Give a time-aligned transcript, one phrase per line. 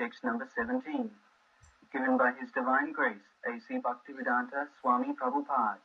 [0.00, 1.10] text number 17,
[1.92, 3.78] given by His Divine Grace A.C.
[3.78, 5.78] Bhaktivedanta Swami Prabhupada,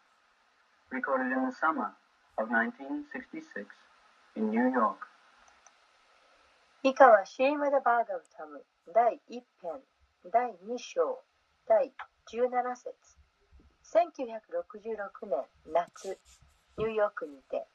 [0.92, 1.93] recorded in the summer
[2.37, 3.67] of 1966
[4.35, 5.08] in New York.
[6.83, 9.81] 以下はシーマダ・バーガウタム第1編
[10.33, 11.20] 第2章
[11.68, 11.93] 第
[12.33, 12.95] 17節
[13.93, 16.18] 1966年夏
[16.77, 17.68] ニューヨークにて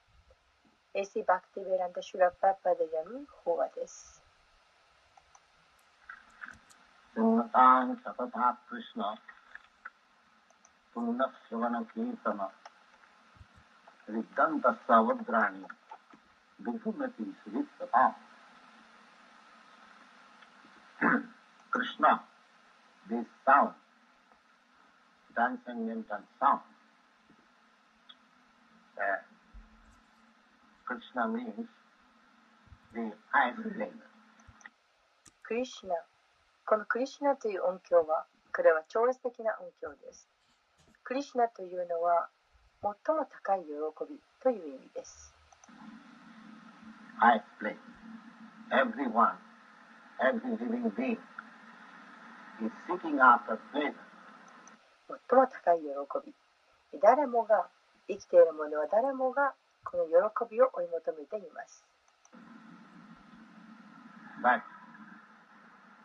[0.95, 4.20] エシ・バクティベランド・シュラ・パッパで読む法話です。
[7.16, 9.14] पूर्णतां शपथात् कृष्ण
[10.96, 12.42] पूर्णश्रवणकीर्तन
[14.10, 15.64] रिक्तन्तस्सावद्राणि
[16.60, 18.08] विभुनति सुवित्तता
[21.74, 22.18] Krishna
[23.10, 23.74] this sound
[25.36, 26.62] transcendental sound
[28.98, 29.26] that
[30.86, 31.68] Krishna means
[32.94, 34.10] the isolator.
[35.44, 35.96] Krishna
[36.66, 38.26] このクリシュナという音響は
[38.56, 40.28] これは超越的な音響です。
[41.04, 42.30] クリシュナというのは
[42.82, 45.34] 最も高い喜びという意味です。
[47.22, 47.78] highest place.
[48.72, 49.38] Everyone,
[50.20, 51.22] every living being
[52.66, 53.94] is seeking after pleasure.
[55.08, 57.00] 最も高い喜び。
[57.00, 57.68] 誰もが
[58.08, 61.86] 生きている者は誰もがこの喜びを追い求めています。
[64.44, 64.62] But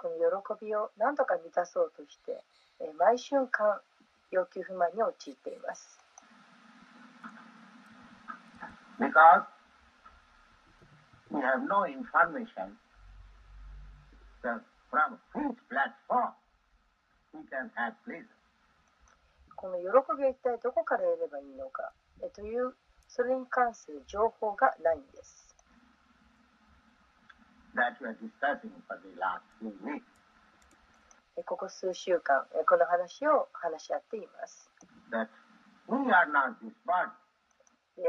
[0.00, 0.16] この
[0.56, 2.40] 喜びを何とか満たそうとして、
[2.80, 3.80] えー毎瞬間
[4.30, 6.00] 要求不満に陥っています。
[8.98, 9.44] Because
[11.30, 12.78] we have no information
[14.42, 16.32] that from which platform
[17.34, 18.24] we can have pleasure.
[19.56, 19.84] この喜
[20.16, 22.72] びを一体どこから得ればいいのか、えーという
[23.06, 25.28] それに関する情報がないんです。
[25.28, 25.48] That we are discussing for the last few weeks.
[27.59, 27.59] えー
[31.44, 34.70] ここ数週間、えーこの話を話し合っています。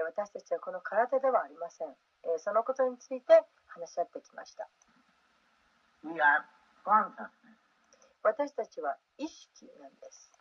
[0.05, 1.87] 私たちはこの体ではありません。
[2.23, 4.67] えーそのことについて話し合ってきました。
[8.23, 10.31] 私たちは意識なんです。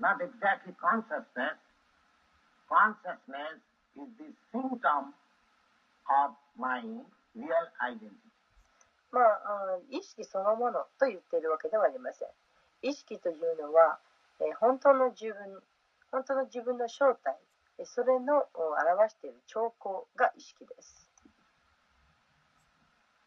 [0.00, 1.56] Not exactly consciousness.
[2.68, 3.60] Consciousness
[3.96, 5.14] is the symptom
[6.08, 6.82] of my
[7.34, 7.48] real
[7.80, 8.10] identity.
[9.12, 12.28] まあ、意識そのものと言っているわけではありません。
[12.82, 13.98] 意識というのは、
[14.40, 15.62] えー本当の自分、
[16.10, 17.36] 本当の自分の正体、
[17.78, 21.08] えーそれのお表している兆候が意識です。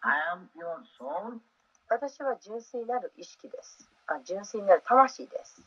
[0.01, 1.39] I am pure soul.
[1.89, 3.89] 私は純粋なる意識です。
[4.07, 5.61] あ純粋なる魂です。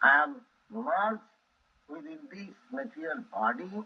[0.00, 0.40] I am
[0.72, 1.20] merged
[1.88, 3.84] within this material body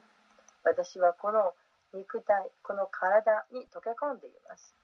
[0.65, 1.55] 私はこの
[1.93, 4.75] 肉体、この体に溶け込んでいます。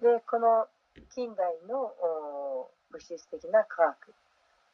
[0.00, 0.68] で、この
[1.10, 1.92] 近代の
[2.90, 3.82] 物質的な科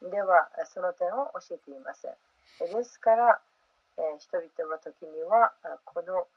[0.03, 2.13] 学ではその点を教えていません。
[2.59, 3.41] ですから、
[3.97, 6.27] えー人々の時にはあこの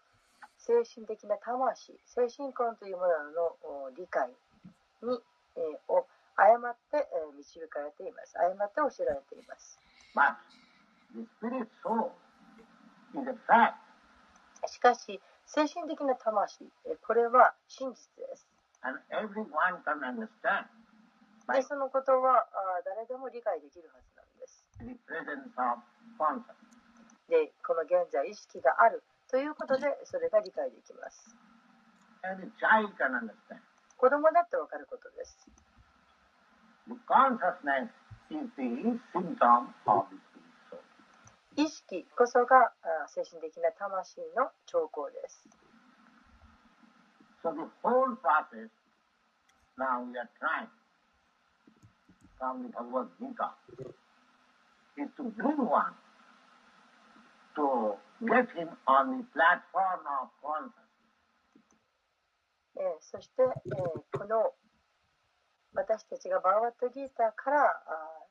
[0.59, 4.29] 精神的な魂、精神根というもののお理解
[5.03, 5.19] に、
[5.57, 8.39] えーを誤って、えー導かれています。
[8.39, 9.79] 誤って教えられています。
[14.67, 18.47] しかし、精神的な魂、えーこれは真実です。
[21.55, 24.18] で、そのことはあ誰でも理解できるはず
[27.29, 31.37] でこの現在意識があるということでそれが理解できます。
[33.97, 35.49] 子どもだって分かることです。
[41.57, 42.73] 意識こそが
[43.09, 45.49] 精神的な魂の兆候です。
[47.43, 48.71] そので、このプロセス、
[49.77, 50.01] 今、
[53.27, 54.07] 私たちは、
[54.99, 55.95] is to bring one
[57.56, 57.95] to
[58.27, 60.89] get him on the platform of consciousness.
[63.00, 64.53] そして、えーこの
[65.75, 68.27] 私たちがバーワットギーターからあ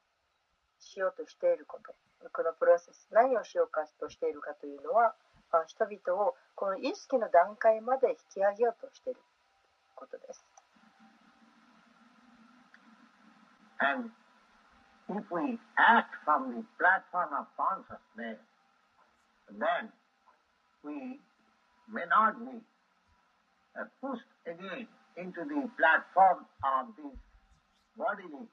[0.80, 1.96] ーしようとしていること、
[2.31, 5.16] このプロセス、何をしようかとしているかというのは、
[5.52, 9.20] あ人々をこの意識の段階まで引き上げようとしている
[9.96, 10.46] ことです。
[13.80, 14.10] And
[15.09, 18.39] if we act from the platform of consciousness,
[19.51, 19.92] then
[20.83, 21.19] we
[21.92, 22.59] may not be
[24.01, 27.15] pushed again into the platform of this
[27.98, 28.48] bodily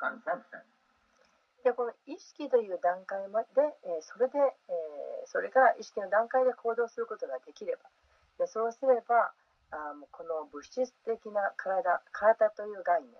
[0.00, 0.62] conception.
[1.62, 7.82] でこの意識という段階まで、えーそれで、えーそれから意識の段階で行動することができれば
[8.36, 9.30] でそうすれば
[9.70, 13.10] あこの物質的な体体という概念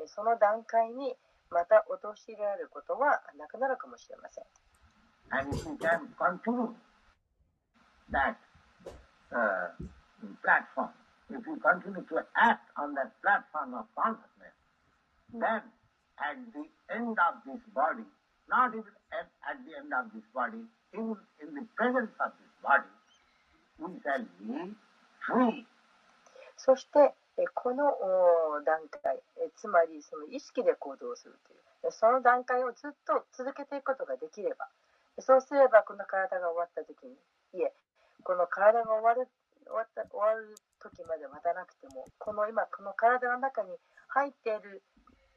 [0.00, 1.14] えーその段階に
[1.50, 4.44] また陥れられることはなくなるかもしれません。
[26.56, 27.14] そして
[27.48, 27.84] この
[28.64, 29.20] 段階
[29.56, 31.92] つまりその意識で行動するという。
[31.92, 34.68] その段階をずっと続けていくことができれば。
[35.20, 37.12] そうすればこの体が終わった時に
[37.52, 37.72] いえ
[38.22, 39.28] この体が終わる
[39.64, 43.76] 終わった終わる時まで待たなくてもこの今この体の中に
[44.08, 44.82] 入っている、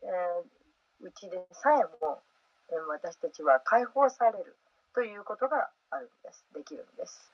[0.03, 0.63] えー
[1.03, 2.23] うちでさえも、
[2.71, 4.56] え私たちは解放される
[4.95, 6.47] ということがあるんです。
[6.56, 7.31] できるんです。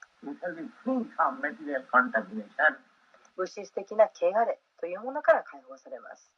[3.39, 6.30] 物質的な汚れというものから解放されます。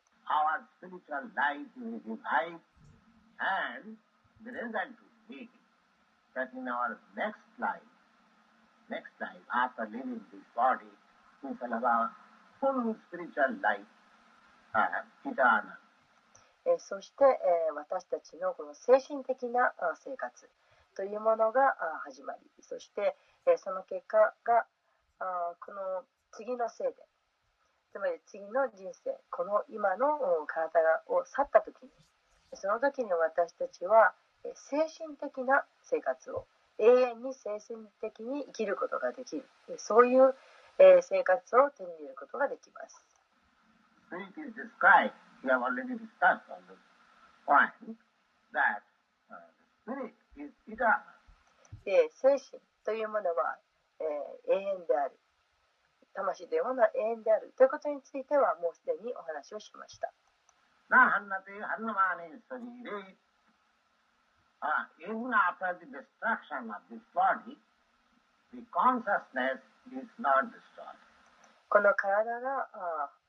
[16.77, 17.25] そして
[17.75, 20.47] 私たちの,この精神的な生活
[20.95, 22.39] というものが始まり。
[22.61, 23.17] そして
[23.57, 24.67] その結果が
[25.59, 26.95] この次の生で。
[27.91, 29.19] つまり次の人生。
[29.29, 31.89] この今のお体を去った時に。
[32.53, 34.13] その時に私たちは
[34.43, 36.47] えー精神的な生活を。
[36.79, 39.45] 永遠に精神的に生きることができる。
[39.69, 40.33] えーそういう、
[40.79, 43.05] えー生活を手に入れることができます。
[44.11, 45.13] Spirit is described,
[45.43, 46.75] we have already discussed on this
[47.47, 47.71] point,
[48.51, 48.83] that
[49.29, 49.39] uh,
[49.87, 50.99] the spirit is eternal.
[51.85, 53.57] で精神というものは、
[53.99, 55.17] えー永遠である
[56.13, 60.11] 魂というものは永遠であるということについてはもうすでにお話をしました。
[71.69, 72.67] この体が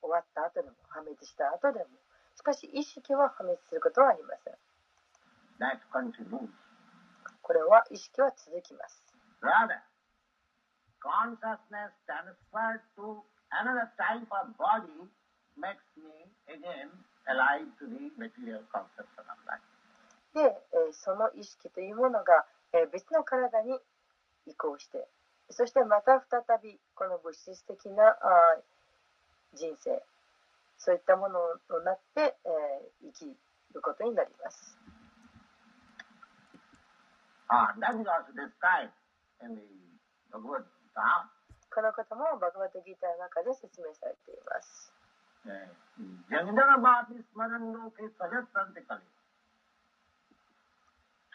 [0.03, 1.87] 終わった後でも破滅した後でも
[2.35, 4.55] しかし意識は破滅することはありません。
[7.41, 9.03] これは意識は続きます。
[9.41, 9.79] Rather,
[11.03, 13.19] consciousness transferred to
[13.51, 15.11] another type of body
[15.59, 16.89] makes me again
[17.27, 19.61] alive to the material conception of life.
[20.33, 23.77] で、えーその意識というものが、えー別の体に
[24.47, 25.07] 移行して
[25.51, 30.03] そしてまた再びこの物質的なあー人生
[30.79, 31.39] そういったもの
[31.69, 33.37] となって、えー生き
[33.75, 34.79] ることになります。
[37.51, 38.89] Ah, that is also described
[39.45, 39.63] in the
[40.33, 40.65] Bhagavad.
[40.95, 44.93] このこともバグバッドギーターの中で説明されています。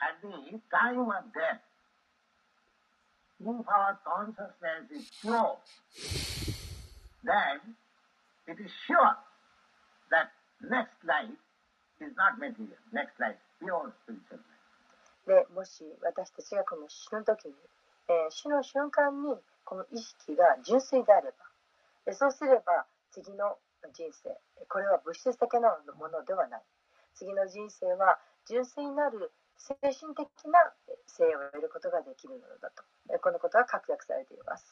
[0.07, 0.29] అది
[0.75, 1.63] time of death
[3.39, 5.57] if our consciousness is pure,
[7.23, 7.57] then
[8.47, 9.13] it is sure
[10.09, 10.27] that
[10.61, 11.37] next life
[12.01, 12.81] is not material.
[12.91, 14.57] Next life, pure spiritual life.
[15.27, 17.53] でもし私たちがこの死の時に
[18.29, 19.35] 死の瞬間に
[19.65, 21.33] この意識が純粋であれ
[22.05, 23.57] ばそうすれば次の
[23.93, 24.29] 人生
[24.65, 26.61] これは物質的なものではない。
[27.13, 30.73] 次の人生は純粋なる精神的な
[31.05, 32.83] 性を得ることができるのだと。
[33.19, 34.65] このことが確約されています。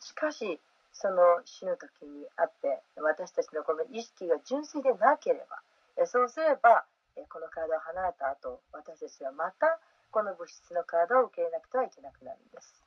[0.00, 0.58] しかし
[0.92, 5.60] その死ぬ時にあって私たちのこの意識が純粋でなければ
[5.96, 6.84] えそうすれば
[7.16, 9.78] えこの体を離れた後私たちはまた
[10.10, 12.82] この物質の体を受け入れなくてはいけなくなるんです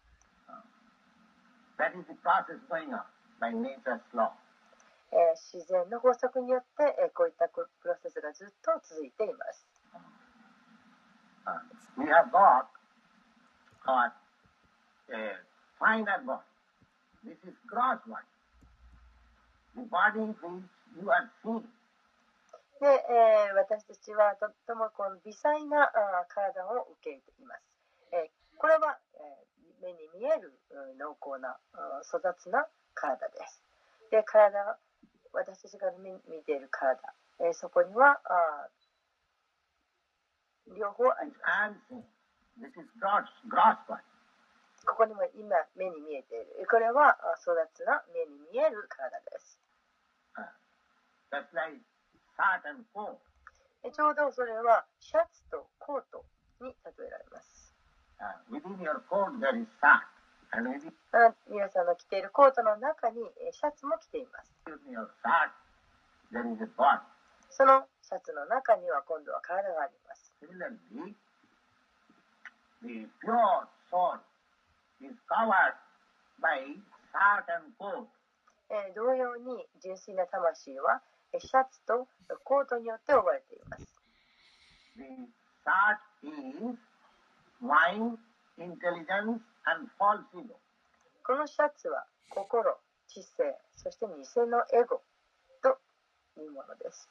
[1.79, 3.01] That is the process going on
[3.41, 4.29] by nature's law.
[5.11, 9.65] えー自然の法則によって、えーこういったプロセスがずっと続いています。
[11.45, 11.59] Uh,
[11.97, 12.67] we have got
[13.87, 14.09] uh,
[15.81, 16.52] body.
[17.23, 18.27] This is gross body.
[19.75, 20.37] The body which
[20.99, 21.63] you are seeing.
[22.81, 27.63] で、えー私たちはとってもこの微細なあー体を受け入れています。
[28.11, 29.43] えーこれは、えー
[29.83, 31.57] 目に見えるうん濃厚な
[32.07, 33.61] 粗雑な体です。
[34.11, 34.77] で、体は
[35.33, 36.99] 私たちが見見ている体、
[37.39, 41.93] えーそこにはあー両方あります。
[42.59, 44.12] This is gross, gross body.
[44.85, 46.67] ここにも今目に見えている。
[46.69, 49.59] これは育つな目に見える体です。
[51.31, 51.81] Like、
[53.91, 56.25] ちょうどそれはシャツとコート
[56.61, 57.75] に例えられます。
[58.19, 58.33] Uh,
[61.49, 63.17] 皆さんの着ているコートの中に
[63.51, 64.53] シャツも着ています。
[67.49, 70.31] そのシャツの中には今度は体があります。
[78.95, 81.01] 同様に純粋な魂は
[81.39, 82.07] シャツと
[82.43, 84.01] コートによって覚えています。
[91.25, 94.11] このシャツは心、知性、そして偽
[94.49, 95.01] のエゴ
[95.61, 95.79] と
[96.39, 97.09] いうものです。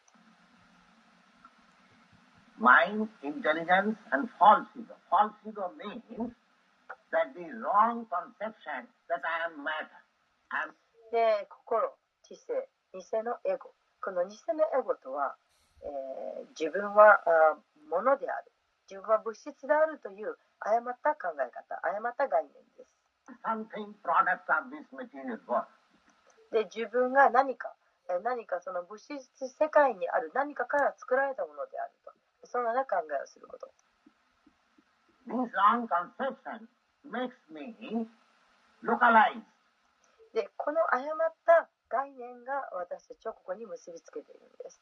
[11.13, 11.93] で、心、
[12.23, 13.71] 知性、偽のエゴ。
[14.01, 15.37] この偽のエゴとは、
[15.83, 17.57] えー自分はあ
[17.89, 18.53] 物である。
[18.91, 22.91] 自分は物質であるという誤った考え方、誤った概念です。
[26.51, 27.73] で自分が何か
[28.11, 32.13] えー何かその物質世界にある何かから作られたものであると
[32.47, 33.71] そのような考えをすること
[40.33, 44.81] でこの誤った概念が私たちをここに結びつけているんです。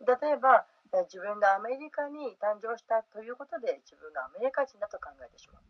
[0.00, 0.64] 例えば
[1.04, 5.62] 自分がアメリカに誕生したということで自分がアメリカ人だと考えてしまう。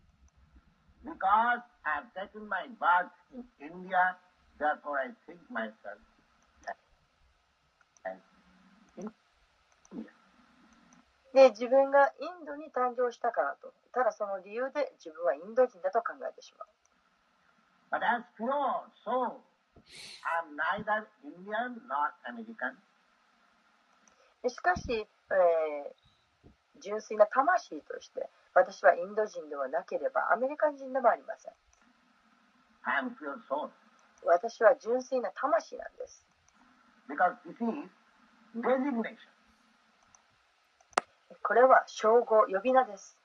[11.32, 16.68] で自分がインドに誕生したからとただその理由で自分はインド人だと考えてしまう
[17.90, 19.42] But as pure soul,
[20.22, 22.78] I'm neither Indian nor American.
[24.42, 26.10] でしかし、えー
[26.80, 31.52] 純粋な魂として私はインド人ではなければアメリカ人でもありません
[33.20, 33.68] pure soul.
[34.24, 36.24] 私は純粋な魂なんです
[41.42, 43.16] これは称号呼び名です。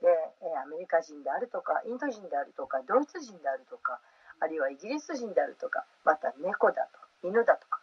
[0.00, 0.08] で、
[0.56, 4.00] アメリカ人であるとか、インド人であるとか、ドイツ人であるとか、
[4.40, 7.80] あるいはイギリス人であるとか、また猫だとか、犬だとか。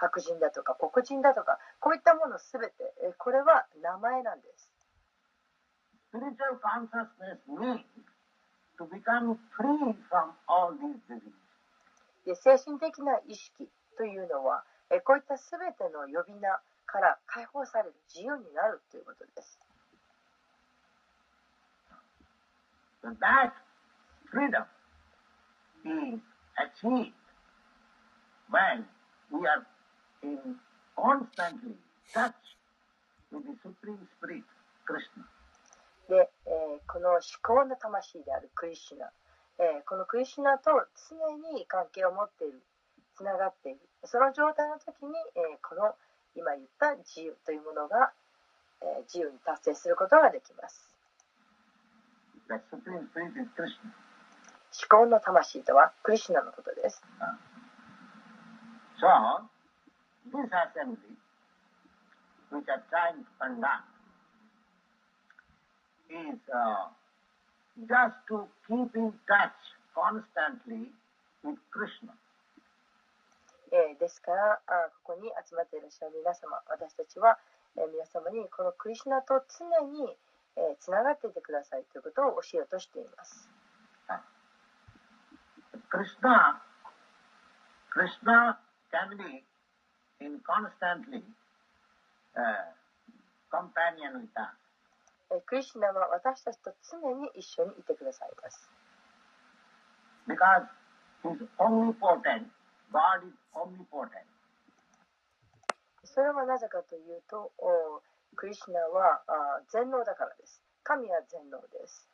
[0.00, 2.72] 白人だとか黒人だとかこういったものすべて
[3.18, 4.70] これは名前なんです。
[12.24, 14.64] で精神的な意識というのは
[15.04, 19.60] こういったすべての呼び名から解放される自由になるということです。
[30.22, 30.38] In
[30.96, 31.76] constantly
[32.12, 32.34] touch
[33.32, 34.44] with the Supreme Spirit,
[34.84, 35.24] Krishna.
[36.08, 39.12] で、えーこの思考の魂であるクリシュナ、
[39.60, 40.70] えーこのクリシュナと
[41.08, 41.16] 常
[41.54, 42.60] に関係を持っている、
[43.16, 45.94] つながっている、その状態の時に、えーこの
[46.34, 48.12] 今言った自由というものが、
[48.82, 50.90] えー自由に達成することができます。
[52.50, 52.58] 思
[54.88, 57.00] 考の魂とはクリシュナのことです。
[59.00, 59.06] So,
[60.28, 61.16] this assembly,
[62.50, 63.88] which are trying to conduct,
[66.10, 66.90] is uh,
[67.88, 69.58] just to keep in touch
[69.94, 70.90] constantly
[71.44, 72.12] with Krishna.
[73.72, 77.38] えーですからあここに集まっていらっしゃる皆様私たちは、
[77.78, 80.10] えー皆様にこのクリシュナと常に、
[80.58, 83.48] えーつながっていてくださいということを教えようとしています。
[84.10, 84.18] Uh,
[85.88, 86.58] Krishna,
[87.94, 88.58] Krishna
[88.90, 89.44] can be
[95.46, 98.70] クリスナは私たちと常に一緒にいてくださいます。
[106.04, 107.52] それはなぜかというと、
[108.36, 109.22] クリスナは
[109.72, 110.62] 全能だからです。
[110.82, 112.06] 神は全能です。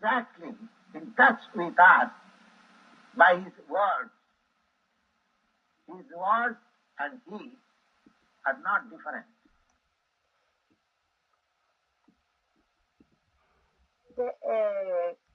[0.00, 0.54] Exactly.
[0.94, 2.10] He touched me that
[3.16, 3.52] by his.
[5.88, 6.60] His words
[7.00, 7.56] and he
[8.44, 9.24] are not different.
[14.16, 15.28] で、えー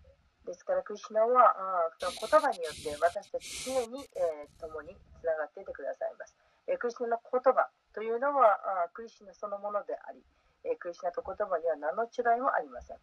[0.46, 6.36] ですから、クリシュナはあーその言葉によって私たち常に、えー共につながっていてくださいます。
[6.68, 10.20] えークリシュナの言葉というのはあークリシュナそのものであり、
[10.66, 12.98] えークリシュナと言葉には何の違いもありません。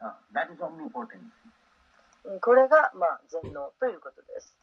[0.00, 1.24] Uh, that is omnipotency.
[2.40, 4.56] これが、まあ、全能ということです。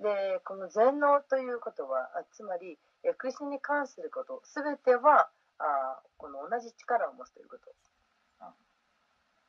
[0.00, 2.78] で、この全能ということは、つまり、
[3.18, 7.70] クリスに関すること、すべてはあこの同じ力を持つということ。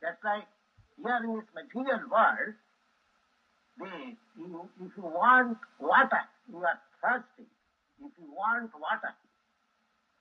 [0.02, 0.18] If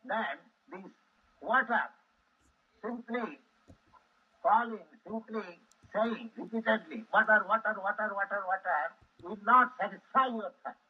[0.05, 0.39] then
[0.71, 0.93] this
[1.43, 1.85] water
[2.83, 3.39] simply
[4.43, 5.61] calling, simply
[5.93, 8.79] saying repeatedly, water, water, water, water, water,
[9.23, 10.81] will not satisfy your thirst.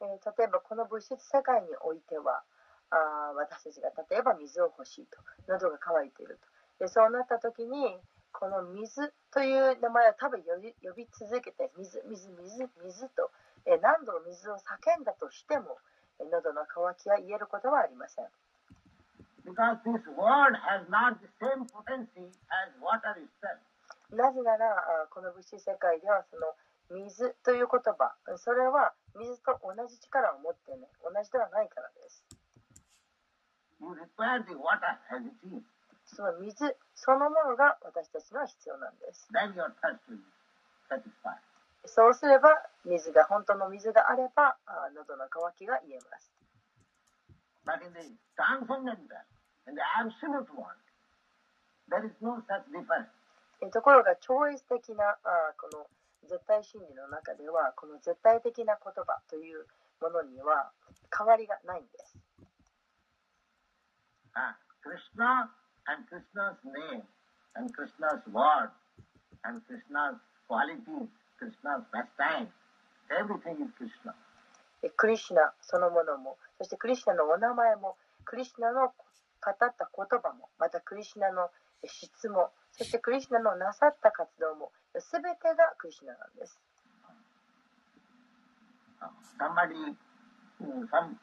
[0.00, 2.42] えー例えばこの物質世界においては
[2.90, 5.18] あ私たちが例えば水を欲しいと
[5.48, 6.38] 喉が渇いている
[6.78, 7.98] とでそうなった時に
[8.30, 13.30] この水という名前を多分呼び呼び続けて水水水水と、
[13.66, 15.78] えー何度も水を叫んだとしても
[16.24, 18.26] 喉の渇きは癒えることはありません。
[24.12, 26.54] なぜなら、この物質世界ではその
[26.90, 32.24] 水という言葉、それは水と同じ力を持っていない、同じではないからです。
[36.06, 39.28] その水そのものが私たちには必要なんです。
[41.88, 44.56] そうすれば、水が、本当の水があれば、
[44.94, 46.32] 喉の渇きが言えます。
[53.70, 55.18] ところが、超越的な
[55.56, 55.88] この
[56.28, 59.66] 絶対真理の中では、この絶対的な言葉という
[60.00, 60.70] ものには
[61.16, 62.16] 変わりがないんです。
[64.82, 68.70] クリスナー、クリスナー、クリスナー、クリスナー、クスナー、
[69.42, 71.27] クリスナー、クリスナー、クリスナー、クリスナー、クリスナー、クリスナー、クリス、クリスナー、クリスナー、クリー、ク、クリスナー、クリー、ク、クリスナー、クリー、リスナ、ー、
[74.96, 78.92] クリスナーそのものもそしてクリスナーのお名前もクリスナーの語
[79.50, 81.50] った言葉もまたクリスナーの
[81.84, 86.60] 質問そしてクリスナーのなさった活動もすべてがクリスナーなんです。
[89.38, 89.94] Somebody,
[90.90, 91.16] some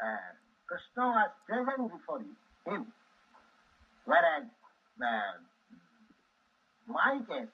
[0.00, 0.32] uh,
[0.66, 2.20] Krishna was present before
[2.66, 2.92] him,
[4.04, 4.44] whereas
[5.00, 5.38] uh,
[6.86, 7.50] my case,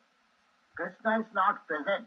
[0.77, 2.07] Krishna is not present.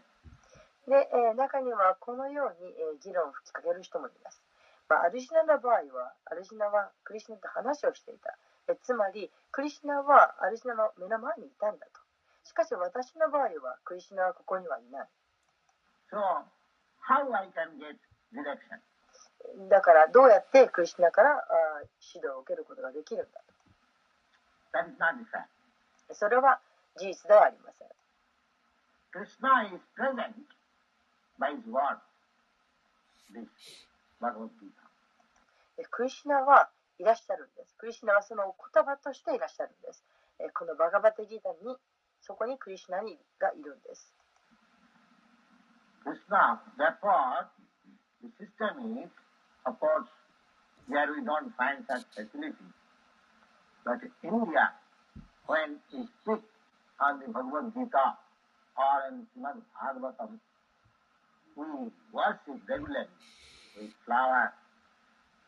[0.88, 4.42] で、えー中にはこのように、えー議論を吹きかける人もいます。
[4.88, 8.38] まあ、アルシナの場合は、アルシナはクリシュナと話をしていた。
[8.70, 12.02] えつまり、クリシュナはアルシナの目の前にいたんだと。
[12.44, 15.10] しかし私の場合は、クリシュナはここにはいない。
[16.14, 16.18] So,
[17.02, 17.98] how I can get
[18.32, 18.78] direction?
[19.70, 21.44] だから、どうやってクリシュナから
[22.14, 23.42] 指導を受けることができるんだ
[24.74, 25.48] That is not the fact.
[26.08, 26.14] と。
[26.14, 26.60] それは
[26.98, 27.88] 事実ではありません。
[29.16, 30.36] Krishna is present
[31.40, 32.00] by his word.
[33.32, 33.48] This
[34.20, 34.86] Bhagavad Gita.
[35.78, 37.76] えクリシュナはいらっしゃるんです。
[37.78, 40.04] クリシュナはそのお言葉としていらっしゃるんです。
[40.40, 41.76] えこのバガバテギータに、
[42.22, 44.14] そこにクリシュナにがいるんです。
[46.04, 47.48] Krishna, therefore,
[48.22, 49.10] the system is,
[49.66, 50.08] of course,
[50.88, 52.66] where we don't find such facility.
[53.86, 54.74] But India,
[55.48, 56.42] when we speak
[57.00, 58.18] on the Bhagavad Gita
[58.78, 60.38] or in Srimad Bhagavatam,
[61.56, 61.66] we
[62.14, 63.08] worship regularly
[63.78, 64.54] with flowers,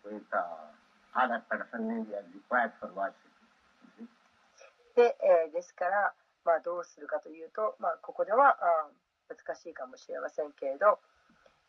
[0.06, 3.28] with uh, other paraphernalia required for worship.
[4.96, 8.90] で、えーですから、まあ、どうするかというと、まあ、ここではあ
[9.30, 10.98] 難しいかもしれませんけれど、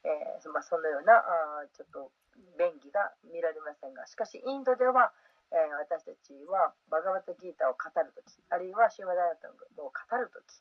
[0.05, 2.11] えーまあ、そのようなあちょっと
[2.59, 5.13] 便宜が見られませんがしかしインドでは、
[5.51, 10.61] えー私たちはバガバットギータを語るとき、あるいはシューマダラタンを語るとき、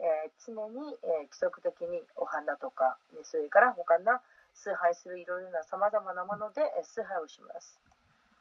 [0.00, 4.20] えー常に、え規則的にお花とか、ねそれから他の
[4.54, 7.80] 崇拝するいろいろなさまざまなものでえ崇拝をします。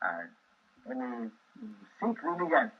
[0.01, 0.31] And
[0.87, 1.31] in a
[1.99, 2.71] Sikh religion,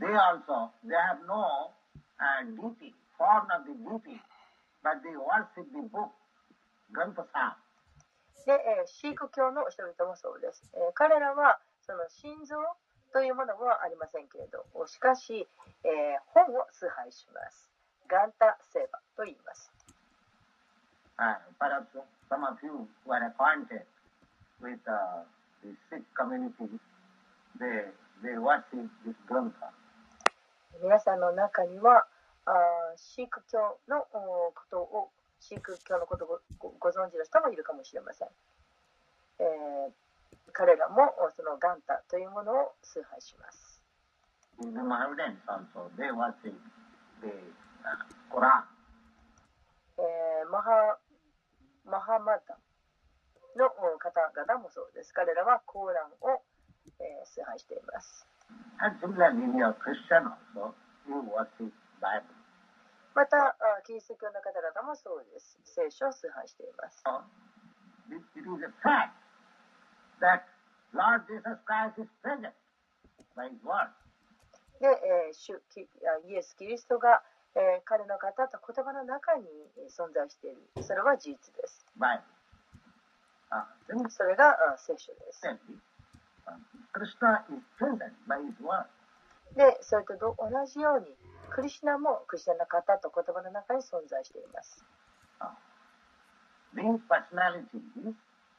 [0.00, 1.70] they also, they have no
[2.16, 4.16] uh, deity, form of the deity,
[4.82, 6.12] but they worship the book,
[6.92, 7.60] Granth Sahib.
[8.46, 10.62] で、え、シーク教の人々もそうです。
[10.72, 12.54] え、彼らはその心臓
[13.12, 15.48] というものはありませんけれど、しかし、
[15.82, 17.68] え、本を崇拝します。
[18.06, 19.72] ガンタセーバと言います。
[30.80, 32.06] 皆さんの中には、
[32.44, 32.52] あ
[32.96, 38.28] シーク教のことをシーク教のことをご,存知の人もいるかもしれません。
[39.38, 39.92] えー、
[40.52, 43.80] 彼らもそのガンタというものを崇拝します。
[50.50, 50.98] マハ,
[51.84, 52.58] マハマタ
[53.56, 55.12] の方々もそうです。
[55.12, 56.42] 彼らはコーランを、
[57.00, 58.26] えー、崇拝しています。
[62.02, 62.35] And.
[63.16, 67.02] またキリスト教の方々もそうです聖書を崇拝しています。
[74.78, 75.56] で、主、
[76.28, 77.22] イエス・キリストが、
[77.86, 79.46] 彼の方と言葉の中に
[79.88, 81.86] 存在している、それは事実です。
[84.10, 85.40] それが、聖書です。
[89.56, 91.16] で、それと同じように、
[91.50, 94.84] クリシナもクリシナの方と言葉の中に存在しています。
[95.40, 95.48] Uh,
[96.74, 98.14] these personalities,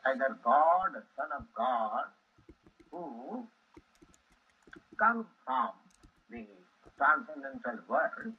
[0.06, 2.10] either God or Son of God,
[2.92, 3.46] who
[4.98, 5.72] come from
[6.30, 6.46] the
[6.98, 8.34] transcendental world,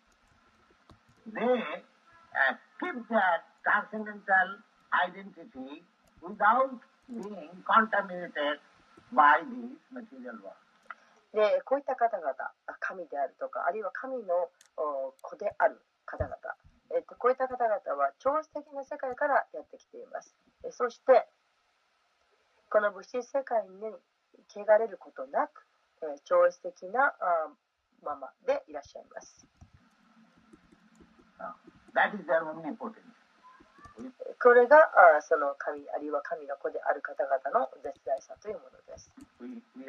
[1.27, 4.49] they uh, keep that transcendental
[4.93, 5.83] identity
[6.23, 8.59] without being contaminated
[9.13, 10.68] by this material world.
[11.39, 16.35] で、こういった方々、あ神であるとか、あるいは神のお子である方々、
[16.91, 20.35] えっと、こういった方々は超越的な世界からやってきています。
[20.67, 21.29] えそして、
[22.69, 23.87] この物質世界に
[24.51, 25.63] 汚れることなく、
[26.03, 27.55] えー超越的なあ
[28.03, 29.47] ままでいらっしゃいます。
[31.39, 31.55] Uh.
[34.43, 34.77] これが
[35.19, 39.11] あその神、あるいは神の子である方々の絶大さというものです。
[39.41, 39.87] We, we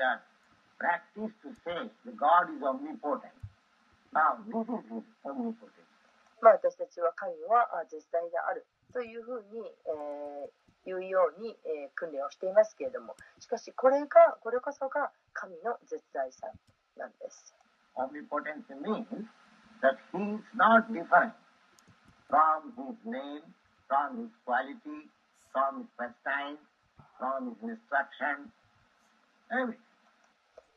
[6.42, 8.66] まあ、私たちは神は絶在である。
[8.94, 10.50] というふうに、えー、
[10.86, 13.16] 言うように、えー、訓練をしていますけれども。
[13.40, 16.48] しかしこれ,がこれこそが神の絶在さ
[16.98, 17.54] なんです。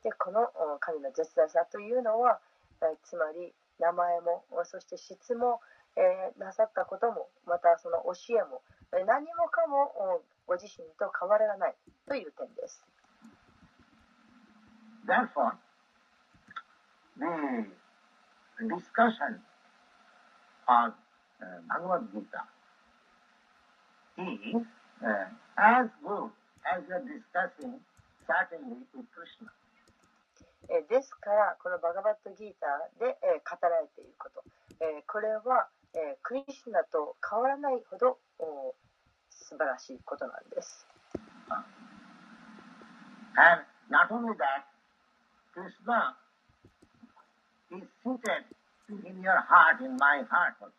[0.03, 0.49] でこの
[0.81, 2.41] 神の絶大さというのは、
[3.05, 5.61] つまり名前もそして質も、
[5.97, 8.63] えーなさったこともまたその教えも
[9.07, 11.75] 何もかもご自身と変わらない
[12.09, 12.85] という点です。
[15.07, 15.59] Therefore,
[17.19, 17.67] the
[18.69, 19.43] discussion
[20.69, 20.93] on
[21.43, 22.47] uh, Bhagavad Gita
[24.19, 24.63] is
[25.03, 25.27] uh,
[25.59, 26.31] as good
[26.71, 27.81] as you're discussing
[28.27, 29.51] certainly with Krishna.
[30.69, 34.43] えーですからこのバガバットギーターで、えー語られていること、
[34.81, 38.75] えーこれは、えークリシュナと変わらないほどお
[39.31, 40.87] 素晴らしいことなんです。
[43.35, 44.65] And not only that,
[45.53, 46.17] Krishna
[47.73, 48.45] is seated
[49.09, 50.73] in your heart, in my heart also.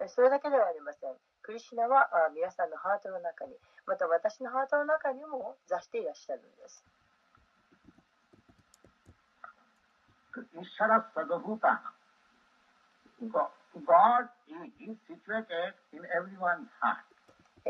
[0.00, 1.14] えーそれだけではありません。
[1.42, 3.54] クリシュナはあ皆さんのハートの中に、
[3.86, 6.84] また私のハートの中にも座していらっしゃるんです。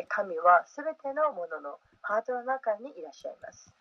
[0.09, 3.72] 神はすべてのもののハートの中にいらっしゃいます。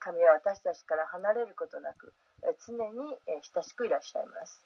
[0.00, 2.12] 神は私たちから離れることなく
[2.66, 4.62] 常に親しくいらっしゃいます。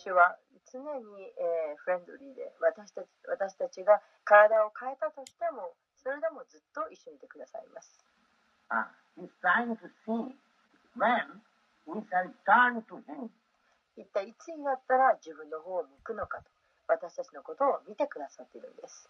[0.00, 0.36] えー主は
[0.72, 8.00] 常に、えーフレンドリーで私たち私たちが体を変えたとしてもそれでもずっと一緒にいてくださいます。
[8.70, 8.86] Uh,
[9.18, 10.32] he is trying to see
[10.96, 11.42] when
[11.84, 13.28] we shall turn to him.
[13.96, 16.44] 一体いつになったら自分の方を向くのかと
[16.88, 19.08] 私たちのことを見てくださっているんです。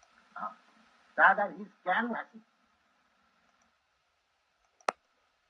[1.15, 1.53] Rather.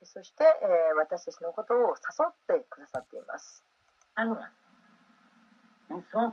[0.04, 3.64] そして、えー私たちのことを誘ってくださっています。
[4.14, 4.61] Canvassing.
[5.92, 6.32] in so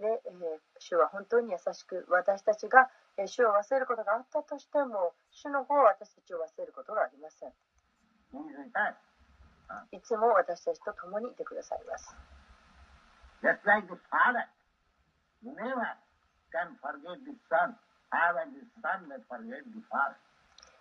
[0.00, 0.22] え、
[0.78, 7.52] 主は本当に優しく私たちが、えー、主を忘れることがあったとしても主の方私たちを忘れることがありません。
[9.92, 12.14] いつも私たちと共にいてくださいます、
[13.64, 13.86] like、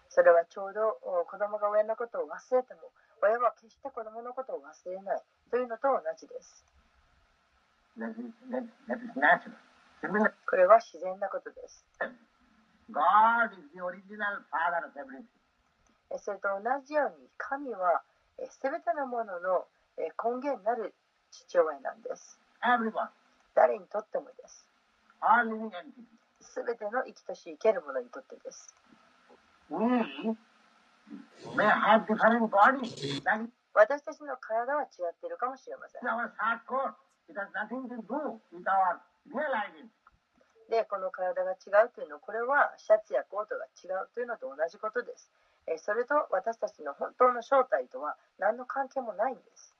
[0.09, 2.91] それはちょうどお子供が親のことを忘れても
[3.21, 6.65] 親は決して子供のことを忘れないというのと同じです。
[10.49, 11.85] これは自然なことです。
[16.17, 18.01] それと同じように神は
[18.49, 19.67] すべてのものの
[19.99, 20.95] え根源なる
[21.29, 22.39] 父親なんです。
[23.53, 24.65] 誰にとってもです。
[26.41, 28.73] すべての生きとし生けるものにとってです。
[33.73, 36.03] 私たちの体は違っているかもしれません。
[40.69, 45.31] で、この体が違うというのは、これはシャツやコートが違うというのと同じことです。
[45.67, 49.35] えそれと私たちの本当の正体とは何の関係もないん。
[49.35, 49.75] です。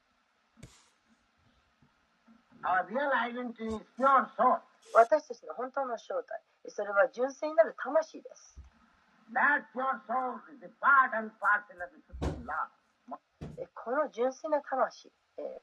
[4.94, 8.59] 私たちの本当の正体、それは純粋なる魂です。
[13.76, 15.12] この純粋な魂、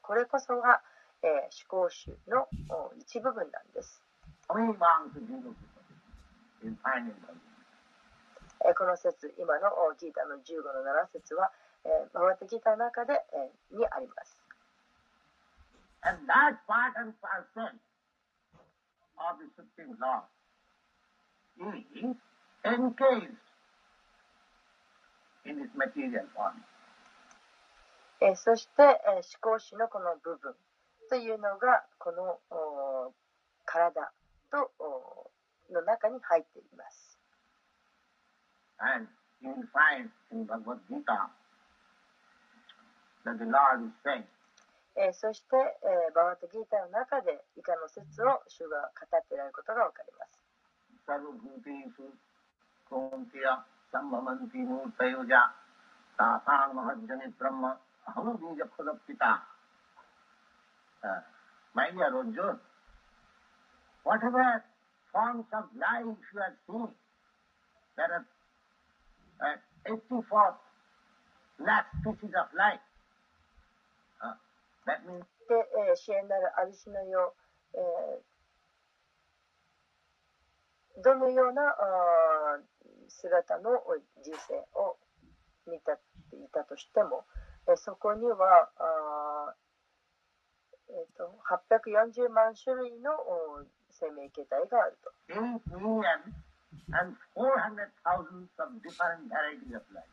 [0.01, 0.81] これこそが
[1.21, 2.47] 思考主の
[2.97, 4.01] 一部分なんです。
[8.75, 11.51] この説、今のギータの15の7説は、
[12.13, 13.13] 回ってきた中で
[13.71, 14.37] にあります。
[28.19, 30.55] えー、そして、えー、思考史のこの部分
[31.09, 32.39] というのがこの
[33.65, 34.11] 体
[34.51, 34.71] と
[35.71, 37.19] の中に入っています。
[44.95, 50.41] えー、そして、えー、バワタギータの中で以下の説を主が語っていられることが分かります。
[51.05, 52.11] サルグティー
[52.89, 55.45] コンティア सम्भवंती मूर्तयोजा
[56.19, 57.69] तासां महजनित ब्रह्म
[58.07, 59.31] अहम बीज खुद पिता
[61.75, 62.59] My dear Arjun,
[64.03, 64.63] whatever
[65.13, 66.87] forms of life you have seen,
[67.95, 68.25] there are
[69.39, 70.55] uh, 84
[71.59, 72.79] lakh species of life.
[74.21, 74.33] Uh,
[74.87, 75.23] that means...
[75.47, 77.33] で、えー、主演であるアビシのよ
[77.73, 82.59] う、えー、どのようなあ
[83.17, 84.97] 姿のお人生を
[85.65, 85.97] 見たい
[86.53, 87.25] たとしても、
[87.67, 95.11] えーそこにはあー、えー、と840万種類のお生命形態があると。
[95.33, 96.21] 8 million
[96.93, 100.07] and 400,000 of different varieties of life.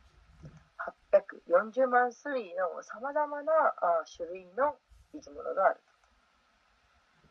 [1.13, 3.53] 840万種類のさまざまな
[4.17, 4.75] 種類の
[5.13, 5.81] 生き物がある。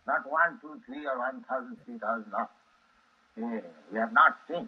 [0.06, 2.32] not one, two, three, or one thousand, three thousand.
[2.32, 2.48] No.
[3.36, 4.68] Eh, we have not seen.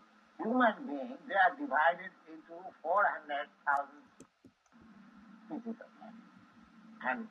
[0.43, 4.01] human beings they are divided into four hundred thousand
[5.45, 6.17] species of life.
[7.05, 7.27] And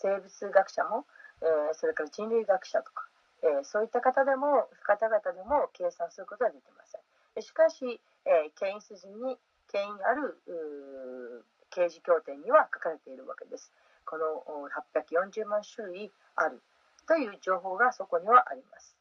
[0.00, 1.06] 生物学者も、
[1.42, 3.08] えーそれから人類学者とか、
[3.42, 7.42] えーそういった方でも方々でも計算することはできません。
[7.42, 9.38] しかし、えー権威筋に
[9.70, 13.72] 権威あるう刑事協定には書かれているわけです。
[14.06, 16.62] この840万種類ある
[17.06, 18.96] という情報がそこにはあります。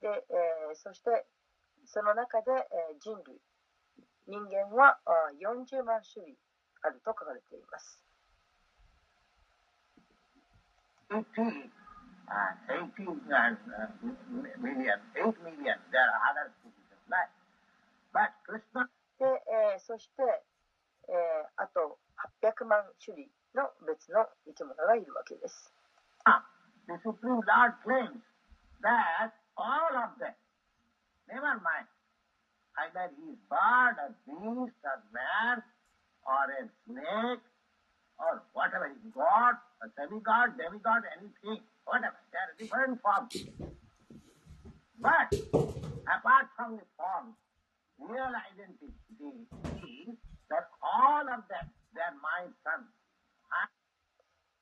[0.00, 1.26] で、えーそして
[1.86, 2.50] その中で
[3.00, 3.40] 人類、
[4.26, 4.98] 人間は
[5.40, 6.36] 40万種類
[6.82, 8.02] あると書かれています。
[19.18, 20.22] でえー、そして、
[21.08, 21.98] えー、あと
[22.42, 25.72] 800万種類の別の生き物がいるわけです。
[31.29, 31.87] never mind,
[32.85, 35.63] either he is bird or beast or man
[36.25, 37.43] or a snake
[38.19, 43.33] or whatever, he is God, a semi-god, demigod, anything, whatever, they are different forms.
[44.99, 45.33] But
[46.07, 47.35] apart from the form,
[47.99, 50.15] real identity is
[50.49, 52.87] that all of them, they are my sons.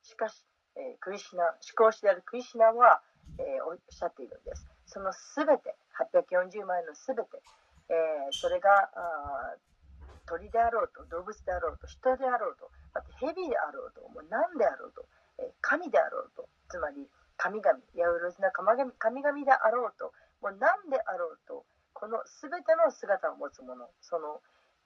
[0.02, 0.44] しかし、
[0.76, 3.00] えークリシュナ、思考師であるクリシュナは、
[3.38, 4.66] えーおっしゃっているんです。
[4.95, 7.43] そのすべて、840万円のすべて、
[7.91, 9.59] えーそれがあ
[10.25, 15.03] 鳥であろうと、動物であろうと、人であろうと、また蛇であろうと、もう何であろうと、
[15.37, 17.03] えー神であろうと、つまり
[17.35, 24.39] 神々、ヤウロズな神々であろうと、もう何であろうと、このすべての姿を持つもの、その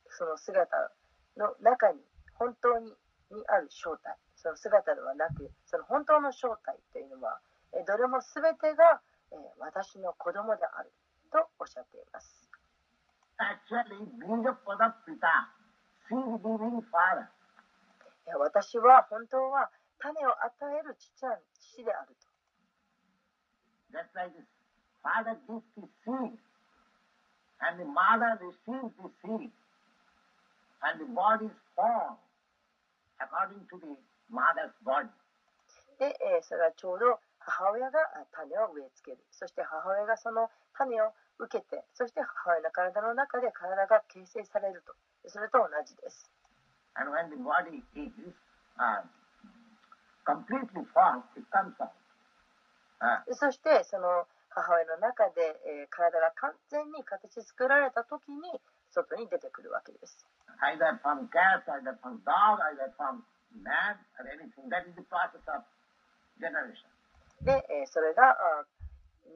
[0.09, 0.89] その姿
[1.37, 2.01] の中に
[2.33, 2.89] 本当に
[3.29, 7.37] にある正体、その姿ではなく、その本当の正体というのは、
[7.77, 10.91] えどれもすべてが、え、私の子供である。
[11.31, 12.49] とおっしゃっています。
[18.37, 22.27] 私は本当は種を与える父,父であると。
[35.99, 37.99] で、えー、それはちょうど母親が
[38.31, 39.17] 種を植えつける。
[39.31, 44.93] そして母親がその種を受けてそして母親の体の中で体が形成されると。
[45.27, 46.31] それと同じです。
[53.33, 58.59] そしてその母親の中で、体が完全に形作られた時に
[58.91, 60.25] 外に出てくるわけです。
[67.45, 68.65] で、えーそれがあ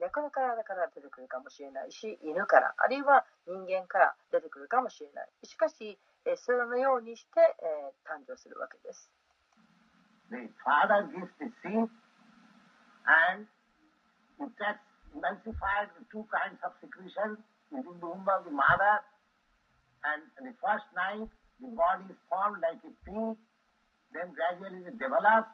[0.00, 9.10] 猫の体から出てくるかもしれないし犬からあるいは人間から出てくるかもしれないしかし、えーそのようにして、えー誕生するわけです
[10.30, 11.88] The father gives the seed
[13.06, 13.46] and
[14.40, 14.80] it gets
[15.14, 17.38] emulsified with two kinds of secretion
[17.70, 19.04] within the womb of the mother.
[20.02, 21.28] And the first night,
[21.60, 23.36] the body is formed like a pea.
[24.12, 25.48] Then gradually it develops.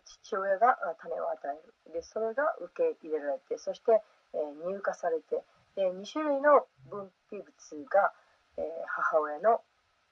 [0.00, 1.38] 父親が種を与
[1.86, 1.92] える。
[1.92, 4.02] でそれが受け入れられてそして、
[4.34, 5.44] えー乳化されて
[5.76, 8.12] で2種類の分泌物が、
[8.56, 9.62] えー母親の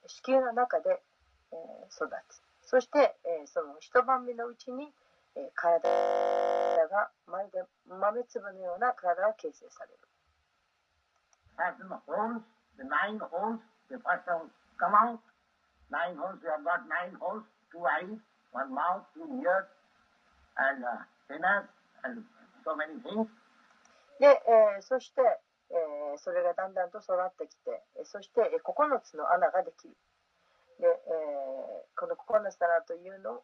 [0.07, 1.01] 子宮の中で、
[1.51, 2.41] えー育つ。
[2.65, 4.91] そして、えその一晩目のうちに、
[5.35, 5.89] え体
[6.87, 9.99] がまるで豆粒のような体が形成される。
[16.89, 17.77] Nine holes, the
[18.53, 19.65] one mouth, two ears,
[20.57, 21.65] and uh, sinners,
[22.05, 22.23] and
[22.63, 23.27] so many things.
[24.21, 25.21] で、えーそして、
[25.71, 29.97] えーそれがだんだんと育ってきてえーそしてえー9つの穴ができる
[30.79, 33.41] で、えーこの9つの穴というの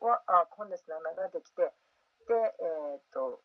[0.00, 1.62] はあ9つの穴ができて
[2.30, 3.42] で、えー、と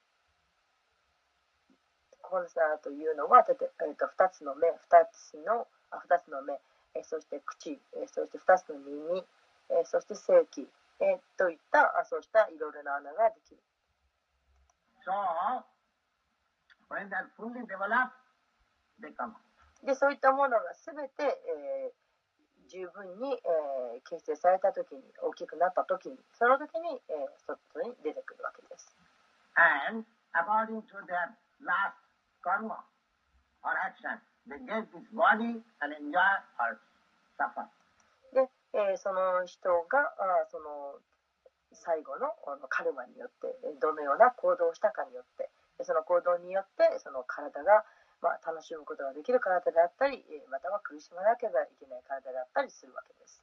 [2.29, 3.65] 9つの穴というのは、えー、と
[4.05, 6.53] 2つの目2つのあ2つの目、
[6.95, 9.25] えーそして口、えーそして2つの耳、
[9.73, 10.69] えーそして性器、
[11.01, 13.61] えーといったあそうしたいろいろな穴ができる
[15.03, 15.11] So,
[16.89, 18.13] when they're fully developed,
[19.01, 19.33] they come.
[19.83, 22.01] でそういったものが全て、えー
[22.69, 28.95] 十分に、えー形成された時に大きくなった時にその時に、えー外に出てくるわけです。
[29.57, 30.05] And
[30.37, 31.33] according to their
[31.65, 31.97] last
[32.45, 32.77] karma
[33.65, 36.21] or action, they get this body and enjoy
[36.61, 36.79] or
[37.37, 37.65] suffer.
[38.73, 40.99] で、えーその人があーその
[41.71, 47.83] 最後のあのカルマによってえーどのような行動をしたかによってでその行動によってその体が、
[48.21, 53.41] まあ、楽しむことができる体であったりえーまたは苦しまなければいけない体であったりするわけです。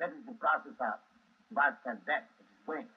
[0.00, 0.98] That is the process of
[1.52, 2.26] birth and death.
[2.40, 2.88] It is going.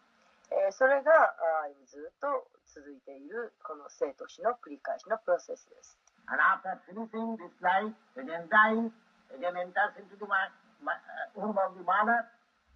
[0.52, 5.98] えーそれがあーずっと続いているこの生と死の繰り返しのプロセスです。
[6.28, 8.90] And after finishing this life, again dies,
[9.30, 10.50] again enters into the uh,
[11.36, 12.26] womb of the mother,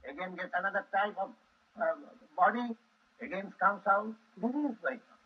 [0.07, 1.29] again gets another type of
[1.77, 1.95] uh,
[2.35, 2.75] body,
[3.21, 4.11] again comes out.
[4.41, 5.19] This is going on.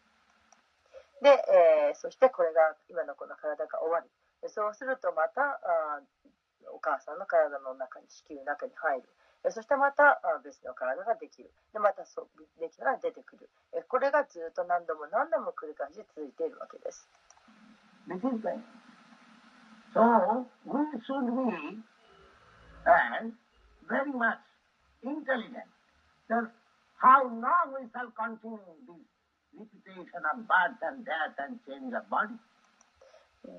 [1.24, 4.10] で、えーそしてこれが今のこの体が終わり
[4.42, 9.08] でそうするとまたあーお母さんの体の中に子宮の中に入る
[9.48, 12.28] えそしてまた別の体ができるでまたそう
[12.60, 17.08] できたら出てくるえこれがずっと何度も何度も繰り返し続いているわけです。
[18.08, 18.60] This is the
[19.94, 21.78] So we should be
[22.86, 23.34] and
[23.88, 24.40] very much
[25.04, 25.70] intelligent.
[26.28, 26.48] So
[26.98, 29.04] how long we shall continue this
[29.56, 32.40] repetition of birth and death and change of body?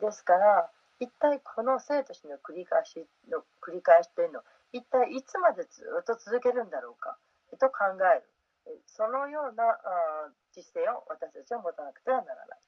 [0.00, 7.18] ですから一体この生と死の繰り返しの繰り返しというのを一体いつまでずっと続けるんだろうか
[7.60, 8.24] と考える
[8.66, 12.58] えそのようなあー知性を私たちは持たなくてはならない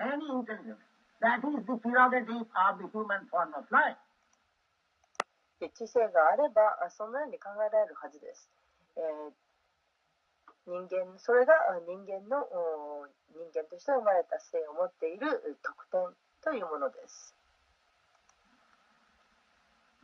[0.00, 0.89] Any intelligence.
[1.20, 3.96] That is the prerogative of the human form of life.
[5.60, 8.48] で知性があればあそのように考えられるはずです、
[8.96, 9.32] えー
[10.66, 16.14] 人間それがあ人間のお人間として生まれた性を持っている特典
[16.44, 17.34] というものです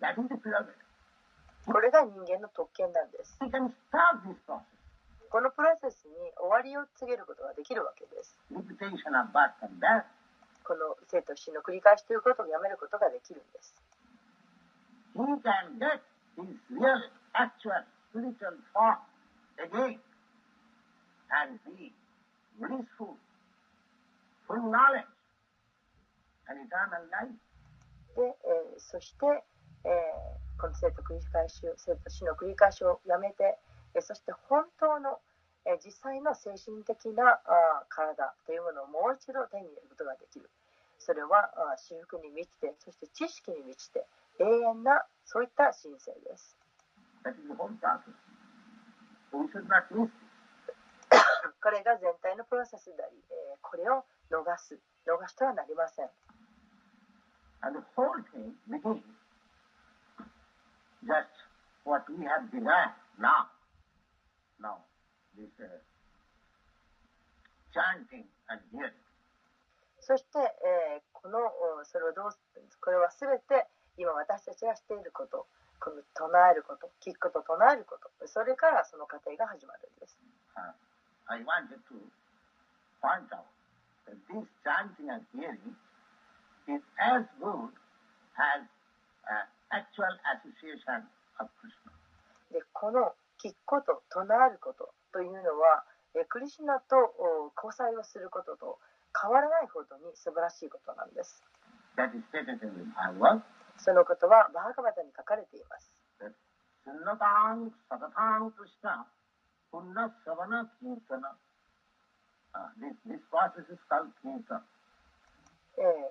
[0.01, 0.77] That is the prerogative.
[1.73, 3.39] これが人間の特権なんです.
[5.31, 8.37] このプロセスに終わりを告げることができるわけです
[10.67, 13.75] この生と死の繰り返しということをやめることができるんです。
[28.15, 29.27] で、え、そして、
[29.85, 29.91] え、
[30.59, 33.59] この生と繰り返し生と死の繰り返しをやめて、
[33.95, 35.21] え、そして本当の
[35.67, 40.49] えー実際の精神的なあー体というものをもう一度手に入れることができる
[40.99, 44.07] それは私服に満ちてそして知識に満ちて
[44.39, 46.57] 永遠なそういった神聖です.
[51.63, 56.11] これが全体のプロセスであり、えーこれを逃す逃してはなりません
[57.63, 59.03] And the whole thing begins
[61.03, 61.27] just
[61.85, 63.49] what we have designed now.
[64.61, 64.85] Now,
[70.01, 70.39] そして、
[71.13, 71.53] この
[71.85, 73.67] それをどうするこれは全て
[73.99, 75.47] 今私たちがしていること、
[75.81, 80.17] この唱えること、聞くこと、唱えること、それからその過程が始まるんです。
[92.53, 93.13] で、この
[93.43, 95.81] 聞くこと、唱えること、というのは
[96.29, 96.93] クリシナと
[97.57, 98.77] 交際をすることと
[99.17, 101.41] 変わらないほどに素晴らしいことなんです。
[103.81, 105.89] そのことはバーガバタに書かれています。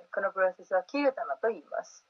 [0.10, 2.02] このプロセスはキルタナと言います。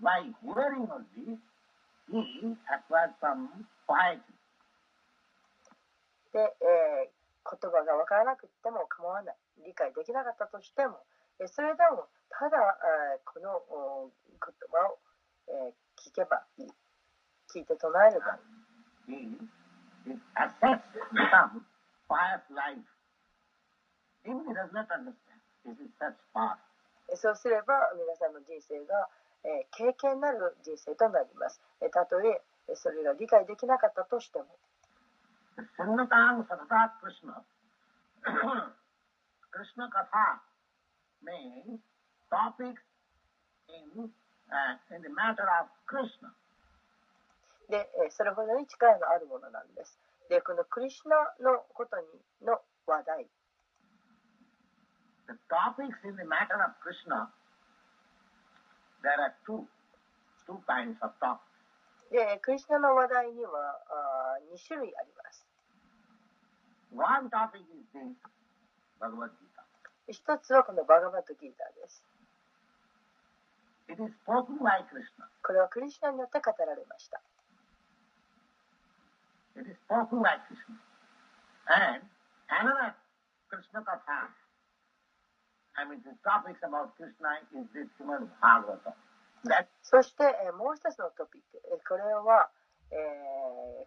[0.00, 1.38] by hearing only,
[2.10, 3.48] he acquired some
[3.88, 4.18] ー
[6.32, 7.10] で、え、
[7.44, 11.00] 言葉が分からなくても構わない、理解できなかったとしても、
[11.40, 12.58] え、それでもただ、
[13.16, 14.98] え、このお言葉を、
[15.48, 16.66] え、聞けばいい、
[17.50, 18.38] 聞いて唱えれば。
[27.16, 29.08] そうすれば皆さんの人生が、
[29.44, 31.60] え、経験なる人生となります。
[31.80, 32.20] え、たと
[32.68, 34.46] えそれが理解できなかったとしても。
[47.68, 49.98] で、え、それほどに力のあるものなんです。
[50.28, 52.04] で、このクリュナのことに
[52.46, 53.26] の話題。
[62.10, 63.50] で、クリスナの話題には
[63.88, 65.46] あ2種類あります。
[70.08, 72.02] 一つはこのバガバッドギーターです。
[75.42, 77.20] これはクリスナによって語られました。
[79.56, 80.22] It is spoken
[89.82, 92.50] そして、えーもう一つのトピック、えーこれは、
[92.90, 92.96] え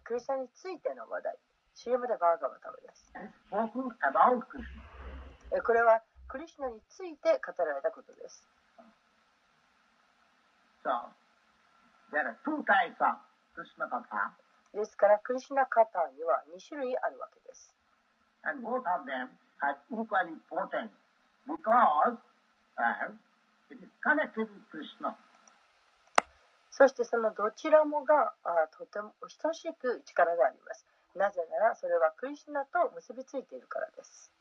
[0.04, 1.36] クリシュナについての話題。
[1.74, 3.12] シームでバーガバタムです。
[5.64, 8.48] これはクリシュナについて語られたことです。
[10.84, 10.90] So
[12.10, 13.16] there are two types of
[13.54, 14.32] Krishna Katha,
[14.74, 15.84] ですから、クリシュナカ
[16.16, 17.72] には2種類あるわけです。
[18.44, 19.28] and both of them
[19.62, 20.90] are equally potent
[26.70, 28.32] そしてそのどちらもが
[28.78, 30.86] とてもお親しく力があります。
[31.14, 34.32] なぜならそれはクリシナと結びついているからです。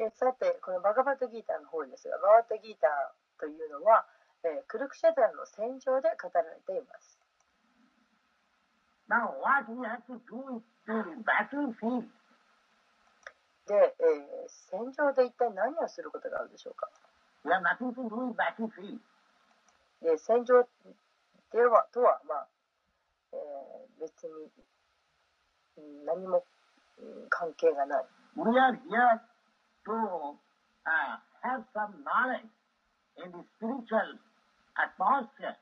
[0.00, 4.06] えさて、このバガバットギーターの方ですが、バガバットギーターというのは、
[4.44, 7.20] えークルクシェトラの戦場で語られています。
[9.10, 12.08] Now what we have to do is to the battlefield.
[13.68, 16.88] で、えー戦場で一体何をすることがあるでしょうか
[17.44, 18.98] ？We have nothing to do with battlefield.
[20.00, 20.64] で戦場
[21.52, 22.48] ではとは、まあ
[23.34, 24.32] えー別に
[25.76, 26.42] うん何も
[26.98, 28.04] うん関係がない。
[28.36, 29.20] We are here
[29.86, 32.48] to uh, have some knowledge
[33.24, 34.18] in the spiritual
[34.76, 35.56] atmosphere.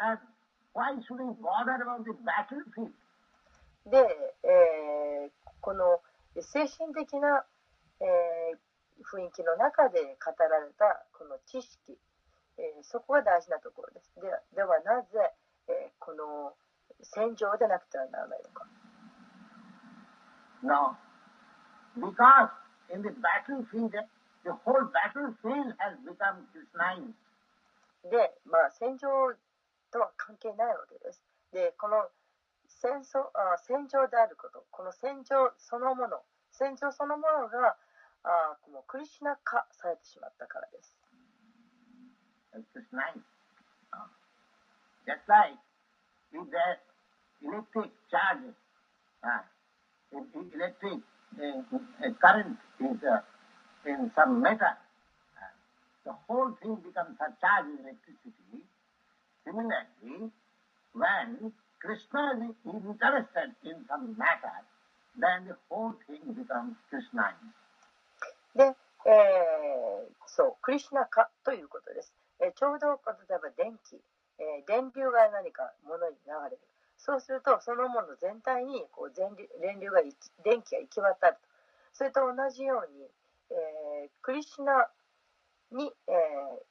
[0.00, 0.18] And
[0.72, 2.92] why should we bother about the battlefield?
[3.86, 3.98] で、
[4.42, 5.30] えー
[5.60, 6.00] この
[6.40, 7.44] 精神的な、
[8.00, 8.58] えー
[9.04, 11.98] 雰囲気の中で語られたこの知識、
[12.58, 14.14] えーそこが大事なところです。
[14.16, 14.22] で
[14.56, 15.32] ではなぜ、
[15.68, 16.54] えーこの
[17.02, 18.66] 戦場でなくてはならないのか。
[20.62, 20.96] No.
[22.00, 22.48] Because
[22.92, 23.92] in the battlefield,
[24.44, 27.14] the whole battlefield has become Krishna's.
[28.10, 29.08] で、まあ、戦場
[29.90, 31.22] とは関係ないわけです。
[31.52, 32.10] で、この
[32.68, 36.22] 戦,争あ戦場であること、この戦場そのもの、
[36.52, 37.76] 戦場そのものが
[38.24, 40.98] あもうクリシュナ化されてしまったからです。
[42.54, 43.18] Just like,
[51.38, 53.20] uh, current is uh,
[53.86, 55.52] in some metal, uh,
[56.04, 58.62] the whole thing becomes a charge of electricity.
[59.44, 60.30] Similarly,
[60.94, 64.56] when Krishna is interested in some matter,
[65.20, 67.34] then the whole thing becomes Krishna.
[68.56, 68.64] で、
[69.06, 72.14] えーそう、クリシナ化ということです。
[72.40, 74.00] えーちょうど例えば電気、
[74.38, 76.58] えー電流が何かものに流れる。
[77.04, 80.00] そうすると、そのもの全体にこう全流電流が
[80.42, 81.40] 電気が行き渡ると。
[81.92, 83.04] それと同じように、
[83.50, 84.88] えークリシュナ
[85.70, 86.64] に、えー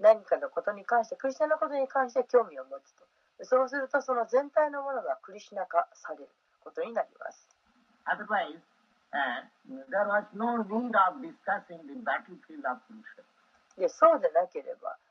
[0.00, 3.04] 何かのことに関して、クリシュナのことに関して興味を持つと。
[3.44, 6.28] そうすると、その全体のものがクリシュナ化される
[6.62, 7.48] ことになります。
[8.06, 8.56] Otherwise,
[9.12, 9.44] uh,
[9.90, 13.24] there was no need of discussing the battlefield of Kurukshetra.
[13.76, 15.09] でそうでなければ、え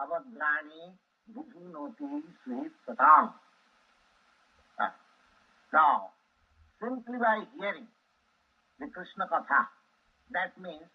[0.00, 0.92] Avadrani
[1.32, 3.32] Bhujunoti Sweet Satam.
[4.78, 4.94] Ah.
[5.72, 6.10] Now,
[6.80, 7.88] simply by hearing
[8.78, 9.68] the Krishna Katha,
[10.32, 10.88] that means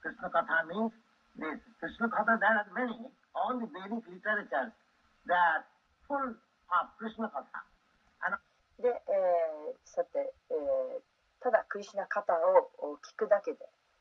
[0.00, 0.92] Krishna Katha means
[1.36, 1.60] this.
[1.80, 2.96] Krishna Katha, there are many,
[3.34, 4.72] all the Vedic literatures,
[5.26, 5.64] they are
[6.08, 7.60] full of Krishna Katha.
[8.24, 8.36] And
[8.76, 11.00] で、えーさて、えー
[11.40, 13.58] ただクリシュナカタを聞くだけで、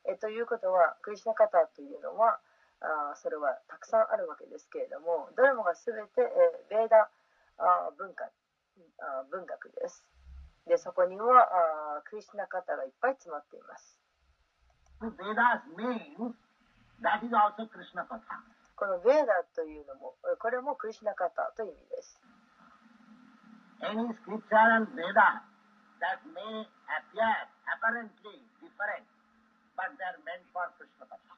[0.10, 2.39] えーということはクリシュナカタというのは
[2.82, 7.10] あーそれはたくさんあるわけですけれどもどれもが全て、えーベーダ
[7.58, 8.26] あー文化
[9.00, 10.06] あー文学です
[10.68, 11.48] でそこには
[11.98, 14.00] あークリシュナカタがいっぱい詰まっています
[15.02, 16.34] the Vedas means
[17.04, 18.40] that is also Krishna Katha.
[18.76, 22.20] このベーダというのもえーこれもクリシュナカタという意味です
[23.82, 25.44] Any scripture and Veda
[26.00, 27.36] that may appear
[27.72, 29.06] apparently different,
[29.76, 31.36] but they are meant for Krishna Katha.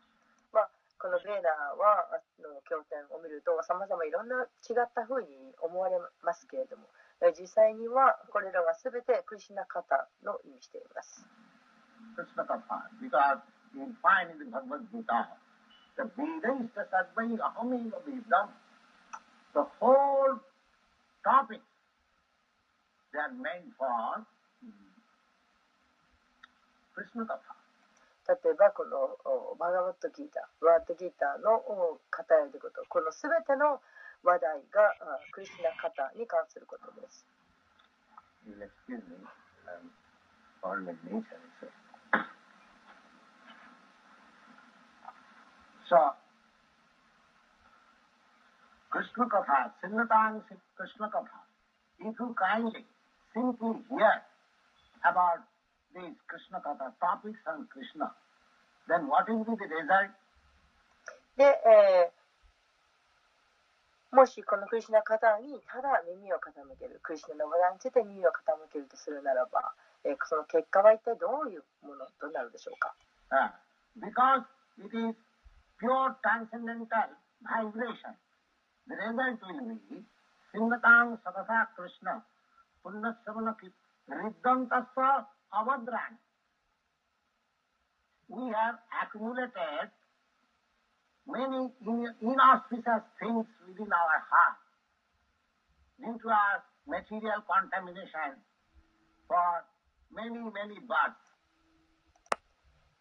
[0.98, 2.10] このベーダーは
[2.42, 5.28] の経典を見るとさまざまいろんな違ったふうに
[5.62, 6.90] 思われますけれども
[7.38, 11.26] 実際にはこれらは全てクリシナ方の意味しています。
[26.98, 27.57] Krishna Kapha.
[28.28, 33.80] 例えばこのおバガバットギーター、ワッドギーターの語られること、この全ての
[34.24, 34.92] 話題が
[35.32, 37.26] クリシュナカタに関することです。
[38.44, 39.16] You'll excuse me,
[39.68, 39.92] um,
[40.64, 41.72] all my nature is
[45.88, 46.16] so.
[48.90, 50.44] Krishna Katha, Sinnatang
[50.76, 51.44] Krishna Katha,
[52.00, 52.86] if you kindly
[53.34, 54.24] simply hear
[55.04, 55.44] about
[55.94, 58.12] these Krishna Katha, topics on Krishna,
[58.88, 60.12] then what will be the result?
[61.38, 62.18] で、えー
[64.16, 69.76] もしこのクリシュナ方にただ耳を傾ける、クリシュナの話題について耳を傾けるとするならば、
[70.06, 72.96] えーその結果は一体どういうものとなるでしょうか
[73.30, 73.52] Uh,
[74.00, 74.48] because
[74.80, 75.14] it is
[75.78, 76.88] pure transcendental
[77.44, 78.16] vibration.
[78.88, 80.00] The result will be
[80.56, 82.24] Sinnatang Sadasa Krishna
[82.86, 83.54] Punnasavana
[84.08, 86.18] Riddhantasva Avadran.
[88.30, 89.92] We have accumulated
[91.26, 91.72] many
[92.22, 94.60] inauspicious things within our heart
[96.00, 98.36] due to our material contamination
[99.28, 99.64] for
[100.12, 101.34] many, many births.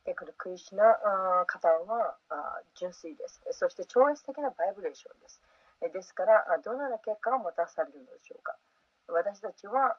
[0.07, 0.85] でこのクリシナ
[1.47, 2.17] 方は
[2.79, 3.41] 純粋です。
[3.51, 5.43] そして超越的なバイブレーションです。
[5.93, 8.57] ですから、どのような結果をもたされるのでしょうか。
[9.09, 9.99] 私たちは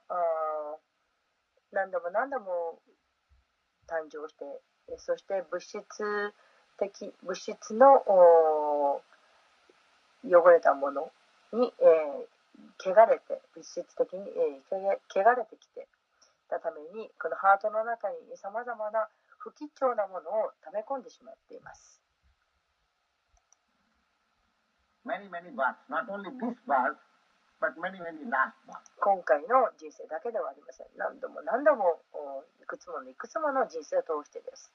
[1.72, 2.80] 何度も何度も
[3.88, 4.46] 誕生して、
[4.98, 5.78] そして物質
[6.80, 8.04] 的、物質の
[10.24, 11.12] 汚れたもの
[11.54, 12.28] に、えー
[12.80, 14.76] 汚れて、物質的に、えー
[15.14, 15.88] 汚れてきて
[16.50, 19.08] たために、このハートの中にさまざまな
[19.38, 22.02] 不吉祥なものを溜め込んでしまっています。
[25.08, 27.00] many, many birth, not only this birth,
[29.00, 30.88] 今回の人生だけではありません。
[30.98, 32.02] 何度も何度も
[32.62, 34.72] いくつものいくつもの人生を通してです。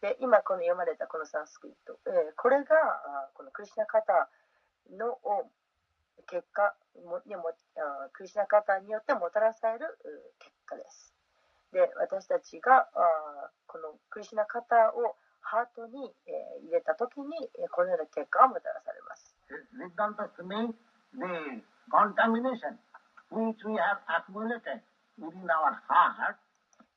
[0.00, 4.28] で今この読まれたこのサンスクリット、えーこれがあこのクリシナカタ
[4.94, 5.18] の
[6.30, 6.74] 結果
[7.04, 9.98] もにもあクリシナカタによってもたらされる
[10.38, 11.14] 結果です。
[11.72, 19.34] で私たちがあこのクリシナカタをハートに、えー入れた時にえーこのような結果がもたらされます。
[21.18, 22.76] The contamination
[23.30, 24.80] which we have accumulated
[25.18, 26.36] within our heart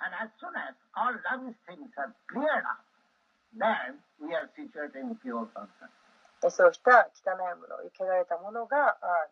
[0.00, 2.82] And as soon as all rubbish things are cleared up,
[3.54, 5.92] then we are situated in pure consciousness.
[6.42, 9.28] えーそうした汚いもの、汚れたものがあ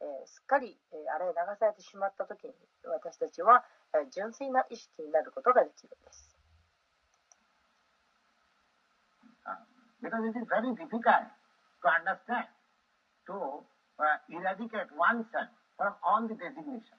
[0.00, 2.54] えーすっかり、えー洗い流されてしまった時に
[2.84, 6.34] 私たちは、えー純粋な意識になることができるんです。
[9.46, 9.54] Uh,
[10.02, 11.24] because it is very difficult
[11.82, 12.48] to understand,
[13.26, 13.62] to
[13.98, 16.98] uh, eradicate oneself from all the designation.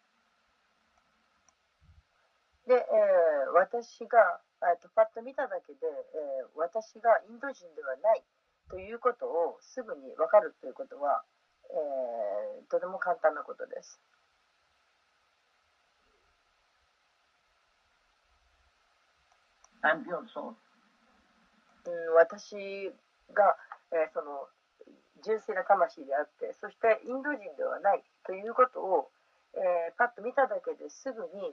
[2.71, 8.23] で、えー私が、えーとパッと見ただけで、えー私がインド人ではない
[8.69, 11.21] ということをすぐに分かるということは、
[11.67, 13.99] えーとても簡単なことです。
[19.83, 20.55] Pure soul.
[21.83, 22.55] うん、私
[23.35, 23.57] が、
[23.91, 24.47] えーその
[25.25, 29.11] 純粋な魂であってそしてインド人ではないということを、
[29.55, 31.51] えーパッと見ただけですぐに、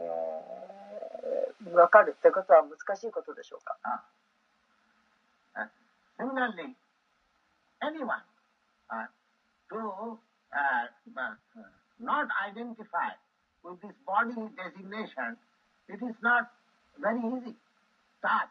[0.00, 0.54] えー
[1.64, 3.76] 分かるということは難しいことでしょうか。
[5.56, 5.66] Uh,
[6.18, 6.74] similarly,
[7.80, 8.22] anyone
[8.90, 9.06] uh,
[9.70, 10.18] to
[10.52, 10.86] uh,
[11.16, 11.34] uh,
[12.00, 13.16] not identify
[13.62, 15.36] with this body designation,
[15.88, 16.50] it is not
[17.00, 17.54] very easy
[18.22, 18.50] task.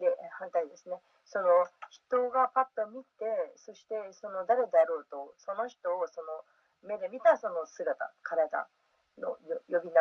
[0.00, 0.96] で反対ですね
[1.26, 6.40] その人がパッと見てそしてその誰であろうとその人をその
[6.88, 8.66] 目で見たその姿体
[9.20, 9.36] の
[9.68, 10.00] 呼び名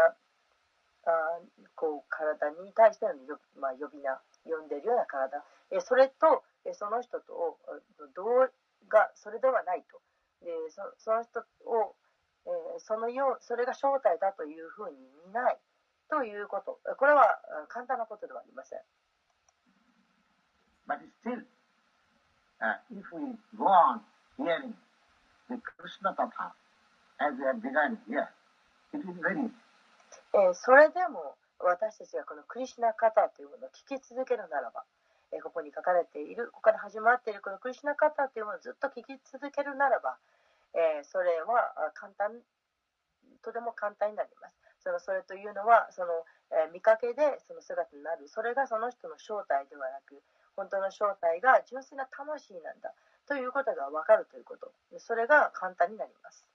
[1.05, 1.39] あ
[1.75, 7.77] こう体に対してのよ、まあ、呼び名呼んでるような体えそれとえその人とをあ
[8.15, 8.51] どう
[8.89, 10.01] がそれではないと。
[10.41, 11.95] でそその人を、
[12.45, 14.97] えー、そのようそれが正体だというふうに
[15.27, 15.57] 見ない
[16.09, 16.79] ということ。
[16.97, 18.79] これは簡単なことではありません。
[20.87, 21.45] But still,
[22.59, 24.01] uh, if we go on
[24.39, 24.73] hearing
[25.49, 26.51] the Krishna Tatha
[27.19, 28.27] as we have begun here,
[28.93, 34.85] えー、それでも私たちがこのクリシナカタというものを聞き続けるならば、
[35.31, 40.17] えー、ここに書かれている、ここから始まっているこのクリシナカタというものをずっと聞き続けるならば、
[40.73, 42.41] えー、それは簡単、
[43.43, 44.57] とても簡単になります。
[44.79, 48.27] そのそれというのは、その、え見かけでその姿になる。
[48.27, 50.23] それがその人の正体ではなく、
[50.55, 52.93] 本当の正体が純粋な魂なんだ
[53.27, 54.71] ということが分かるということ。
[54.97, 56.45] それが簡単になります。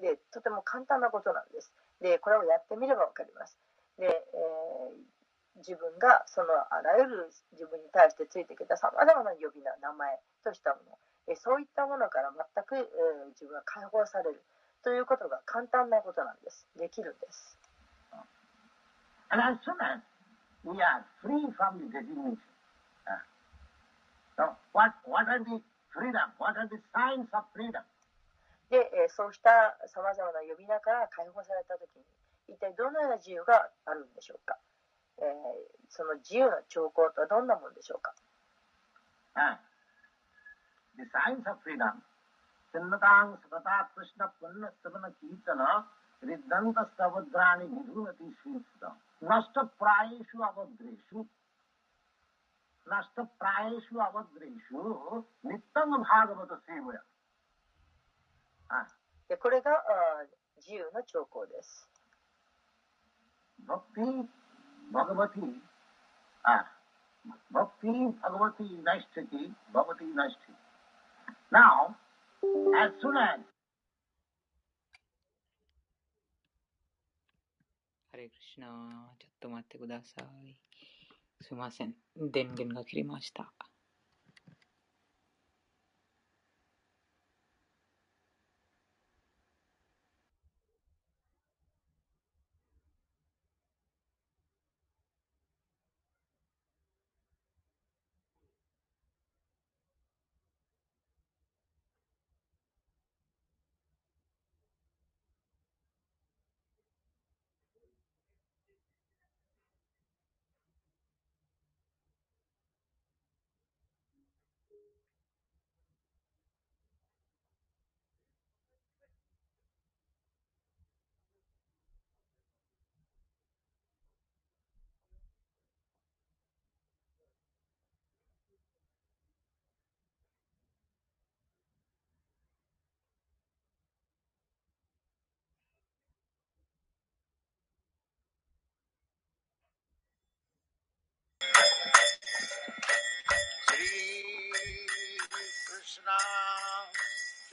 [0.00, 1.72] で、とても簡単なことなんです。
[2.00, 3.56] で、これをやってみればわかります。
[3.98, 14.40] で、えー、自分がそのあらゆる自分に対してついてきたさまざまな呼び名、名前としたもの、えそういったものから全く、えー、自分が解放される
[14.82, 16.66] ということが簡単なことなんです。
[16.76, 17.56] できるんです。
[28.70, 32.04] で、え、そうしたさまざまな呼び名から解放されたときに、
[32.48, 34.58] 一体どのような自由があるんでしょうか、
[35.18, 35.22] え、
[35.88, 38.14] その自由の兆候とはどんなもんでしょうか、
[39.34, 39.58] uh.
[42.73, 45.61] चिन्नतां सतता कृष्ण पुण्य स्तवन कीर्तन
[46.23, 48.95] हृदंत स्तवद्राणि विधुमति शीर्षम
[49.31, 51.25] नष्टप्रायेषु अभद्रेषु
[52.87, 54.81] नष्टप्रायेषु अभद्रेषु
[55.49, 57.03] नित्यं भागवत सेवया
[59.29, 60.25] でこれがあ
[60.57, 61.87] 自由の兆候です。
[63.65, 64.27] Bhakti
[64.93, 65.61] Bhagavati
[66.45, 66.65] ah,
[67.51, 70.53] Bhakti Bhagavati Nashtati Bhagavati Nashtati
[72.42, 73.40] Now, as soon as
[78.12, 78.66] ハレクシナ
[79.18, 80.56] ちょっと待ってください。
[81.42, 81.94] すいません。
[82.16, 83.52] 電源が切れました。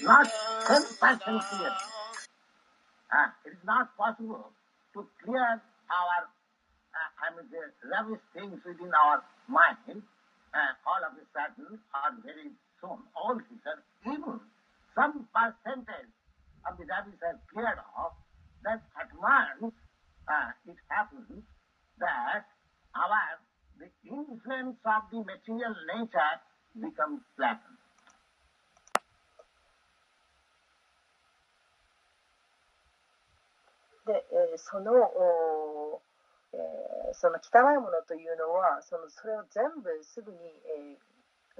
[0.03, 0.27] Not
[0.67, 1.71] 10% clear.
[3.13, 4.51] Uh, it is not possible
[4.93, 10.03] to clear our, uh, I mean, the rubbish things within our mind
[10.53, 12.51] uh, all of a sudden or very
[12.81, 12.99] soon.
[13.15, 14.39] All these are even
[14.95, 16.11] some percentage
[16.67, 18.13] of the rubbish are cleared off,
[18.68, 19.72] then at once
[20.28, 21.40] uh, it happens
[21.98, 22.44] that
[22.92, 23.40] our
[23.80, 26.34] the influence of the material nature
[26.76, 27.80] becomes flattened.
[34.06, 36.00] で、えー、そのお、
[36.54, 40.38] えー、その汚いものというのはそのそれを全部すぐに、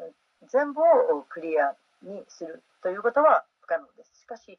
[0.01, 4.21] えー、全部をクリアにするということは不可能です。
[4.23, 4.59] しかし、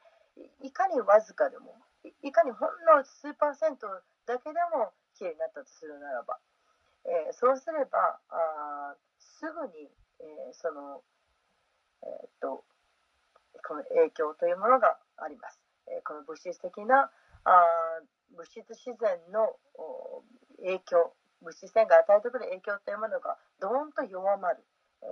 [0.61, 1.73] いかにわずかでも、
[2.03, 3.87] いかにほんの数パーセント
[4.25, 6.39] だけでもきれいになったとするならば、
[7.05, 11.03] えー、そうすればあすぐに、えー、その、
[12.03, 12.63] え、っと
[13.67, 15.59] この影響というものがあります。
[15.87, 17.11] えこの物質的な
[17.43, 17.51] あ
[18.35, 19.57] 物質自然の
[20.57, 24.63] 影響、物質線が与えてくる影響というものがどーんと弱まる、
[25.03, 25.05] え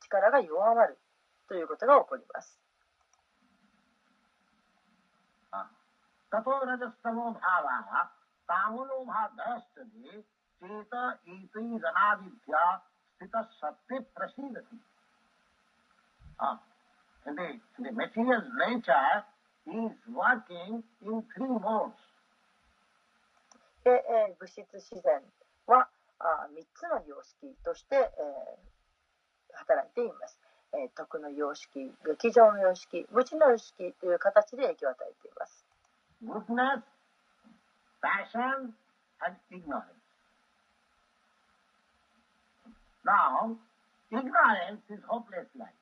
[0.00, 0.98] 力が弱まる
[1.48, 2.58] ということが起こります。
[6.31, 8.03] ततो रजस्तमो भावाः
[8.49, 10.21] तामनो भावस्तदि
[10.61, 10.93] चेत
[11.35, 14.79] एतै रणादिभ्या स्थितः सत्त्वे प्रसीदति
[16.37, 16.59] Ah,
[17.25, 19.23] and the, the material nature
[19.67, 21.95] is working in three modes.
[23.85, 25.21] で、えー物質自然
[25.67, 25.87] は
[26.19, 28.75] あ3つの様式として、えー
[29.57, 30.37] 働いています。
[30.73, 35.58] えー徳の様式、劇場の様式、無知の様式という形で影響を与えています。
[36.22, 36.82] Goodness,
[38.02, 38.74] passion,
[39.24, 39.96] and ignorance.
[43.04, 43.56] Now,
[44.12, 45.72] ignorance is hopeless life.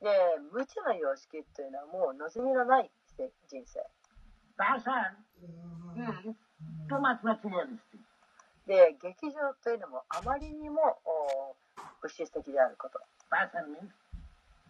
[0.00, 0.08] で、
[0.52, 3.84] 無知の様式というのはもう望みのない人生。
[4.56, 5.16] Passion
[5.96, 6.36] is
[6.88, 7.78] too much materialistic.
[8.66, 11.00] で、劇場というのもあまりにも
[12.00, 13.00] 物質的であること。
[13.30, 13.90] Passion means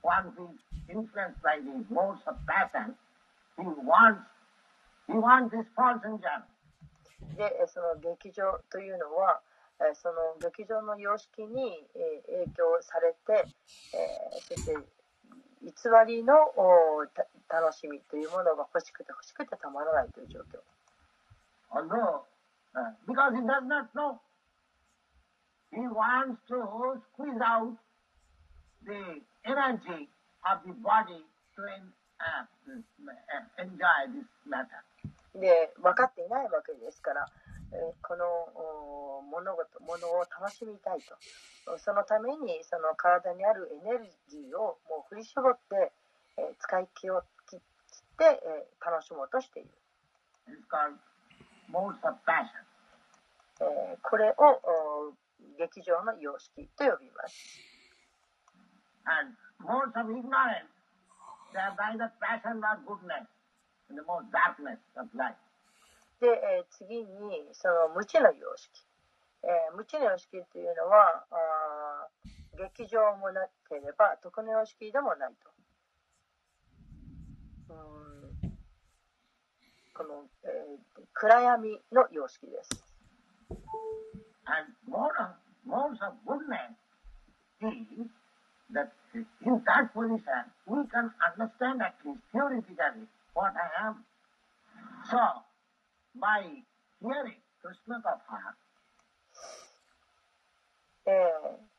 [0.03, 2.95] one who is influenced by the modes of passion,
[3.59, 4.25] he wants,
[7.37, 9.41] で、その劇場というのは、
[9.95, 13.49] その劇場の様式に影響されて、
[14.49, 14.77] そして
[15.63, 15.73] 偽
[16.07, 16.35] りの
[17.49, 20.59] 楽しみというものが欲しくて欲しくてたまらないという状況。
[35.41, 37.27] で、分かっていないわけですから、
[37.73, 38.25] えーこの
[38.57, 41.79] お物事、物を楽しみたいと。
[41.79, 45.93] そのために、その体にあるエネルギーをもう振り絞って、
[46.39, 47.61] えー使い切を切っ
[48.17, 49.71] て、えー楽しもうとしている。
[50.49, 50.97] Of.
[53.61, 55.13] えーこれをお
[55.59, 57.61] 劇場の様式と呼びます。
[59.05, 60.69] And modes of ignorance,
[61.53, 63.27] they are neither passion nor goodness,
[66.21, 68.85] で、え、次にその無知の様式、
[69.43, 72.09] え、無知の様式というのはあ
[72.57, 75.51] 劇場もなければ徳の様式でもないと。
[77.71, 78.59] うん。
[79.95, 80.49] この、え、
[81.15, 82.71] 暗闇の様式です。
[88.71, 91.95] That in that position we can understand that
[92.33, 94.05] theoretically what I am.
[95.11, 95.19] So,
[96.21, 96.43] by
[97.01, 98.55] hearing Krishna Katha,
[101.07, 101.15] えー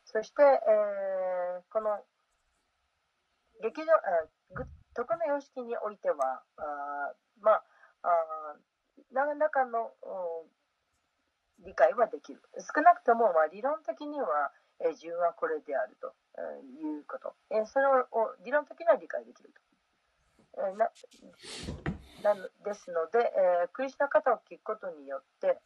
[0.05, 1.99] そして、えーこの
[3.61, 7.63] 劇場、えーぐ徳の様式においては、あまあ、
[8.03, 8.55] あ
[9.13, 9.91] 何らかの
[11.59, 12.41] 理解はできる。
[12.57, 17.35] 少なくとも、まあ、理論的には、えー自分はこれであるとえーいうこと。
[17.51, 18.07] えーそれを
[18.43, 19.61] 理論的には理解できると。
[20.57, 20.89] えーな
[22.23, 25.57] なのですので、えークリスナ方を聞くことによって、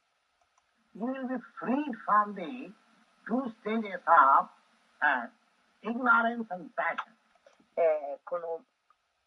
[0.95, 2.71] you will be freed from the
[3.27, 4.49] two stages of
[5.01, 5.29] uh,
[5.81, 7.11] ignorance and passion?
[7.77, 8.61] えーこの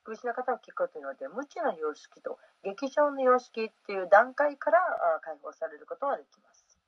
[0.04, 6.78] クリスナ方を聞くことによって無知の様式と劇場の様式っていう段階からあ解放されることができます。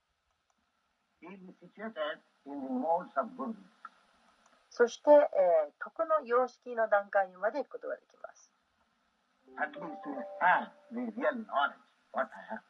[4.71, 8.38] そして、えー徳の様式の段階にまで行くことができます。
[9.57, 9.73] That
[11.47, 11.77] not know
[12.13, 12.63] what I have.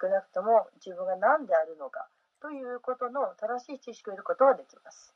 [0.00, 2.08] 少なくとも自分が何であるのか
[2.40, 5.14] ということの正しい知識を得ることはできます。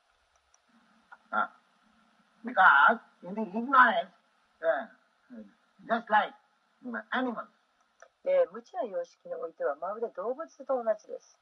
[8.51, 11.37] 無知な様式においてはまるで動物と同じです。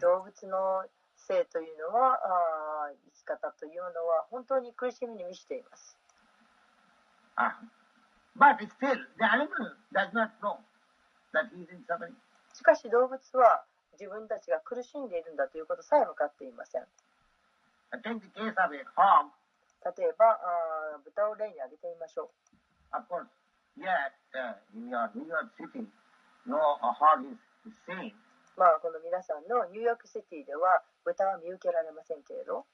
[0.00, 0.84] 動物の
[1.30, 5.96] 生というのはあ生き方というのは本当に苦しみに満ちています。
[12.52, 13.62] しかし動物は
[13.94, 16.82] 自分たちが苦しんでいるんだということさえ分かっていません。
[19.86, 20.38] 例えば
[21.04, 22.30] 豚を例に挙げてみましょう。
[28.58, 32.66] まあこの皆さんのニューヨークシティでは豚は見受けられませんけれど。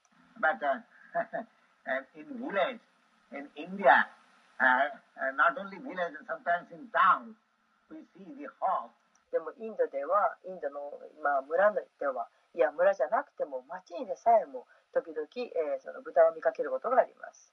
[9.32, 17.52] でもインドでは、インドの、まあ、村では、いや村じゃなくても、町にでさえも時々、えー、その豚を見かけることがあります。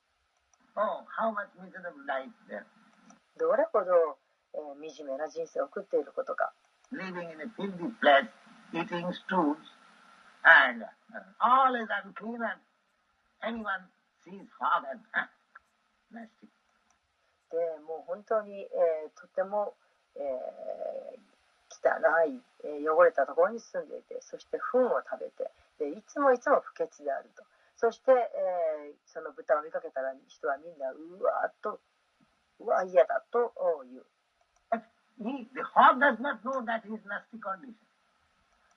[3.37, 4.17] どれほど、
[4.53, 4.57] え、
[4.89, 6.53] 惨めな人生を送っていることか。
[10.43, 10.85] and
[13.43, 13.83] Anyone
[14.23, 14.99] sees father
[16.11, 16.47] nasty.
[17.51, 18.67] でもう本当に、え、
[19.13, 19.75] とても、
[20.15, 20.19] え、
[21.69, 27.43] 汚い、え、汚れたところに住んでいてそして糞を食べてでいつもいつも不潔であると。
[27.77, 31.79] そして、え、その豚を見かけたら人はみんなうわーっと
[32.59, 33.53] うわ嫌だと
[33.85, 34.05] 言う。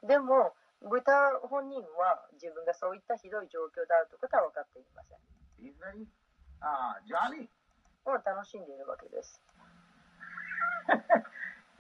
[0.07, 0.53] でも
[0.83, 1.01] ブ
[1.49, 5.19] 本人は自分がそういったひどい状況であるということは分かっていません。
[8.05, 9.43] を楽しんでいるわけです。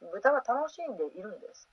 [0.00, 1.68] ブタは楽しんでいるんです。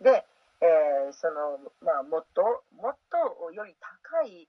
[0.00, 0.26] で、
[0.60, 4.48] えー、その、まあ、もっと、もっとより高い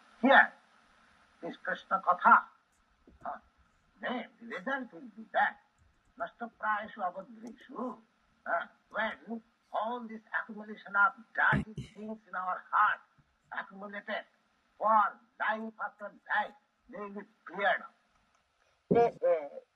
[0.21, 0.53] Hear
[1.41, 2.45] this Krishna Katha,
[3.25, 3.41] uh,
[4.01, 5.57] then the result will be that
[6.19, 7.97] Nastaprayashu Avadreshu
[8.45, 9.41] uh, when
[9.73, 13.01] all this accumulation of dirty things in our heart
[13.49, 14.25] accumulated
[14.77, 14.93] for
[15.39, 16.53] life after life,
[16.91, 17.93] they will be cleared up.
[18.91, 19.71] で、えー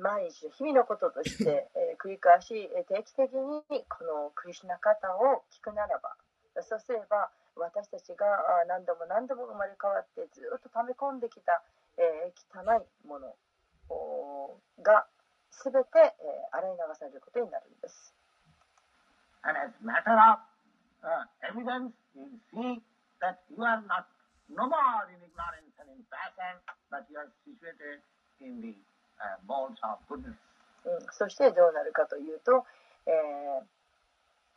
[0.00, 6.16] 毎日日々のこととして、えー繰り返しえー定期的にこのクリシュナ方を聞くならば
[6.62, 8.26] そうすれば私たちが
[8.66, 11.62] 何度も何度も生まれ変わってずっと溜め込んできた、
[11.98, 13.34] え、汚いもの
[14.82, 15.06] が
[15.50, 18.14] 全て、え、洗い流されることになるんです。
[31.12, 32.66] そしてどうなるかというと、
[33.06, 33.12] え、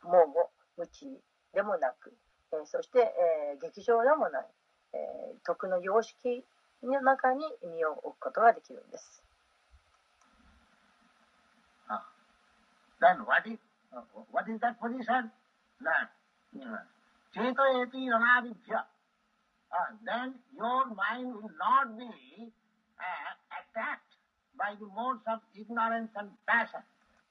[0.02, 1.06] もう無知
[1.52, 2.12] でもなく。
[2.56, 4.46] えーそして、えー劇場でもない、
[4.94, 6.44] えー徳の様式
[6.82, 9.22] の中に身を置くことができるんです。
[11.88, 11.98] Uh,
[13.00, 13.58] then what is
[13.92, 14.00] uh,
[14.32, 15.30] what is that position?
[15.80, 16.10] That
[16.60, 16.84] uh,
[17.34, 18.84] chetayati ranavibhya.
[19.66, 24.16] Uh, then your mind will not be uh, attacked
[24.56, 26.80] by the modes of ignorance and passion.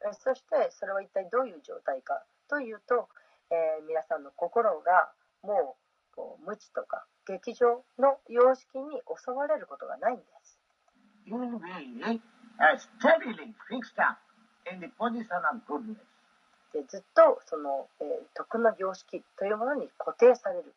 [0.06, 3.10] えーそしてそれは一体どういう状態かというと、
[3.52, 5.12] え、皆さんの心が
[5.44, 5.78] も
[6.18, 10.60] う,無知とか劇場の様式に襲われることがないんです。
[16.74, 20.74] でずっとその、え、徳の様式というものに固定される。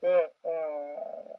[0.00, 1.38] で、え、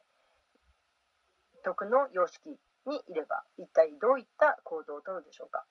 [1.64, 5.64] 徳の様式にいれば一体どういった行動をとるでしょうか？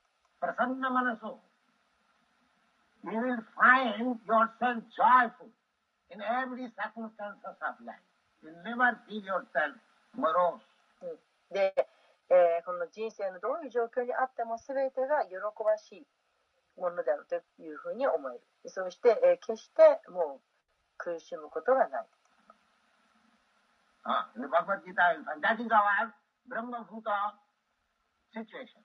[11.51, 11.87] で、
[12.29, 16.07] え、この人生のどういう状況にあっても全てが喜ばしい
[16.79, 18.41] ものであるというふうに思える。
[18.69, 20.41] そして、え、決してもう
[20.97, 22.05] 苦しむことがない。
[24.05, 26.13] Ah, uh, Bhagavad Gita is and that is our
[26.47, 27.35] Brahma Bhuta
[28.33, 28.81] situation.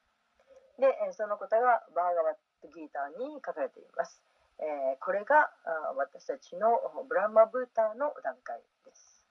[0.78, 4.20] で、その答えはバーガーバットギーターに書かれています。
[4.58, 9.26] えー、これがあ私たちのブラマブターの段階です。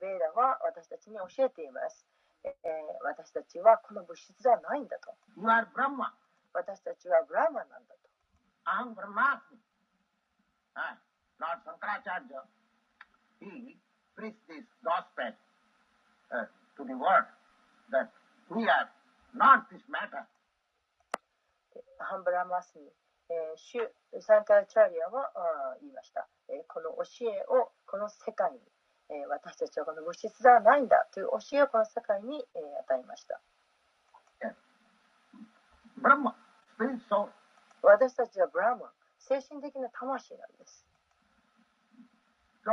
[0.00, 2.04] ベは私たちに教えています、
[3.02, 5.14] 私たちはこの物質ではないんだと。
[6.52, 8.07] 私たちはブラマなんだと。
[8.68, 9.56] ハンブ ब्रह्मास्मि
[17.00, 17.24] लॉर्ड
[23.56, 23.90] シュ・
[24.20, 25.32] サンカーチャリアは
[25.80, 26.28] 言いました。
[26.68, 28.60] この教えをこの世界に、
[29.28, 33.40] 私たちはこの物質ではないんだという教えをこの世界に与えました。
[34.40, 34.54] Yes.
[35.96, 36.34] ブラマ、
[36.76, 37.04] スピリッツ・
[37.82, 40.84] 私たちはブラーマン精神的な魂なんです
[42.64, 42.70] So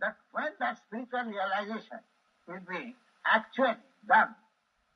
[0.00, 2.00] that when that spiritual realization
[2.48, 3.76] will be actually
[4.08, 4.34] done,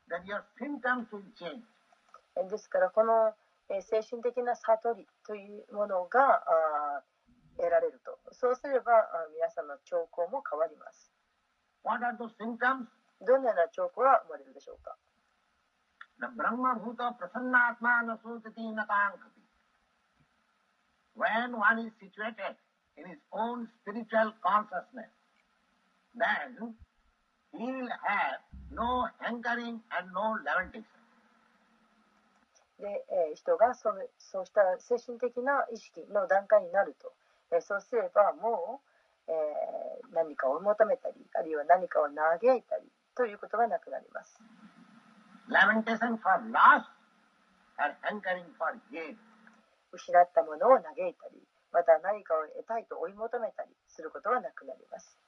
[0.08, 1.62] then your symptoms will change.
[2.36, 3.34] えーですからこの、
[3.68, 6.42] えー精神的な悟りというものが
[7.56, 8.92] 得られるとそうすれば
[9.34, 11.10] 皆さんの兆候も変わります
[11.84, 12.86] What are those symptoms?
[13.24, 14.96] どのような兆候が生まれるでしょうか
[16.18, 19.42] The Brahma Bhuta Prasannatma Nasutati Nakankati.
[21.14, 22.56] When one is situated
[22.96, 25.12] in his own spiritual consciousness,
[26.14, 26.74] then
[27.52, 28.40] he will have
[28.72, 30.84] no hankering and no lamentation.
[32.78, 37.12] で、えー人がそのそうした精神的な意識の段階になると、
[37.52, 38.80] えーそうすればも
[39.28, 42.84] う、えー何かを求めたりあるいは何かを嘆いたり
[43.16, 44.40] ということがなくなります
[49.92, 51.40] 失ったものを嘆いたり、
[51.72, 55.18] また何かを得たいと追い求めたりすることはなくなります。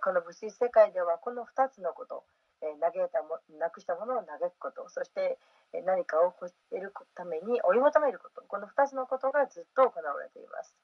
[0.00, 2.24] この物質世界ではこの2つのこと、
[2.60, 5.38] 嘆いたも失くしたものを嘆くこと、そして
[5.84, 6.50] 何かを得
[6.80, 10.76] るために追い求めること、この2つのことがずっと行われています。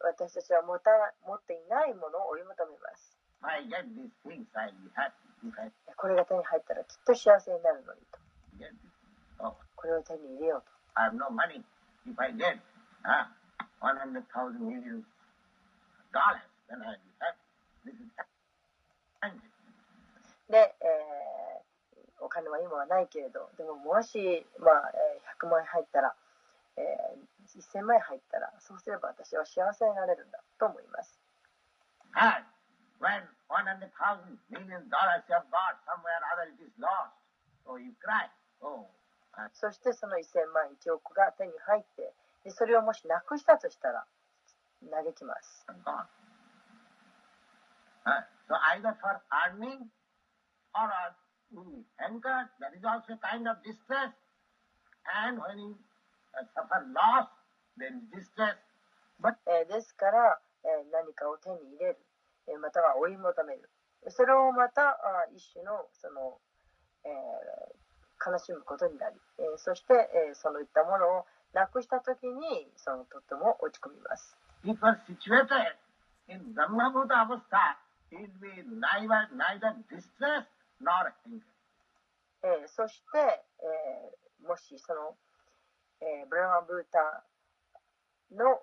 [0.00, 0.90] 私たちは持,た
[1.26, 3.16] 持っていないものを追い求めます。
[5.96, 8.18] これが手に入ったらきっと幸せになるのにと。
[9.76, 10.72] これを手に入れようと。
[20.48, 26.14] で、えー、お金は今はないけれど、でももし、まあえー、100万円入ったら、
[26.76, 31.18] えー1000万円入ったら、そうすれば私は幸せになれるんだと思います。
[39.54, 42.12] そしてその1000万、1億が手に入って
[42.44, 44.04] で、それをもしなくしたとしたら、
[44.82, 45.66] 嘆きます。
[55.08, 55.72] And when he
[56.36, 57.28] uh, suffer loss,
[57.78, 58.56] there is distress.
[59.22, 61.98] But えーですから、えー何かを手に入れる、
[62.48, 63.70] えーまたは追い求める
[64.10, 66.38] それをまたあ一種のその、
[67.04, 67.78] えー
[68.18, 75.78] 悲しむことになり、えーそして、えーそういったものをなくした時にそのとっても落ち込みます if you are situated
[76.28, 77.78] in Brahmabhuta avastha,
[78.10, 80.44] it will be neither, neither distress
[80.82, 81.40] nor anger.
[82.42, 85.16] えーそして、えーもしその、
[86.00, 87.24] えーブラマブータ
[88.32, 88.60] の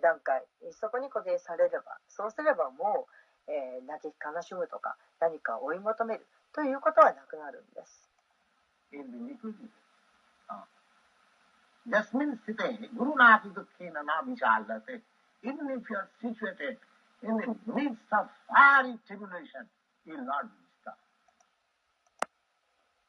[0.00, 0.42] 段階
[0.72, 3.06] そこに固定されればそうすればも
[3.48, 8.08] う、えー、嘆き悲しむとか何か追い求めるということはなくなるんです。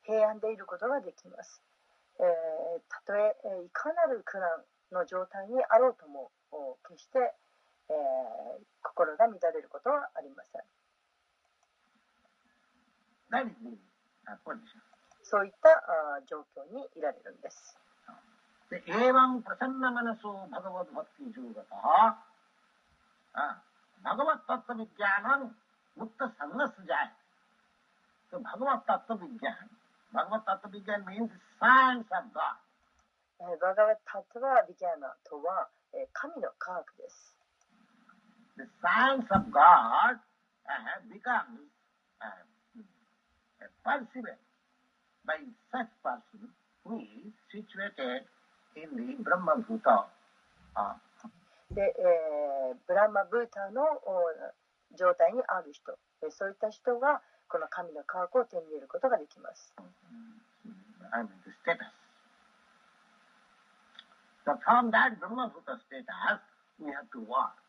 [0.03, 1.61] 平安でいることができます。
[2.19, 2.23] え、
[2.87, 3.35] たとえ
[3.65, 6.31] いかなる苦難の状態にあろうとも
[6.87, 7.33] 決して、
[8.81, 10.61] 心が乱れることはありません。
[15.23, 15.69] そういった
[16.25, 17.77] 状況にいられるんです。
[28.43, 29.69] バグマッタットビギャン。
[30.13, 32.66] バグマッタットビギャン means science of God.
[33.39, 37.35] えーバガバタトワ・ビギャーナとは、えー神の科学です。
[38.57, 40.17] the science of God
[40.65, 41.69] uh, becomes
[42.21, 42.41] uh,
[43.85, 44.37] perceived
[45.25, 45.37] by
[45.71, 46.49] such person
[46.83, 48.25] who is situated
[48.75, 50.09] in the Brahma Bhuta.
[50.75, 50.95] Uh,
[51.73, 54.33] で、えーブラマ・ブータのお
[54.97, 55.93] 状態にある人、
[56.23, 59.73] えーそういった人がこの神の科学を手に入れることができます。
[61.11, 61.85] I mean the status.
[64.47, 66.39] So from that Brahma Sutta status,
[66.79, 67.59] we have to walk.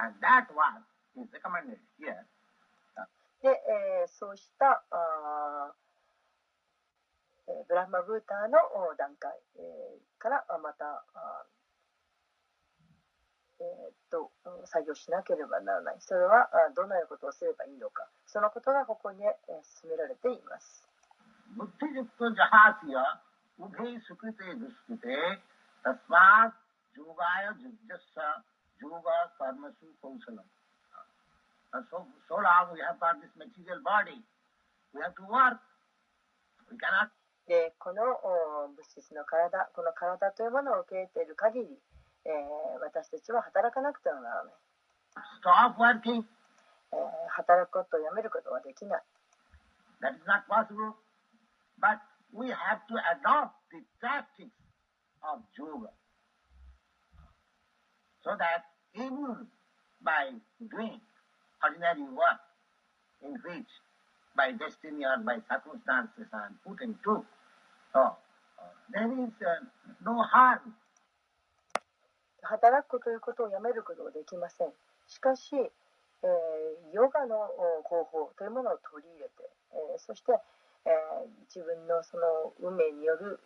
[0.00, 0.80] And that walk
[1.20, 2.24] is recommended here.
[3.44, 5.68] で、えー、そうしたあ、
[7.46, 8.56] えー、ブラフマブーターの
[8.96, 11.44] 段階、えー、からまたあ、
[13.60, 14.32] えー、っと
[14.64, 15.96] 作業しなければならない。
[16.00, 18.08] それはあどのようなことをすればいいのか。
[18.24, 20.88] そのことがここに、えー、進められています。
[21.52, 23.20] ブッテジプトジャハーティア、
[23.60, 25.53] ウゲイスクテイブスクテイ
[25.83, 26.55] तस्मात्
[26.97, 28.21] योगाय युजस्व
[28.81, 30.47] yoga कर्मसु कौशलम
[31.71, 34.17] And so, so long we have got this material body.
[34.91, 35.61] We have to work.
[36.71, 37.09] We cannot
[37.47, 41.79] でこのお物質の体この体というものを受け入れている限り、
[42.25, 44.53] えー私たちは働かなくてはならない、
[45.41, 46.23] Stop working.
[46.93, 49.03] えー働くことをやめることはできない
[50.01, 50.93] That is not possible.
[51.81, 51.99] But
[52.33, 54.53] we have to adopt the tactics
[55.32, 55.90] of yoga.
[58.22, 58.64] So that
[58.94, 59.46] even
[60.02, 60.32] by
[60.70, 61.00] doing
[61.62, 62.40] ordinary work
[63.24, 63.68] in which
[64.36, 67.24] by destiny or by circumstances I am put into,
[67.92, 68.16] so
[68.92, 69.32] there is
[70.04, 70.74] no harm.
[72.44, 74.68] 働くということをやめることはできません
[75.08, 77.48] しかし、えーヨガの
[77.84, 79.32] 方法というものを取り入れて、
[79.72, 80.32] えーそして、
[80.84, 83.40] えー自分のその運命による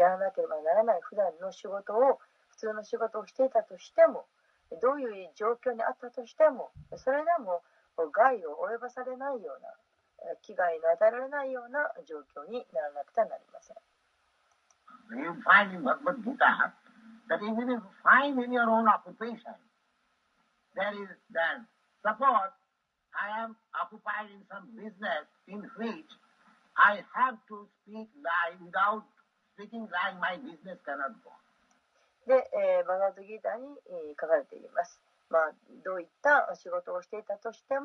[0.00, 0.30] やな
[0.74, 2.18] らない普段の仕事を
[2.48, 4.26] 普通の仕事をしていたとしても
[4.80, 7.62] どういう状況にあったとしてもそれでも
[8.12, 9.68] 害を及ばされないような
[10.42, 13.76] 危害に当たらないような状況にならなくてはなりません。
[29.60, 31.28] Speaking lie, my business cannot go.
[32.26, 35.00] で、えーバガードギーターに、えー書かれています。
[35.28, 35.52] まあ、
[35.84, 37.84] どういった仕事をしていたとしても、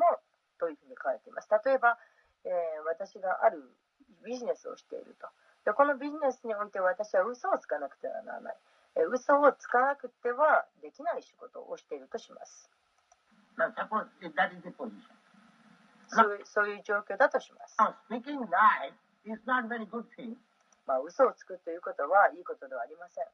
[0.60, 1.50] というふうに書かれています。
[1.66, 1.98] 例えば、
[2.46, 2.52] えー
[2.88, 3.60] 私がある
[4.24, 5.28] ビジネスをしていると。
[5.66, 8.58] で、このビジネスにおいて私は嘘をつかなくてはならない。
[8.96, 12.70] えー嘘をつかなくてはできない仕事をしているとします。
[13.58, 15.12] Now, suppose if that is the position.
[16.08, 17.76] そういうそういう状況だとします。
[17.80, 18.94] Now, speaking lie
[19.26, 20.36] is not very good thing.
[20.86, 23.26] まあ、嘘をつくということはいいことではありません。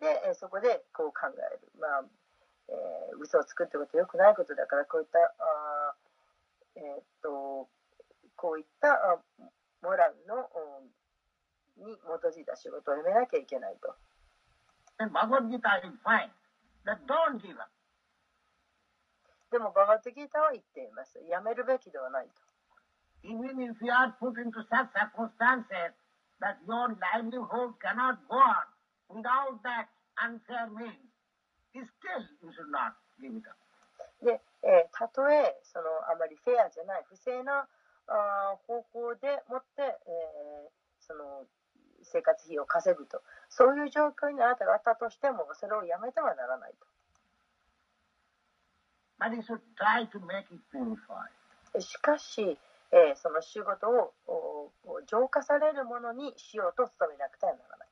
[0.00, 1.72] で、そこでこう考える。
[1.78, 2.04] まあ、
[3.20, 5.94] 嘘をつくということはよくないことだから、こういった、あ
[6.76, 7.68] えー、っと
[8.36, 9.18] こういったあ
[9.82, 10.48] モラルの
[11.76, 13.94] に基づいた仕事をやめなきゃいけないと。
[15.00, 15.12] And
[19.50, 21.18] でもバガテギータは言っています。
[21.28, 22.48] やめるべきではないと。
[34.22, 37.66] で、えー、たとえそのあまりフェアじゃない不正な
[38.06, 40.70] あ方向でもって、えー、
[41.00, 41.46] その
[42.02, 46.86] 生活費を稼ぐとそういう状況にあなたがあったとしてもそれをやめてはならないと。
[51.80, 52.58] しかし、
[52.90, 54.14] え、その仕事を
[54.84, 57.88] お浄化されるものにしようと努めなくてはならない。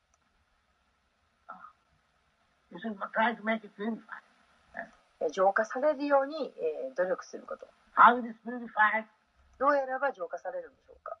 [5.31, 7.67] 浄化されるように、え、努力すること。
[9.59, 11.17] どうやれば浄化されるんでしょうか？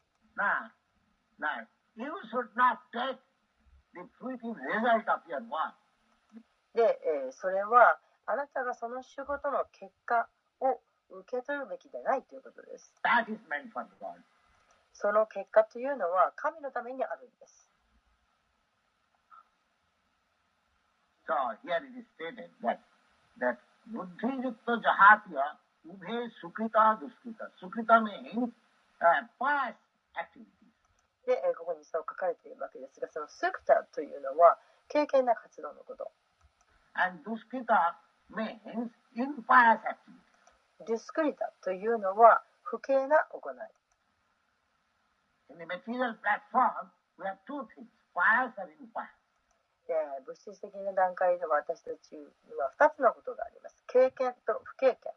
[6.73, 7.99] で、え、それは。
[8.27, 10.27] あなたがその仕事の結果
[10.59, 10.79] を
[11.09, 14.21] 受け取るべきでないということです That is meant for God.
[14.93, 17.69] その結果というのは神のためにあるんです。
[21.27, 22.79] So here it is stated that
[23.39, 24.09] that means
[28.99, 29.77] uh, past
[30.15, 30.47] activities.
[31.27, 36.09] で、えーここにそう書かれているわけですが、そのスクタというのは経験な活動のこと。
[36.95, 37.21] And
[38.30, 40.22] means impious activities.
[40.86, 43.54] デュスクリタというのは不敬な行い。
[45.50, 49.22] In the material platform, we have two things, pious and impious.
[49.86, 49.94] で
[50.26, 52.24] 物質的な段階では私たちに
[52.54, 53.84] は2つのことがあります。
[53.86, 55.12] 経験と不経験。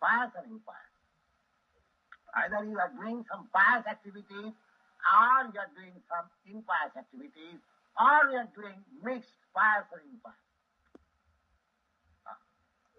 [0.00, 0.92] pious and impious.
[2.34, 4.52] Either you are doing some pious activities,
[5.04, 7.60] or you are doing some impious activities,
[7.94, 10.45] or you are doing mixed pious and impious.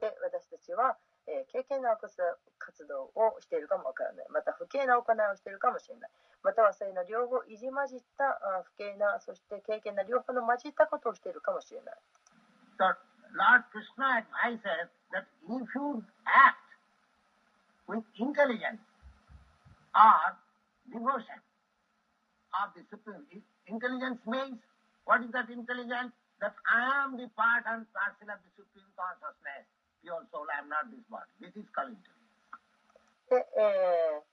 [0.00, 0.96] で、私たちは、
[1.26, 4.26] えー経験な活動をしているかもわからない。
[4.30, 6.10] また不敬な行いをしているかもしれない。
[6.42, 11.96] またはそういうの両方いじ混じったあ不敬な、そして経験な両方の混じったことをしているかもしれない。
[13.36, 16.64] Lord Krishna advises that if you act
[17.86, 18.80] with intelligence
[19.92, 20.36] or
[20.88, 21.40] devotion
[22.56, 23.26] of the Supreme,
[23.66, 24.56] intelligence means
[25.04, 26.12] what is that intelligence?
[26.40, 29.66] That I am the part and parcel of the Supreme Consciousness,
[30.08, 31.28] pure soul, I am not this body.
[31.36, 32.16] This is Kalinta.
[33.28, 34.28] で、えー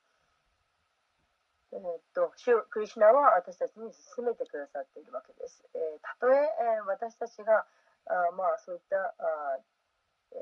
[1.75, 5.59] えーっと主クリシュナは私たちに進めてくださっているわけです。
[5.75, 7.67] えーたとええー私たちが
[8.07, 9.59] あまあそういったあ、
[10.31, 10.35] え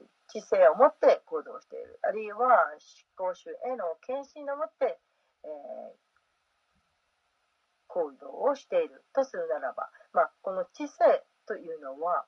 [0.00, 1.98] ー知性を持って行動している。
[2.00, 2.72] あるいは
[3.18, 4.96] 思考主への献身を持って、
[5.44, 5.50] えー
[7.92, 12.24] 行動をしているとするならば、まあ、この知性というのは、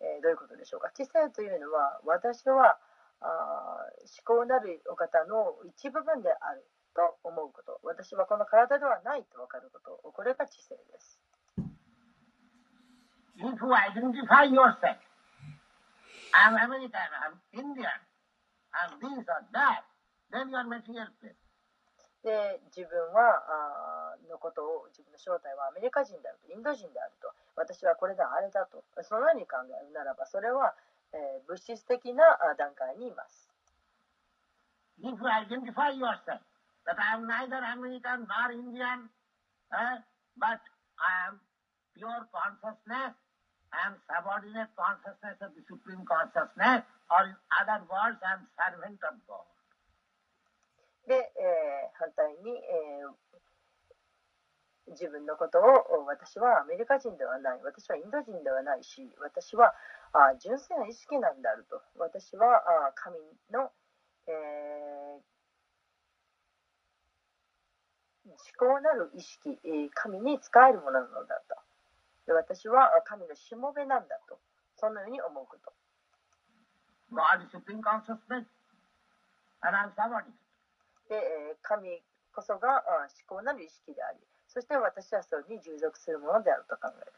[0.00, 0.90] えーどういうことでしょうか。
[0.90, 2.78] 知性というのは、私は
[3.20, 3.86] あ
[4.26, 6.64] 思考なるお方の一部分である
[6.94, 7.80] と思うこと。
[7.82, 10.12] 私はこの体ではないと分かること。
[10.12, 11.20] これが知性です。
[13.38, 14.96] If you identify yourself,
[16.32, 18.00] I'm American, I'm Indian,
[18.72, 19.84] I'm this or that,
[20.32, 21.45] then you are material place.
[22.26, 30.74] で自分はあのことを自分の正体はアメリカ人であるとインド人であると私はこれだあれだとそのように考えるならばそれは、
[31.14, 32.26] えー物質的な
[32.58, 33.46] 段階にいます
[34.98, 36.42] If you identify yourself
[36.86, 39.06] that I am neither American nor Indian,
[39.70, 39.98] eh,
[40.36, 40.58] but
[40.98, 41.38] I am
[41.94, 43.14] pure consciousness,
[43.70, 46.82] I am subordinate consciousness of the Supreme Consciousness,
[47.12, 49.55] or in other words, I am servant of God.
[51.06, 53.14] で、えー反対に、えー
[54.88, 57.60] 自分のことを私はアメリカ人ではない。
[57.64, 59.74] 私はインド人ではないし私は
[60.12, 61.82] あ純粋な意識なんであると。
[61.98, 63.16] 私はあ神
[63.50, 63.72] の、
[64.28, 65.20] えー
[68.26, 69.58] 思考なる意識
[69.94, 71.56] 神に仕えるものなのだと。
[72.26, 74.38] で私は神のしもべなんだと。
[74.76, 75.72] そのように思うこと。
[77.12, 78.46] God is Supreme Consciousness,
[79.62, 80.45] and I am subordinate.
[81.08, 82.02] で神
[82.34, 82.82] こそが
[83.28, 87.12] 思考なる意識でありそして私はそれに従属するものであると考える。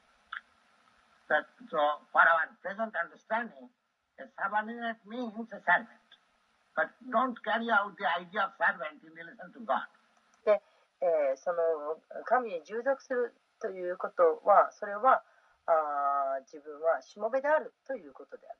[10.45, 10.63] で、
[11.01, 15.23] え、その神に従属するということはそれは
[15.67, 18.53] あ自分はしもべであるということであ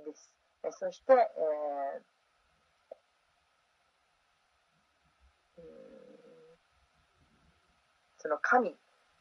[0.00, 0.32] るです。
[0.72, 2.02] そして、え
[8.18, 8.74] その神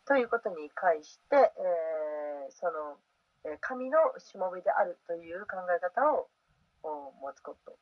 [0.05, 2.97] ということに対して、えー、その
[3.61, 6.27] 神のしもべであるという考え方を
[7.21, 7.77] 持つこと。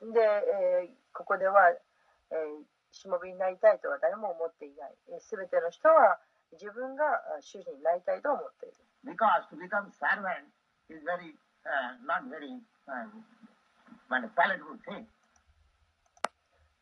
[0.00, 4.94] で、えー、ここでは、えー、しもべになりたいとは誰も思っていない。
[5.20, 6.18] す、べ、ての人は
[6.52, 7.04] 自分が
[7.40, 8.76] 主人になりたいと思っている。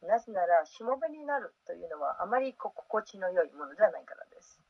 [0.02, 4.60] なぜなら、しもべになるというのはあまり心地の良いものではないからです。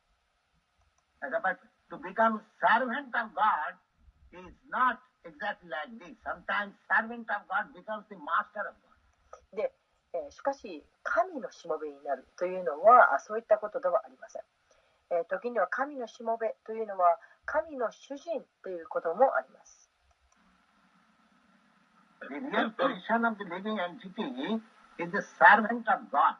[9.54, 9.72] で、
[10.12, 14.42] えー、しかし、神のしもべになるというのはそういったことではありません。
[15.10, 19.90] え、時には神のしもべというのは神の主人ということもあります。
[25.00, 26.36] Is the servant of God.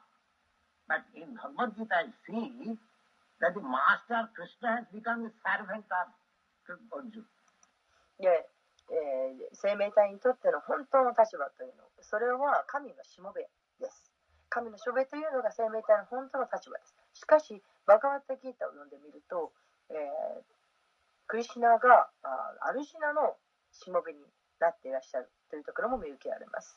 [0.89, 2.77] But in Bhagavad Gita, I see
[3.41, 6.07] that the master Krishna has become the servant of
[6.93, 7.25] Arjuna.
[8.21, 8.29] で、
[8.93, 13.49] えー生命体にとっての本当の立場というのそれは神のしもべ
[13.81, 14.13] です
[14.51, 19.53] 神のしもべというのが生命体の本当の立場ですしかしバガワッタギータを読んでみると、
[19.91, 20.43] えー
[21.31, 23.37] クリシナがあアルシナの
[23.71, 24.19] しもべに
[24.59, 26.77] なっていらっしゃるというところも見受けられます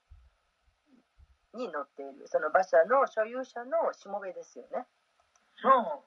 [1.53, 4.85] に乗っているその馬車の所有者のしもべですよね
[5.61, 6.01] So,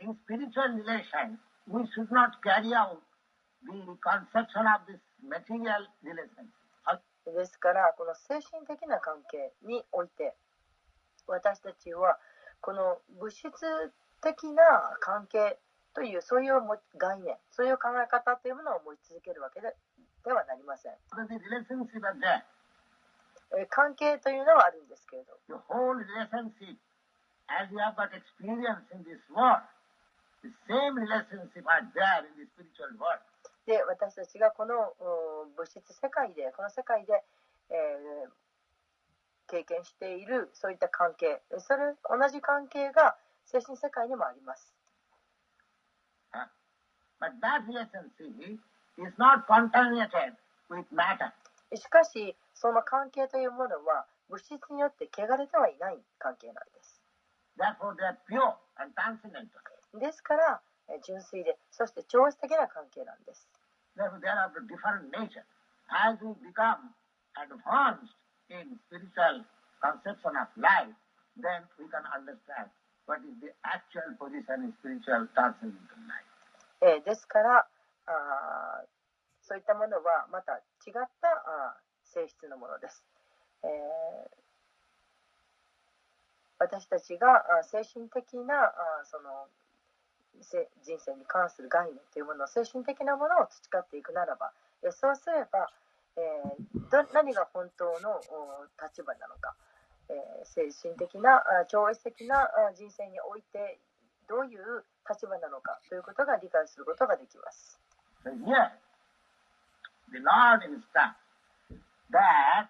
[0.00, 1.36] in spiritual relations,
[1.68, 3.02] we should not carry out
[3.68, 6.48] the conception of this material relation.
[7.32, 10.34] ですからこの精神的な関係において
[11.26, 12.18] 私たちは
[12.60, 13.48] この物質
[14.20, 14.62] 的な
[15.00, 15.58] 関係
[15.94, 19.74] というそういうも概念そういう考え方というものを持ち続けるわけで
[20.24, 22.44] ではなりません the relationship are there.
[23.56, 25.38] え、関係というのはあるんですけれど。
[33.66, 34.94] で私たちがこの
[35.56, 37.24] 物質世界で、この世界で、
[37.70, 38.28] え、
[39.46, 43.16] 経験しているそういった関係、それ同じ関係が
[43.46, 44.74] 精神世界にもあります。
[51.74, 57.02] しかし、その関係というものは物質によって汚れてはいない関係なんです。
[60.00, 60.62] ですから、
[61.06, 63.46] 純粋で、そして調越的な関係なんです。
[77.04, 77.66] ですから、
[78.06, 78.82] あ
[79.42, 80.56] そういったものはまた
[80.86, 81.83] 違った。
[82.14, 83.02] 性質のものです、
[83.64, 84.44] えー
[86.56, 88.72] 私たちが精神的な
[89.04, 89.50] その
[90.40, 94.52] 人生に関する概念というものを精神的なものを培っていくならば
[94.92, 95.68] そうすれば、
[96.16, 98.22] えー何が本当の
[98.80, 99.54] 立場なのか、
[100.08, 103.78] えー精神的な超越的な人生において
[104.28, 107.78] どういう立場なのかということが理解することができます。
[108.24, 108.70] So, yeah.
[112.10, 112.68] That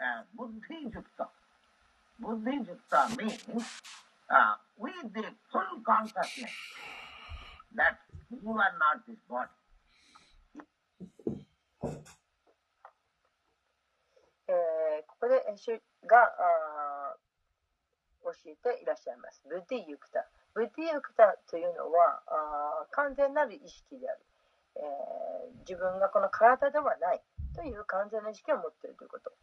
[0.00, 1.28] uh, buddhi yukta.
[2.20, 3.44] Buddhi yukta means
[4.30, 6.50] uh, with the full consciousness
[7.74, 7.98] that
[8.30, 9.48] you are not this body.
[14.50, 15.72] えーここで主
[16.06, 17.16] があ
[18.24, 19.42] 教えていらっしゃいます。
[19.48, 20.24] ブディユクタ。
[20.54, 24.18] ブディユクタというのはあ完全なる意識である、
[24.76, 27.20] えー自分がこの体ではない
[27.58, 29.34] という完全な意識を持っているということ。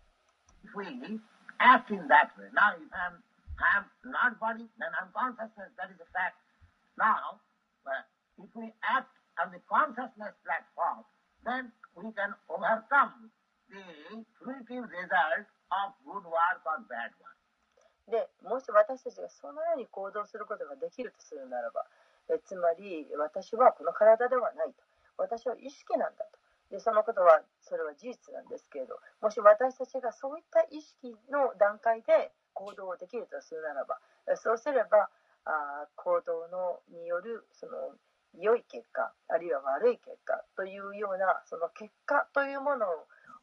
[18.07, 21.85] でもし私たちがそのように行動することができるとするならば
[22.29, 24.83] えつまり私はこの体ではないと。
[25.17, 26.44] 私は意識なんだと。
[26.75, 33.97] でそのことはそれは事実なんですけれどもし私たちがそういった意識の段階で行動できるとするならば
[34.27, 35.07] えそうすれば
[35.45, 37.95] あー行動のによるその
[38.37, 42.85] 良い結果あるいは悪い結果というようなその結果というもの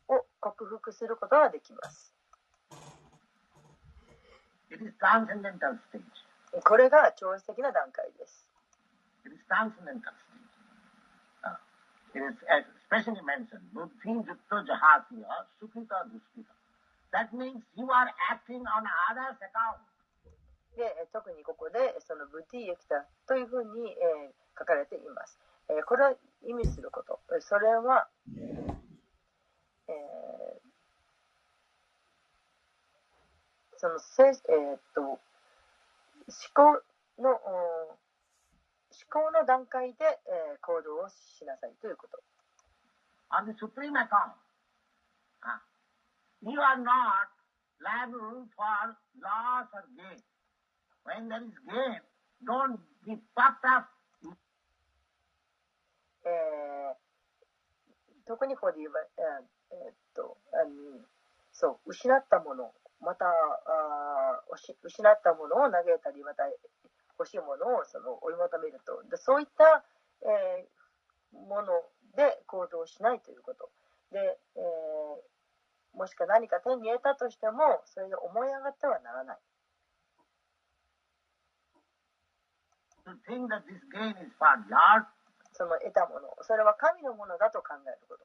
[0.09, 2.13] を克服することができます.
[6.65, 8.49] これが超越的な段階です
[9.25, 10.43] It is transcendental stage.
[11.45, 11.57] Uh, it
[11.97, 16.53] is especially mentioned, buddhi yukta jahasiya sukhita dushkita.
[17.13, 19.81] That means you are acting on others' account.
[20.77, 25.39] で特にここでそのブティユキタというふうに、えー書かれています、
[25.71, 26.17] えーこれを
[26.47, 28.07] 意味することそれは、
[29.89, 29.95] えー
[33.77, 35.19] そのせ、えーっと思
[36.55, 36.83] 考
[37.19, 38.02] のお思
[39.13, 42.17] 考の段階で、えー行動をしなさいということ
[43.33, 44.33] On the supreme account,
[45.45, 45.61] uh,
[46.43, 47.29] you are not
[47.81, 50.21] liable for loss or gain.
[51.05, 52.01] When there is gain,
[52.45, 53.89] don't be puffed up.
[56.25, 57.03] えー
[58.25, 61.05] 特にここで言えば、えーえーっとあの
[61.53, 66.45] そう失ったものまたあ失ったものを嘆いたりまた
[67.23, 69.87] 欲しいものをその追い求めるとでそういった、
[70.27, 71.71] えー、もの
[72.19, 73.71] で行動しないということ
[74.11, 74.19] で、
[74.59, 79.39] えー、もしか何か手に入れたとしてもそれで思い上がってはならない。
[85.53, 88.25] その得たもの、それは神のものだと考えること。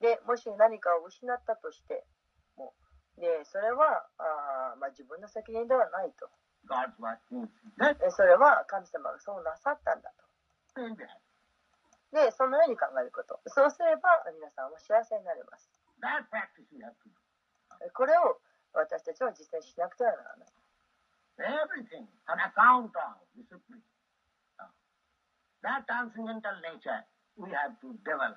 [0.00, 2.04] でもし何かを失ったとして
[2.56, 2.74] も
[3.16, 6.28] でそれはあ、まあ、自分の責任ではないと。
[7.98, 10.24] でそれは神様がそうなさったんだと。
[12.12, 13.40] で、そのように考えること。
[13.48, 15.68] そうすれば皆さんは幸せになります。
[17.94, 18.38] これを
[18.72, 20.48] 私たちは実践しなくてはならない。
[25.62, 28.36] That transcendental nature we have to develop.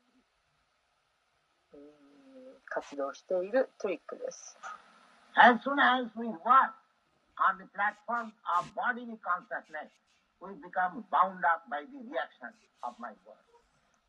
[2.65, 4.57] 活動しているトリックです。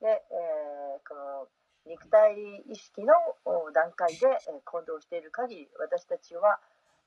[0.01, 1.49] で、えー、この
[1.87, 2.35] 肉体
[2.71, 3.15] 意識の
[3.73, 4.27] 段階で
[4.65, 6.59] 行動している限り、私たちは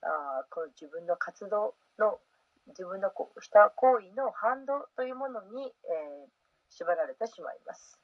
[0.01, 2.19] あこの自分の活動の
[2.67, 6.29] 自分のこした行為の反動というものに、えー、
[6.69, 7.99] 縛られてしまいます。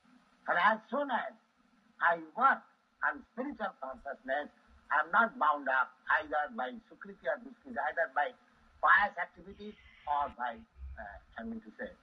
[2.01, 2.61] I work
[3.05, 4.49] on spiritual consciousness,
[4.89, 8.33] I am not bound up either by Sukriti or Duskiti, either by
[8.81, 9.75] pious activities
[10.09, 10.57] or by,
[10.97, 11.93] uh, I mean to say,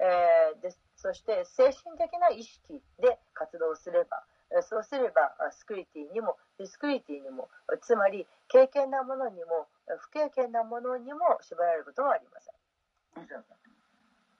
[0.00, 7.50] えーでそして精神的な意識で活動すればえーそうすればあスクリティにもディスクリティにも
[7.82, 12.54] つまり経験なものにもえー不経験なものにも縛られることはありません。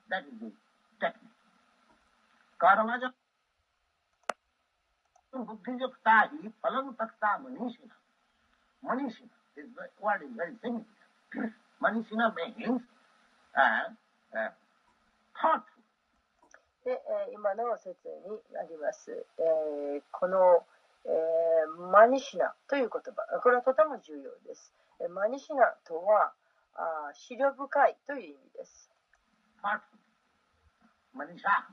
[0.09, 0.51] That is the
[0.99, 1.29] technique.
[5.31, 6.91] బుద్ధియుక్తా హి ఫలం
[12.47, 12.55] い
[16.83, 20.65] で、え、今の説になります、え、この、
[21.05, 21.09] え、
[21.91, 24.73] マニシナという言葉、これはとても重要です。
[24.99, 26.33] え、マニシナとは
[26.75, 28.89] あ、資料深いという意味です。
[31.13, 31.69] マニシャ、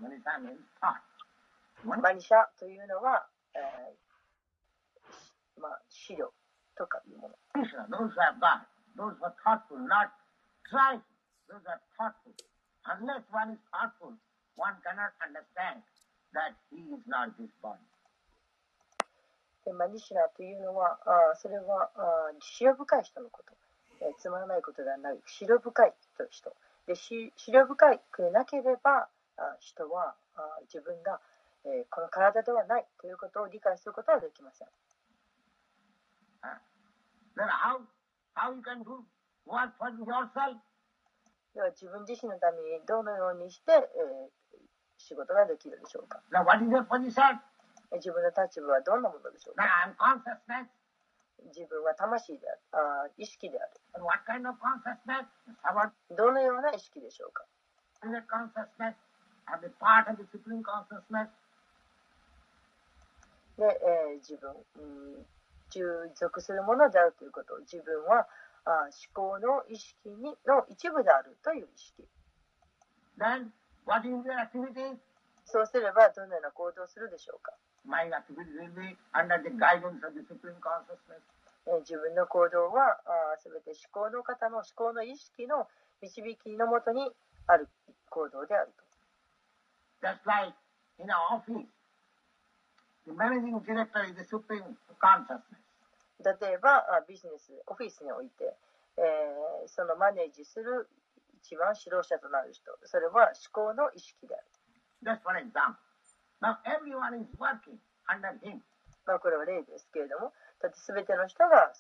[1.85, 3.27] マニシャというのは、
[5.61, 6.33] まあ、資料
[6.77, 7.35] とかいうもの。
[19.65, 21.91] でマニシュラというのはあそれは
[22.41, 23.53] 資料深い人のこと、
[24.01, 25.19] えー、つまらないことではない。
[25.27, 25.93] 資料深い
[26.31, 26.53] 人。
[26.95, 30.41] 資料深くなければあ人はあ
[30.73, 31.21] 自分が
[31.65, 34.69] え、この体ではないということを理解することはできません。
[41.55, 44.31] では自分自身のためにどのようにして、え、
[44.99, 46.21] 仕事ができるでしょうか。
[47.93, 49.65] 自分の立場はどんなものでしょうか。
[51.55, 53.71] 自分は魂である、意識である。
[56.17, 57.45] どのような意識でしょうか。
[63.59, 65.27] で、えー自分、うん、
[65.71, 65.83] 従
[66.15, 67.59] 属するものであるということ。
[67.61, 68.27] 自分は
[68.65, 72.07] あ思考の意識にの一部であるという意識。
[73.19, 73.51] Then
[73.85, 74.97] what is your activity?
[75.45, 77.53] そうすればどのような行動をするでしょうか、
[77.85, 81.21] My activity will be under the guidance of the supreme consciousness.
[81.67, 85.67] えー自分の行動はあ全て思考の方の思考の意識の
[86.01, 87.11] 導きのもとに
[87.47, 87.69] ある
[88.11, 88.85] 行動であると。
[90.07, 90.55] Just like
[90.99, 91.67] in an office,
[96.25, 98.57] 例えばビジネスオフィスにおいて、
[98.99, 100.89] えー、そのマネージする
[101.41, 104.47] 一番指導者となる人それは思考の意識である。
[109.23, 110.79] これは例ですけれどもだって
[111.15, 111.73] の人が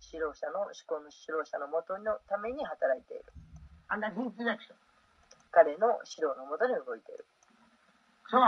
[0.00, 3.24] 指導者の思考の指導者のもとのために働いている。
[5.52, 7.24] 彼の指導のもとに動いている。
[8.32, 8.40] So,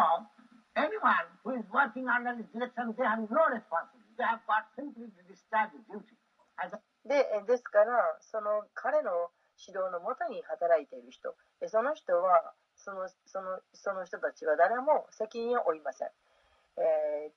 [7.05, 11.35] で,ですから、その彼の指導のもとに働いている人、
[11.67, 13.09] その人は、その,
[14.05, 16.11] 人たちは誰も責任を負いません。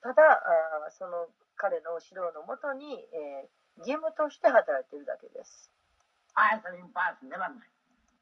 [0.02, 0.42] ただ、
[0.90, 3.08] その彼の指導のもとに、
[3.78, 5.70] 義務として働いているだけです。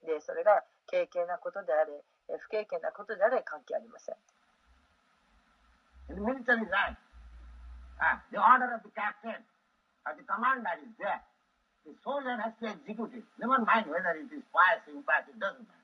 [0.07, 1.93] で、それが軽々なことであれ、
[2.39, 4.17] 不軽々なことであれ、関係ありません。
[6.11, 6.99] In the military life,
[8.03, 9.39] ah, the order of the captain
[10.07, 11.23] or the commander is there.
[11.87, 13.25] The soldier has to execute it.
[13.39, 15.79] Never mind whether it is pious or impious, it doesn't matter.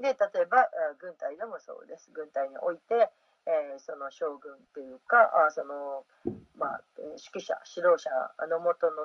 [0.00, 0.64] で例えば
[0.98, 3.10] 軍隊でもそうです軍隊において、
[3.44, 6.04] えーその将軍というかあその、
[6.56, 8.08] まあ、指揮者指導者
[8.48, 9.04] のもとの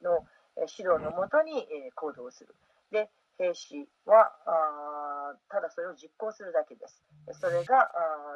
[0.00, 0.24] の
[0.56, 2.54] えー指導のもとに、えー行動する
[2.90, 7.02] で兵士はあただそれを実行するだけです。
[7.32, 7.90] それが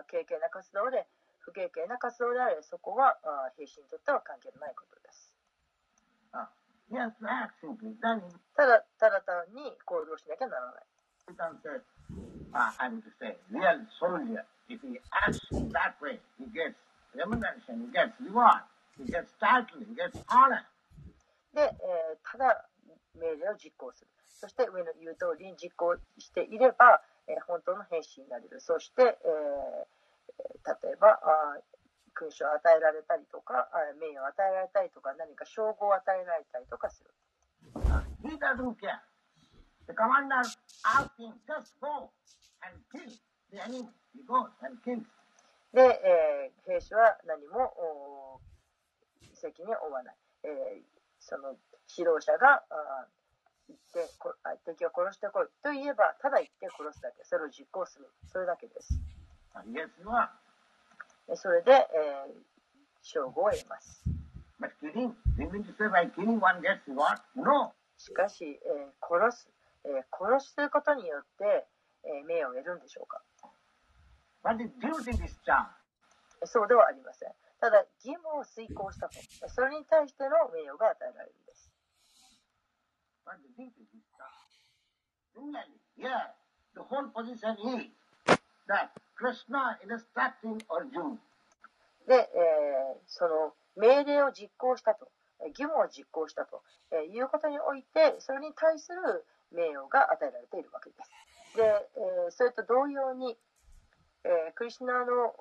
[0.08, 1.06] 経験な活動で
[1.38, 5.34] 不経験な活動であれそこはあ兵士にとっては関係ないことです。
[8.56, 10.84] ただ,ただ単に行動しなきゃならない。
[21.52, 22.64] で、えー、ただ
[23.14, 24.10] 命令を実行する。
[24.28, 28.60] そして上の言う通りに実行していれば、えー本当の兵士になれる。
[28.60, 29.98] そして、えー
[30.38, 31.62] 例えばあー
[32.14, 33.68] 勲章を与えられたりとか、
[34.00, 37.10] 名誉を与えられたりとか、何か称号を与えられたりとかする。
[38.22, 39.00] he doesn't care.
[39.86, 40.42] The commander
[40.84, 42.10] asks him, just go
[42.62, 43.08] and kill
[43.50, 43.88] the enemy.
[44.14, 45.02] He goes and kills.
[45.72, 48.40] で、えー兵士は何もお
[49.34, 50.82] 責任を負わない、えー
[51.20, 51.56] その
[51.88, 52.62] 指導者が
[53.68, 54.08] 行って
[54.64, 59.00] 敵を殺してこいと言えばただ行って殺すだけそれを実行するそれだけです、
[59.72, 60.28] yes, you are.
[61.30, 62.34] えそれで、えー、
[63.02, 64.02] 称号を得ます
[64.60, 67.20] But killing, you mean to say by killing one gets reward?
[67.36, 67.72] No.
[67.96, 69.48] しかし、えー殺す、
[69.84, 71.66] えー殺すことによって、
[72.04, 73.22] えー名誉を得るんでしょうか
[74.42, 75.12] But the duty.
[76.46, 81.34] そうではありませんただ義務を遂行したとそれに対しての名誉が与えられる
[83.28, 84.48] But the duty discharge.
[85.36, 86.32] Similarly, here,
[86.72, 87.92] the whole position is
[88.68, 91.18] that Krishna instructing Arjuna
[92.08, 95.08] で、えーその命令を実行したと、
[95.48, 101.10] 義務を実行したと、えーいうことにおいて、それに対する名誉が与えられているわけです。
[101.56, 103.36] で、えーそれと同様に、
[104.24, 105.34] えークリシナの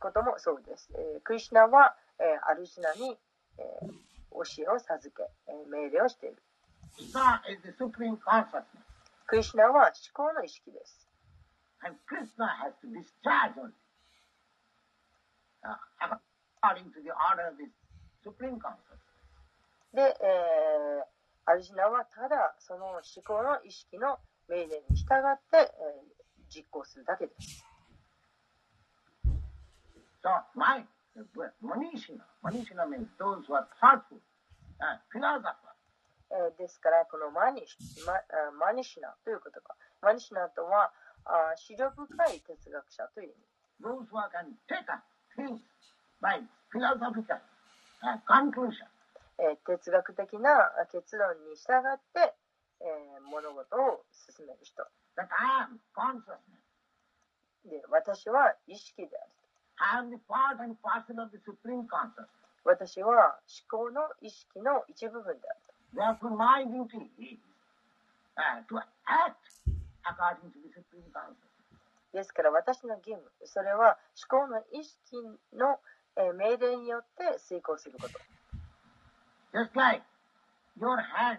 [0.00, 0.90] こともそうです。
[0.94, 3.16] えークリシナは、えーアルジナに、
[3.58, 3.92] えー
[4.36, 6.42] 教えを授け、えー命令をしている。
[9.26, 11.06] クリシュナは思考の意識です。
[11.84, 13.72] And Krishna has to discharge only.
[15.62, 15.76] Uh,
[16.62, 17.68] according to the order of the
[18.24, 18.96] supreme consciousness.
[19.92, 21.06] で、えー
[21.48, 24.18] アルジュナはただその思考の意識の
[24.48, 26.16] 命令に従って、えー
[26.48, 27.64] 実行するだけです。
[30.22, 30.84] So, my
[31.62, 34.18] Manishina, Manishina means those who are thoughtful,
[34.80, 35.65] uh, philosophers.
[36.58, 38.12] ですから、このマニシ,マ
[38.58, 39.76] マニシナということか。
[40.02, 40.92] マニシナとは、
[41.24, 43.36] あ視力深い哲学者という意味。
[49.66, 52.34] 哲学的な結論に従って、
[53.30, 54.84] 物事を進める人。
[57.64, 59.32] で私は意識である。
[62.64, 63.40] 私は
[63.70, 65.60] 思考の意識の一部分である。
[65.94, 67.38] Therefore, my duty is
[68.36, 69.46] uh, to act
[70.04, 71.46] according to the supreme consciousness.
[72.12, 73.98] ですから私の義務、それは
[74.30, 75.16] 思考の意識
[75.52, 75.78] の、
[76.16, 78.18] えー命令によって遂行すること。
[79.52, 80.02] Just like
[80.78, 81.38] your hand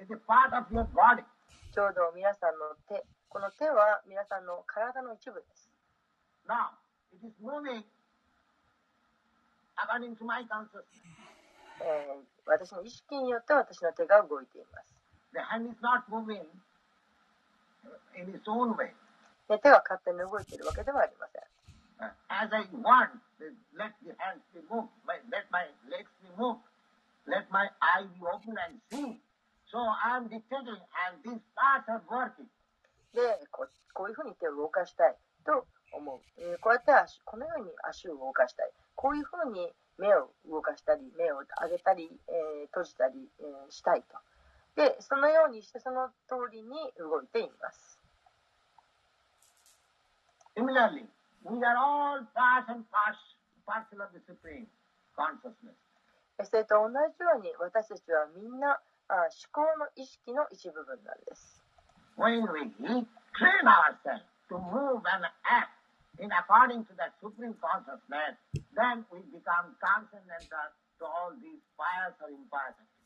[0.00, 1.24] is a part of your body.
[1.72, 5.70] ちょうど皆さんの手、この手は皆さんの体の一部です。
[6.48, 6.72] Now,
[7.12, 7.84] it is moving
[9.76, 10.84] according to my consciousness.
[11.82, 14.94] えー私の意識によって私の手が動いています。
[15.32, 16.42] The hand is not moving
[18.18, 18.90] in its own way.
[19.48, 21.42] で手は勝手に動いているわけではありません。
[22.00, 23.12] Uh, as I want,
[23.76, 26.64] let the hands be moved, let my legs be moved,
[27.28, 29.20] let my eyes be open and see.
[29.70, 32.48] So I am dictating and these parts are working.
[33.14, 33.20] で
[33.50, 36.20] こう、こういうふうに手を動かしたいと思う。
[36.38, 38.70] えーこうやって足、このように足を動かしたい。
[38.96, 39.70] こういうふうに
[40.00, 44.16] 目を動かしたり、目を上げたり、えー閉じたり、えーしたいと。
[44.76, 46.68] で、そのようにしてその通りに
[46.98, 48.00] 動いています。
[50.56, 51.06] Similarly,
[51.44, 53.20] we are all parts and parts,
[53.66, 54.66] parcel of the Supreme
[55.16, 55.76] Consciousness.
[56.38, 61.62] えそれと同じように私たちはみんなあ思考の意識の一部分なんです。
[62.16, 62.72] When we
[63.36, 65.79] train ourselves to move and act
[66.20, 68.36] in according to that Supreme Consciousness,
[68.76, 70.68] then we become transcendental
[71.00, 73.00] to all these pious or impious activities.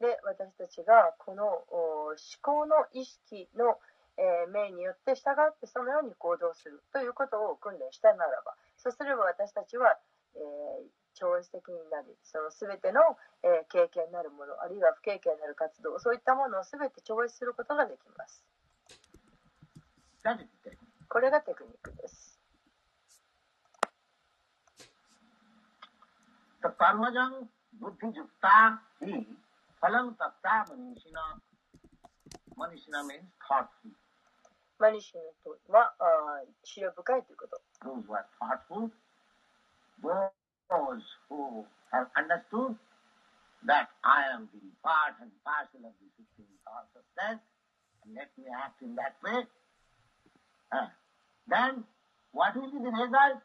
[0.00, 3.76] で、私たちがこのお思考の意識の、
[4.16, 9.96] えー命によって従ってそのように行動するということを訓練したならば、そうすれば私たちは、
[10.36, 13.00] えー超越的になり、その全ての、
[13.42, 18.44] えー経験なるもの、あるいは不経験なる活動、そういったものを全て超越することができます。
[21.09, 21.09] That is the technique.
[21.09, 22.39] これがテクニックです。
[26.61, 27.47] तो कर्मजं
[27.79, 28.67] बुद्धियुक्ता
[29.03, 29.21] ही
[29.81, 31.41] फलं तत्ता मनीषिणा
[32.57, 33.91] मनीषिणा means thoughtful
[34.79, 37.61] マニシュのとは、あー思慮深いということ。
[37.81, 38.91] those who are thoughtful
[40.01, 42.75] those who have understood
[43.65, 47.39] that I am the part and parcel of the supreme consciousness
[48.03, 49.47] and let me act in that way
[50.71, 50.87] uh,
[51.50, 51.84] then
[52.32, 53.42] what be the result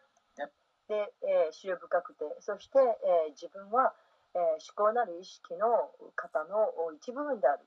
[0.88, 3.94] で、えー、思慮深くて、そして、えー自分は、
[4.36, 7.65] えー思考なる意識の方のお一部分である。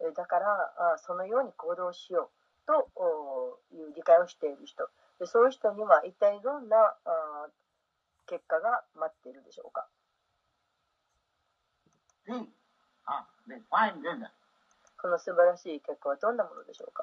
[0.00, 0.46] えーだから
[0.94, 4.88] あ、そのように行動しようとおいう理解をしている人。
[5.18, 7.48] でそういう人には一体どんなあ
[8.26, 9.88] 結果が待っているでしょうか。
[12.26, 12.46] see
[13.08, 14.41] ah, the fine result.
[15.02, 17.02] この素晴らしい結果はどんなものでしょうか？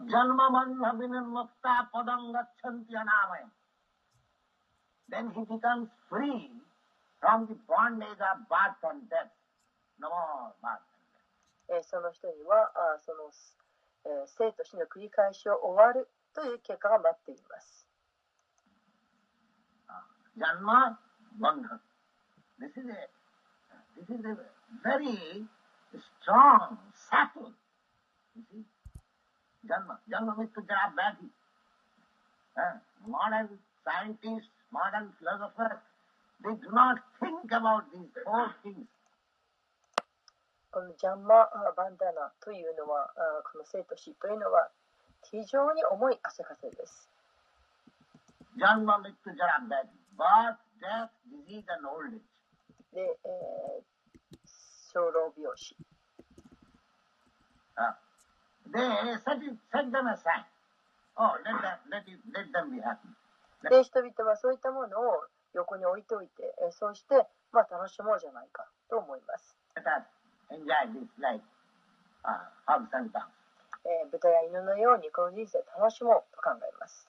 [11.69, 13.29] えその人にはあその、
[14.05, 17.85] えー、生と死の繰り返しを終わるという結果が待っています。
[22.59, 23.09] This is a,
[23.99, 24.09] this
[28.39, 31.27] ジャンマ जन्म मृत्यु जरा व्याधि
[33.11, 33.47] modern
[33.87, 35.75] scientist modern philosopher
[36.41, 36.71] they do
[40.71, 43.11] このジャンマ・バンダナというのは、
[43.51, 44.69] この生と死というのは、
[45.23, 47.09] 非常に重い汗かせです。
[48.55, 51.09] ジャンマ・ミット・ジャラ・ベ、バー・
[51.49, 52.25] デ・ィー・ザ・ールリッジ。
[52.93, 53.83] で、えー、
[54.93, 55.75] 小老病死。
[57.75, 58.08] あ、uh.
[58.73, 60.45] They set them aside.
[61.17, 63.09] Oh, let them, let, it, let them be happy.
[63.69, 69.57] で、人々はそういったものを横に置いておいて、えーそうして、まあ楽しもうじゃないかと思います。
[69.75, 70.07] Let us
[70.51, 71.43] enjoy this life,
[72.23, 73.27] uh, hogs and dogs.
[73.83, 77.07] えー豚や犬のようにこの人生楽しもうと考えます。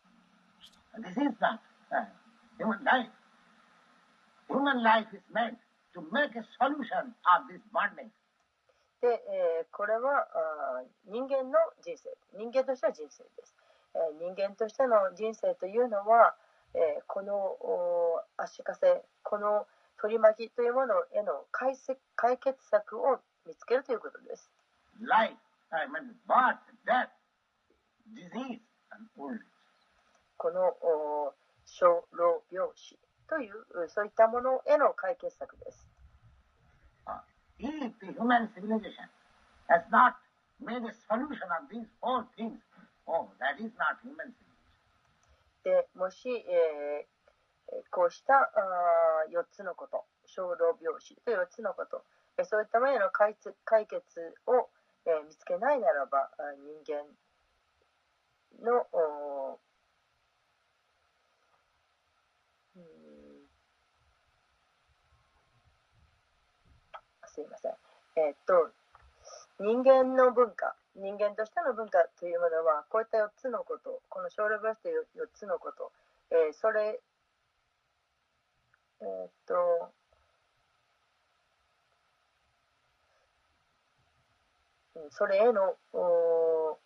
[0.99, 1.61] This is not
[1.93, 2.07] uh,
[2.59, 3.11] human life.
[4.49, 5.55] Human life is meant
[5.95, 8.11] to make a solution of this bondage.
[9.01, 13.57] で、えーこれはあー人間の人生、人間としては人生です。
[13.95, 16.35] えー人間としての人生というのは、
[16.75, 19.67] えーこのお足かせ、この
[20.01, 24.51] 取り巻きというものへの解析解決策を見つけるということです。
[25.01, 25.35] Life,
[25.71, 27.09] I mean, birth, death,
[28.15, 28.61] disease,
[28.91, 29.41] and old.
[30.37, 31.35] このお
[31.67, 32.99] 生老病死
[33.29, 35.90] というそういったものへの解決策です。
[37.63, 39.09] Uh, if the human civilization
[39.69, 40.17] has not
[40.61, 42.59] made a solution of these four things,
[43.07, 44.47] oh, that is not human civilization.
[45.63, 47.21] でもし、えー
[47.93, 48.51] こうしたあ
[49.31, 52.03] 4つのこと生老病死と4つのこと
[52.45, 54.03] そういったものへの解決解決
[54.47, 54.69] を、
[55.07, 57.07] えー見つけないならば人間
[58.65, 59.61] のお
[62.75, 63.47] うーん
[67.41, 67.73] すいません。
[68.17, 68.71] えーっと
[69.61, 75.93] 人間の文化人間としての文化というものはこういった4つのことこの小老病死という4つのこと、
[76.31, 77.01] えーそれ
[79.01, 79.93] えーっと
[84.97, 86.79] うんそれへのお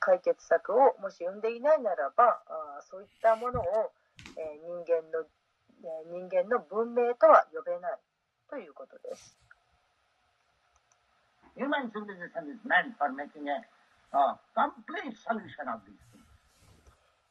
[0.00, 3.64] 解決策をもし生んでいないならばあそういったものを、
[4.36, 5.24] えー人間の、
[5.84, 7.98] えー人間の文明とは呼べない
[8.48, 9.36] ということです。
[11.56, 13.62] Human civilization is meant for making a
[14.12, 16.24] uh, complete solution of these things.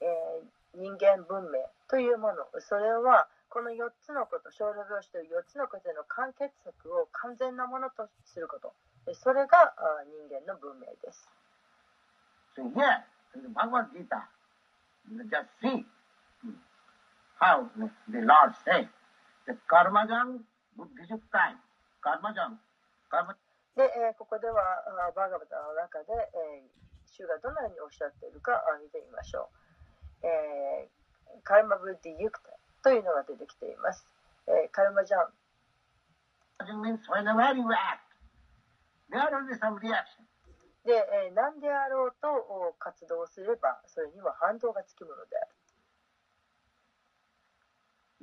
[0.01, 8.73] えー人間文明というものそれはこの4つのこと小老病死という4つのことへの完結策を完全なものとすること
[9.05, 11.29] えそれがあー人間の文明です
[12.57, 13.03] So here,
[13.35, 14.29] in the Bhagavad Gita,
[15.29, 15.81] just see hmm,
[17.43, 18.87] how the Lord said,
[19.45, 20.39] the karmajam
[20.79, 21.59] buddhijuktai,
[21.99, 22.55] karmajam,
[23.11, 23.35] karma,
[23.75, 24.53] で、えーここでは
[25.15, 26.71] バーガバタの中で、えー
[27.05, 29.49] 主がどのようにおっしゃっているか見てみましょ
[30.23, 32.49] う、えーカルマブッディユクタ
[32.81, 34.07] というのが出てきています、
[34.47, 35.27] えーカルマジャン。
[36.79, 38.07] means whenever you act,
[39.11, 40.23] there will be some reaction.
[40.85, 40.93] で、
[41.27, 45.51] えー何であろうとお活動すればそれには反動がつきものである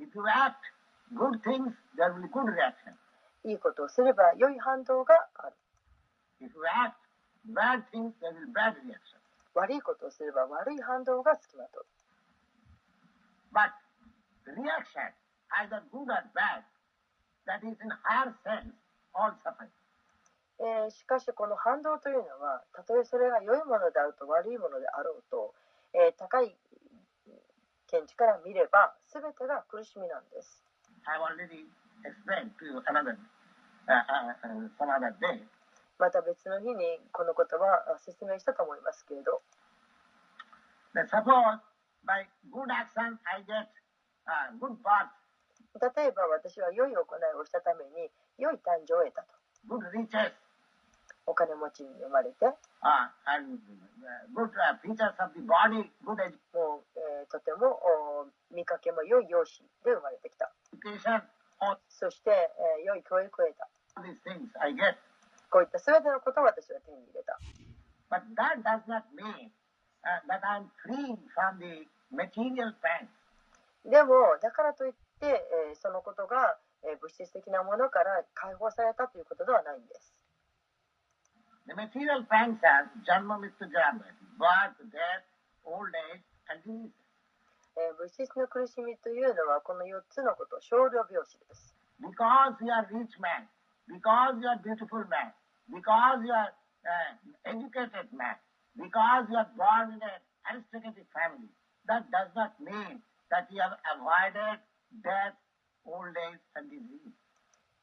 [3.43, 5.55] いいことをすれば良い反動がある。
[9.53, 11.85] 悪いことをすれば悪い反動がつきまとう。
[20.87, 25.53] え、しかしこの反動というのはたとえそれが良いものであると悪いものであろうと、
[25.93, 26.55] えー、高い
[27.91, 30.63] 見地から見れば全てが苦しみなんです。
[35.99, 39.41] また別の日にこの言葉を説明したと思いますけれど。
[45.95, 49.27] 例えば私は良い行いをしたために良い誕生を得たと。
[51.25, 52.47] お金持ちに生まれて。
[57.29, 57.79] とても
[58.49, 60.51] 見かけも良い容姿で生まれてきた。
[61.89, 63.69] そして、え、良い教育を得た。
[65.49, 67.37] こういった全てのことを私は手に入れた。
[73.85, 75.27] でも、だからといって、
[75.71, 80.15] え、そのことが、え、物質的なものから解放されたということではないんです。
[81.66, 83.92] The material pangs are janma mrityu jara,
[84.38, 85.24] birth, death,
[85.64, 86.94] old age, and disease.
[87.76, 91.74] えー物質の苦しみというのはこの4つのこと、少量病死です。
[92.00, 93.44] Because you are rich man,
[93.88, 95.32] because you are beautiful man,
[95.68, 96.52] because you are
[96.86, 98.36] uh, educated man,
[98.76, 101.52] because you are born in an aristocratic family,
[101.86, 104.60] that does not mean that you have avoided
[105.04, 105.36] death,
[105.84, 107.12] old age, and disease.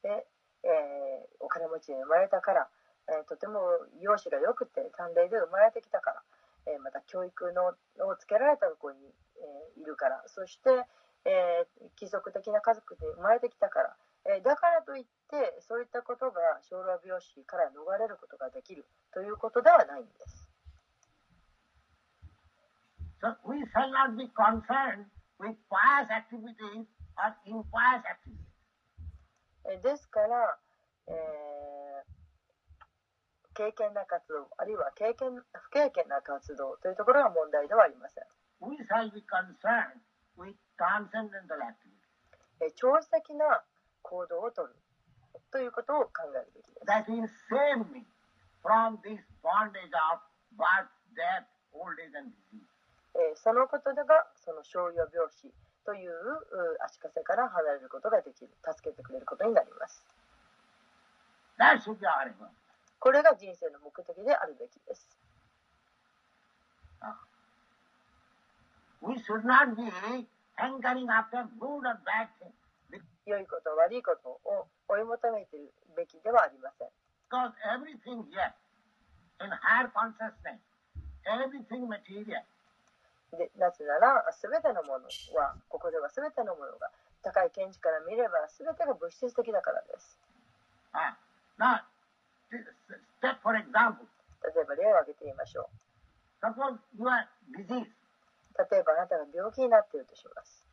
[0.01, 0.25] で、
[0.63, 2.69] えーお金持ちに生まれたから、
[3.08, 3.60] えーとても
[4.00, 6.22] 容姿が良くて短麗で生まれてきたから、
[6.66, 7.72] えーまた教育の
[8.04, 9.00] をつけられたところに、
[9.40, 10.70] えーいるからそして、
[11.24, 20.48] えー貴族的な家族で生まれてきたから、えーだからといってそういったことが生老病死から逃れることができるということではないんです。
[23.20, 25.06] So we shall not be concerned
[25.40, 26.86] with pious activities
[27.16, 28.36] or impious activities.
[29.64, 30.58] えーですから、
[31.08, 31.77] えー
[33.58, 38.24] 経験な活動あるいは経験不経験な活動というところは問題ではありません。
[42.78, 43.66] 長期的な
[44.02, 44.78] 行動をとる
[45.50, 46.86] ということを考えるべきです。
[53.42, 55.50] そのことでが、その商用病死
[55.84, 56.12] という
[56.86, 60.06] 足かせから離れることができる、助けてくれることになります。
[62.98, 65.18] これが人生の目的であるべきです。
[73.26, 76.88] 良いこと悪いことを追い求めているべきではありません。
[83.58, 85.06] なぜならすべてのもの
[85.38, 86.90] はここではすべてのものが
[87.22, 90.18] 高い見地から見ればすべてが物質的だからです。
[94.42, 96.44] 例えば例を挙げてみましょう。
[98.58, 100.66] 例えばあなたが病気になっているとします。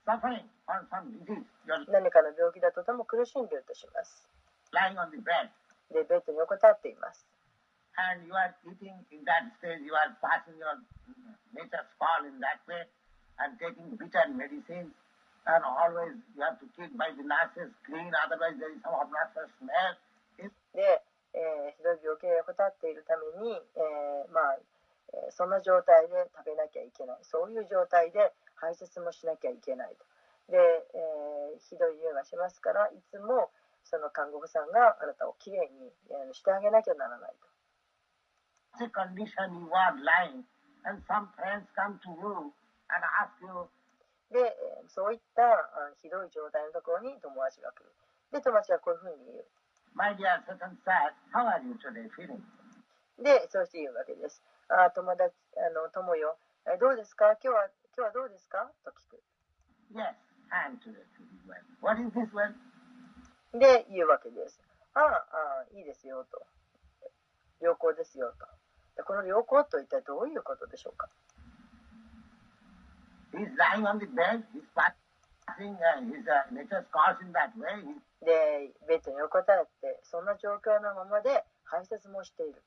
[1.91, 4.27] 何かの病気だととても苦しんでいるとします。
[5.93, 7.25] で、ベッドに横たっています。
[20.73, 21.04] で、
[21.45, 24.57] えーひどい病気で横たっているために、えーまあ、
[25.13, 27.17] えーその状態で食べなきゃいけない。
[27.21, 30.05] そういう状態で排泄もしなきゃいけないと。
[30.51, 33.49] で、えーひどい匂いがしますからいつも
[33.85, 37.47] その看護婦さんがあなたをきれいに、えーしてあげなきゃならないと。
[38.81, 40.43] Such a condition you are lying,
[40.83, 42.51] and some friends come to you
[42.91, 43.69] and ask you,
[44.33, 47.93] で、えーそういったあひどい状態のところに友達が来る。
[48.31, 49.45] で友達がこういうふうに言う
[53.23, 54.43] で、そして言うわけです。
[54.67, 56.37] あ友達、あの友よ、
[56.79, 57.37] どうですか？
[57.41, 58.69] 今日は今日はどうですか？
[58.83, 59.23] と聞く。
[63.57, 64.59] で、言うわけです。
[64.95, 66.45] ああ、いいですよと。
[67.61, 68.33] 良好ですよ
[68.97, 69.03] と。
[69.03, 71.09] この良好と一体どういうことでしょうか？
[78.25, 82.61] で、ベッドに横たわって、そんな状況のままで排泄もしている。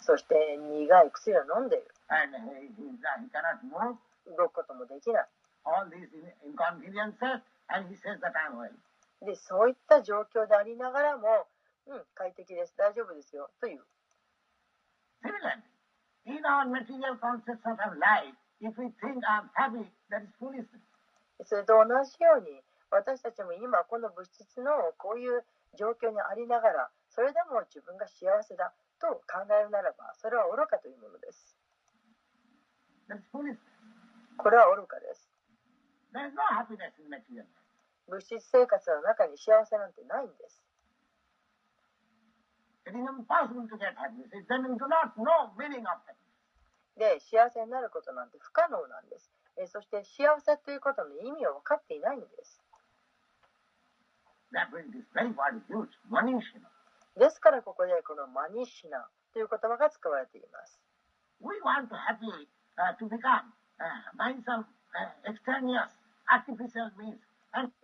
[0.00, 1.86] そして苦い薬を飲んでいる。
[4.36, 5.28] 動くこともできない。
[9.22, 11.46] で、そういった状況でありながらも、
[11.86, 13.84] うん、快適です、大丈夫ですよ、という。
[21.44, 25.44] それと同じように、私たちも今この物質のこういう
[25.76, 31.56] 状況にありながら、それでも自分が幸せだと考えるならば、それは愚かというものです。
[34.38, 35.30] これは愚かです。
[38.08, 40.62] 物質生活の中に幸せなんてないんです。
[46.96, 49.32] で、幸せになることなんて不可能なんです。
[49.58, 52.62] えそして幸せということの意味を分かっていないんです。
[54.45, 54.45] That way, this very word is used, manishina.
[57.16, 60.80] ですからここでこのマニシナという言葉が使われています。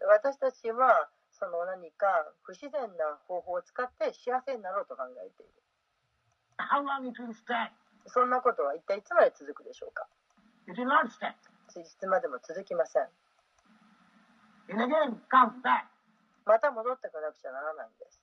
[0.09, 2.07] 私たちはその何か
[2.43, 5.53] 不自然な方法を使って幸せになろうと考えている。
[8.07, 10.07] そんなことは一体いつまで続くでしょうか
[10.69, 13.09] ？It いつまでも続きません。
[16.45, 18.21] また戻ってこなくちゃならないんです。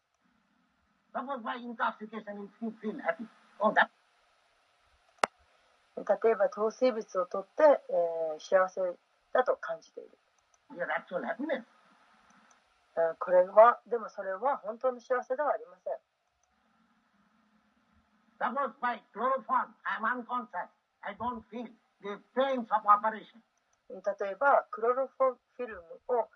[5.97, 7.63] 例えば、糖水物を取って、
[8.39, 8.81] 幸せ
[9.33, 10.09] だと感じている。
[13.19, 15.93] これは、でもそれは本当の幸せではありません。
[23.89, 26.29] 例えば、クロロフォルフィルムを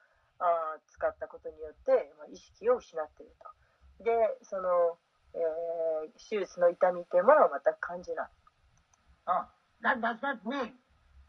[0.44, 4.04] あー使ったことによって、まあ、意識を失っていると。
[4.04, 4.12] で、
[4.44, 5.00] その、
[5.34, 8.30] えー手術の痛みというものを全く感じない。
[9.26, 9.48] Oh,
[9.82, 10.76] that does not mean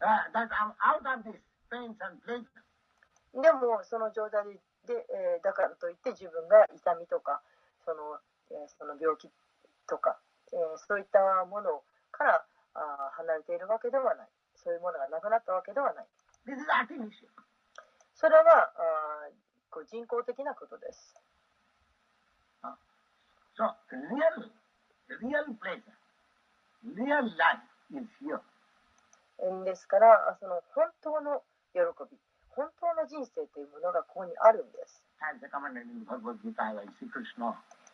[0.03, 1.39] uh, that I'm out of this
[1.71, 2.43] pains and pleasure.
[3.41, 4.43] でも、その状態
[4.85, 7.41] で、えーだからといって自分が痛みとか、
[7.85, 8.19] その,、
[8.51, 9.31] えーその病気
[9.87, 10.19] とか、
[10.51, 11.81] えーそういったもの
[12.11, 14.27] からあー離れているわけではない。
[14.55, 16.05] そういうものがなくなったわけではない。
[16.45, 17.44] This is artificial.
[18.25, 19.33] それはあー
[19.69, 21.13] こう人工的なことです。
[23.53, 24.49] So, real,
[25.21, 25.93] real pleasure,
[26.97, 27.61] real life
[27.93, 28.41] is here.
[29.37, 32.17] えーですから、あその本当の喜び、
[32.49, 35.03] 本当の人生というものがここにあるんです。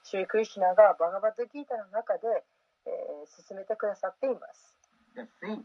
[0.03, 2.45] シュリ・クリシュナがバガバットギータの中で、
[2.85, 4.77] えー進めてくださっています。
[5.13, 5.59] Just see.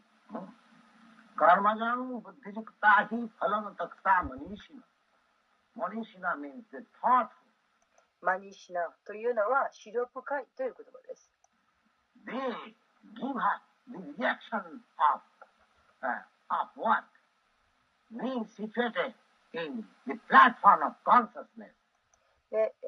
[1.36, 1.44] Hmm?
[1.44, 4.82] Karmajam buddhijukta hi phalam takta manishina.
[5.76, 7.46] Manishina means the thoughtful.
[8.22, 11.30] マニシナというのは資料深いという言葉です。
[12.26, 12.74] They
[13.20, 13.60] give us
[13.92, 15.20] the reaction of,
[16.02, 17.04] uh, of what?
[18.10, 19.14] Being situated
[19.52, 21.70] in the platform of consciousness.
[22.50, 22.86] で、え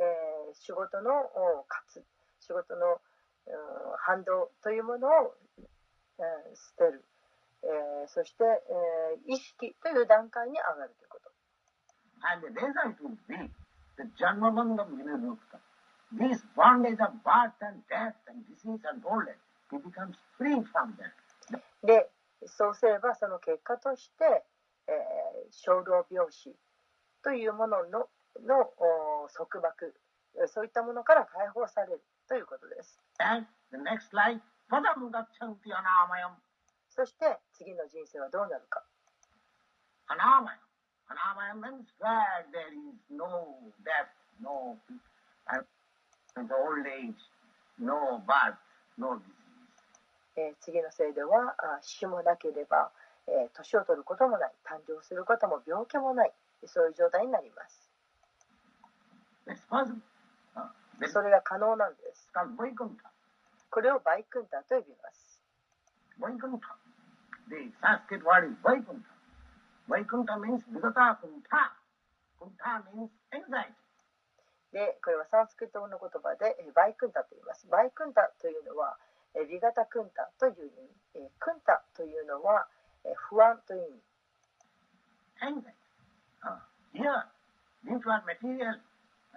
[0.51, 2.05] ー仕事のお勝つ、
[2.41, 5.35] 仕事のうん反動というものを、
[6.19, 7.05] えー捨てる、
[7.63, 11.31] え、そして、え、意識という段階に上がるということ。
[21.83, 22.11] で、
[22.47, 24.45] そうすればその結果として、
[25.51, 26.57] 衝、え、動、ー、病死
[27.23, 28.09] というものの,
[28.47, 29.95] の束縛、
[30.47, 33.01] そういったものから解放されるということです。
[36.99, 38.83] そして次の人生はどうなるか。
[50.59, 52.91] 次の聖では死もなければ
[53.55, 54.53] 年を取ることもない。
[54.67, 56.33] 誕生することも病気もない。
[56.67, 57.93] そういう状態になります。
[61.07, 62.29] それが可能なんです。
[63.71, 65.41] これをバイクンタと呼びます。
[67.49, 69.13] The Sanskrit word is Vaikuntha.
[69.89, 71.63] Vaikuntha means Vigata Kuntha.
[72.41, 73.75] Kuntha means anxiety.
[74.73, 78.99] でこれはサンスクリット語の言葉でえーバイクンタと言いますバイクンタというのは
[79.35, 82.69] えービガタクンタという意味えークンタというのは
[83.05, 84.03] えー不安という意味
[85.41, 85.73] Anxiety.
[86.45, 86.59] Uh,
[86.93, 87.25] here,
[87.87, 88.75] to our material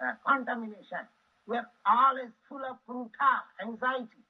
[0.02, 1.06] uh, contamination,
[1.46, 3.32] we are always full of Kuntha,
[3.64, 4.20] anxiety.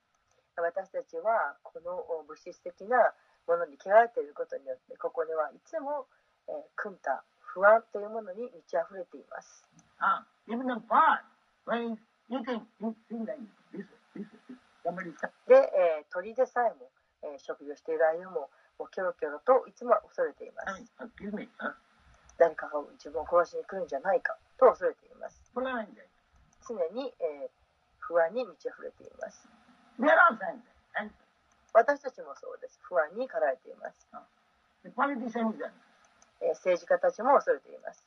[0.54, 3.12] 私たちはこのお物質的な
[3.46, 6.06] ものに汚れていることによってここにはいつも、
[6.48, 9.64] えー、クンタ不安というものに満ち溢れています
[10.26, 11.96] Uh.
[15.46, 16.90] で、えー鳥でさえも、
[17.22, 21.68] えー食事をしている間ももうキョロキョロといつも恐れています Uh.
[21.68, 21.74] Uh,
[22.38, 25.52] 誰かが自分を殺しに来るんじゃないかと恐れています.
[26.66, 27.50] 常に、えー
[28.04, 29.48] 不安に満ち溢れています
[31.72, 32.78] 私たちもそうです。
[32.82, 34.06] 不安に駆られています。
[36.58, 38.06] 政治家たちも恐れています。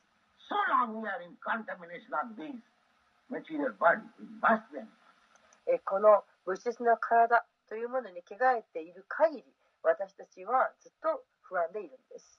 [5.84, 9.44] この物質の体というものに着替えている限り、
[9.82, 12.38] 私たちはずっと不安でいるんです。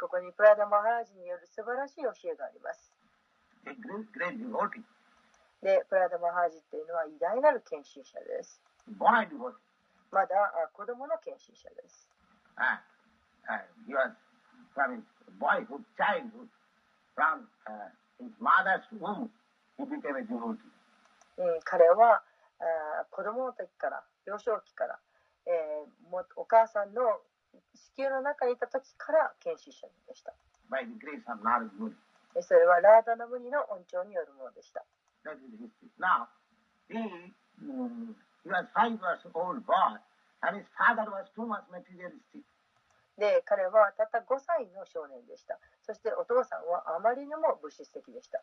[0.00, 2.95] ここにプラダ・マハラジによる素晴らしい教えがあります。
[5.62, 8.62] で、プラダマハージっていうのは偉大なる研修者です。
[10.12, 10.36] まだ
[10.72, 12.08] 子供の研修者です。
[21.64, 22.22] 彼は
[23.10, 24.98] 子供の時から、幼少期から、
[25.46, 27.02] えー、お母さんの
[27.74, 30.32] 子宮の中にいた時から研修者でした。
[32.42, 34.84] それはラーダのムニの恩寵によるものでした。
[43.16, 45.58] で、彼はたった5歳の少年でした。
[45.82, 48.42] そしてお父さんはあまりにも物質的でした。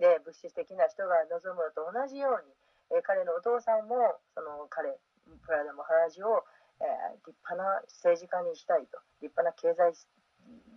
[0.00, 4.96] で、物質的な人が望むのと同じように、彼のお父さんもその彼、
[5.44, 6.44] プラダマハラジを、
[6.80, 9.94] えー立派な政治家にしたいと、立派な経済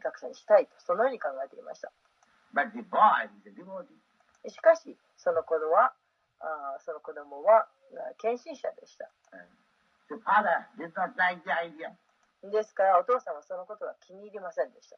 [0.03, 1.91] 学者にしたいと、そのように考えていました。
[4.47, 5.93] しかし、その子供は、
[6.39, 7.67] あーその子供は
[8.17, 9.09] 献身者でした。
[11.17, 12.51] Like.
[12.51, 14.97] ですから、お父さんはそのことが気に入りませんでした。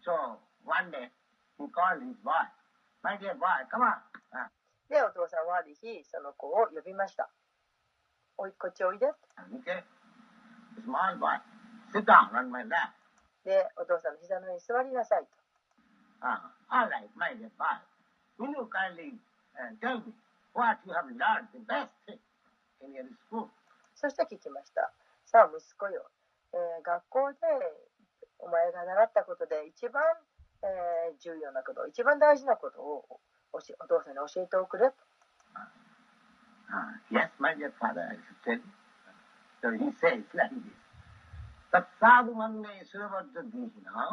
[0.00, 1.10] So one day
[1.58, 2.32] he called his boy,
[3.02, 4.00] My dear boy, come on.
[4.32, 4.48] Uh,
[4.88, 7.28] で、お父さんはある日、その子を呼びました。
[8.40, 9.04] おっこちおいで。
[13.44, 15.28] で、お父さんの膝の上に座りなさいと。
[23.94, 24.90] そして聞きました。
[25.26, 26.08] さあ、息子よ、
[26.54, 27.36] えー、学校で
[28.38, 30.00] お前が習ったことで一番、
[30.64, 33.04] えー、重要なこと、一番大事なことを
[33.52, 35.09] お,お父さんに教えておくれと。
[36.72, 38.72] Uh, yes, my dear father, I should tell you.
[39.62, 40.78] So he says like this.
[41.72, 44.06] तत्साधु मन में ईश्वरवज्र दीहिना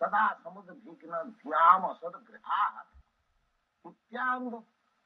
[0.00, 4.54] सदा समुद्र भीकन ध्याम असद ग्रहात इत्यांग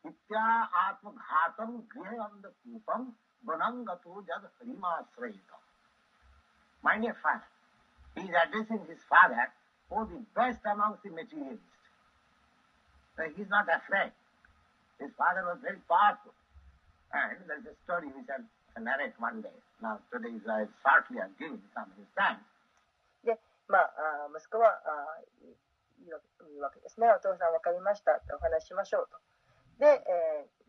[0.04, 0.44] इत्या
[0.82, 3.08] आत्मघातम गृह अंधकूपम
[3.48, 5.58] वनंगतो जद हरिमाश्रयित
[6.82, 7.44] My dear father,
[8.16, 9.52] he is addressing his father,
[9.90, 11.66] who the best amongst the materialists.
[13.16, 14.12] So he is not afraid.
[15.00, 16.36] His father was very powerful.
[17.10, 18.44] And there's a story which I'll
[18.84, 19.56] narrate one day.
[19.82, 22.38] Now, today is uh, shortly I'm giving some of his time.
[23.24, 25.52] で、まあ、あ息子はあー
[26.04, 27.08] 言うわけ言うわけですね。
[27.10, 29.18] お父さん分かりましたってお話ししましょうと。
[29.80, 30.60] で、えー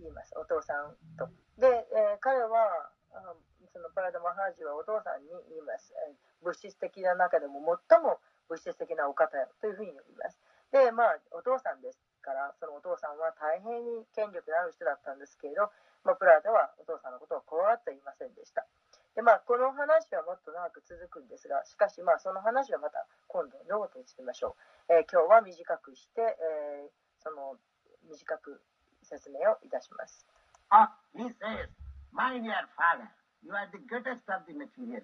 [0.00, 0.32] 言います。
[0.38, 1.26] お父さんと。
[1.58, 3.34] で、えー彼は、あ
[3.72, 5.92] そのパラダマハージはお父さんに言います。
[6.08, 7.58] えー物質的な中でも
[7.90, 10.38] 最も物質的なお方よというふうに呼びます。
[10.70, 15.72] で、まあ、お父さんですから、そのお父さんは大変に権力のある人だったんですけれど、
[16.04, 18.68] まあ、プラダはお父さんのことを怖がっていませんでした。
[19.16, 24.54] でまあ、この話はもっと長く続くんですが、しかし、まあ、その話はまた今度のことにしてみましょ
[24.88, 24.92] う。
[24.92, 27.58] えー今日は短くして、えーその
[28.06, 28.62] 短く
[29.02, 30.24] 説明をいたします。
[30.70, 31.66] Ah, he says,
[32.12, 33.10] My dear father,
[33.42, 35.02] you are the greatest of the materialists.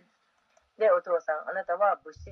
[0.78, 2.30] で、お父さん、あなたは物質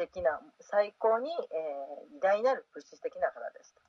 [0.00, 3.82] 的な最高に、えー、偉大なる物質的な方ですた。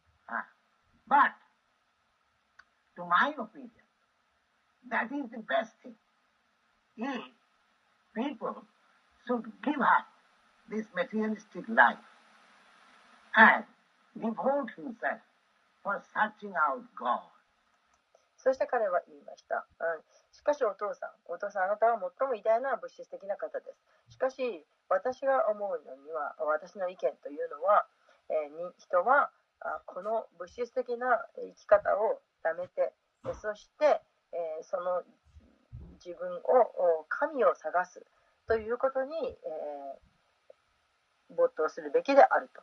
[18.37, 19.65] そして彼は言いました、
[20.31, 23.65] しかしお父さん、お父さんあなたは最も偉大な物質的な方で
[24.09, 24.15] す。
[24.15, 27.87] しかし、私が思うのには、私の意見というのは、
[28.29, 29.31] えーに人は
[29.85, 32.91] この物質的な生き方をやめて、
[33.41, 34.01] そして、
[34.35, 35.03] えーその
[36.03, 38.03] 自分を、神を探す
[38.47, 42.61] ということに、えー没頭するべきであると。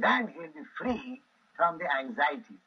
[0.00, 1.22] Then he will be free
[1.56, 2.58] from the anxieties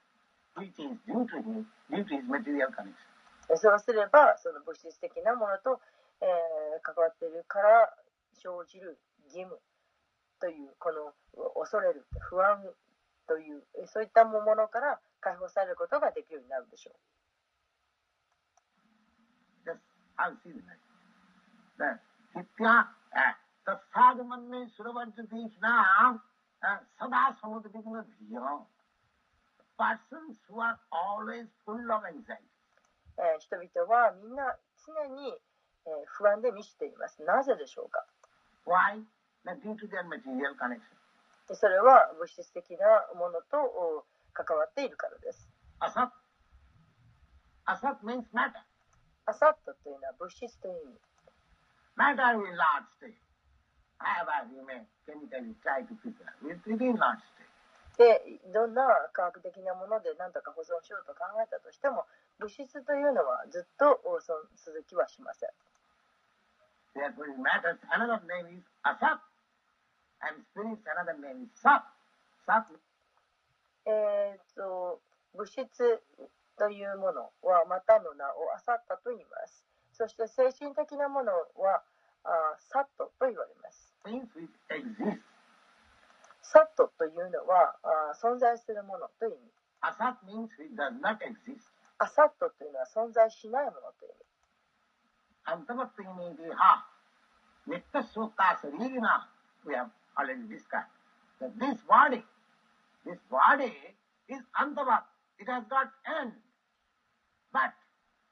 [0.55, 3.10] which is due to him, due to his material connection.
[3.57, 5.81] そうすればその物質的なものと、
[6.21, 7.93] えー、関わっているから
[8.33, 9.59] 生じる義務
[10.39, 11.13] というこの
[11.55, 12.63] 恐れる不安
[13.27, 16.95] というそういったものから解放されることができるようになるでしょう。
[29.77, 32.50] Persons who are always full of anxiety.
[33.39, 35.37] 人々はみんな常に
[36.05, 37.21] 不安で満ちています。
[37.23, 38.05] なぜでしょうか？
[41.47, 45.49] でそれは物質的なものと関わっているからです。
[45.79, 46.11] アサッ
[49.65, 50.99] というのは物質という意味。
[57.97, 62.07] でどんな科学的なもので何とか保存しようと考えたとしても
[62.41, 64.01] 物質というのはずっと
[64.57, 65.49] 続きはしません。
[73.85, 74.99] えっと、
[75.37, 76.01] 物質
[76.57, 79.63] というものはまたの名をあさったといいます。
[79.93, 81.31] そして精神的なもの
[81.61, 81.83] は
[82.25, 83.93] あサッといわれます。
[86.41, 87.77] サットというのは
[88.17, 89.51] 存在するものという意味。
[89.81, 90.89] あさっ means it does.
[92.01, 94.17] アサットというのは存在しないものという
[95.45, 95.53] 意味。
[95.53, 96.89] アントマツイミディハ
[97.69, 99.29] ネットスーカースリーナ
[99.65, 101.45] ウィアムアレンディスカス。
[101.61, 102.25] This body,
[103.05, 103.69] this body
[104.33, 105.05] is アントマ
[105.37, 105.45] ツ。
[105.45, 105.93] It has got
[106.25, 106.33] end.
[107.53, 107.69] But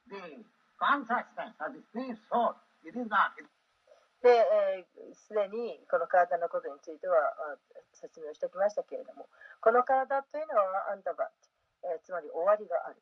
[0.09, 0.41] the
[0.81, 3.37] consciousness of the three souls, it is not.
[4.25, 7.57] で、えー、すでにこの体のことについては
[7.93, 9.29] 説明をしておきましたけれども、
[9.61, 12.97] この体というのはアンダバット、えー、つまり終わりがある。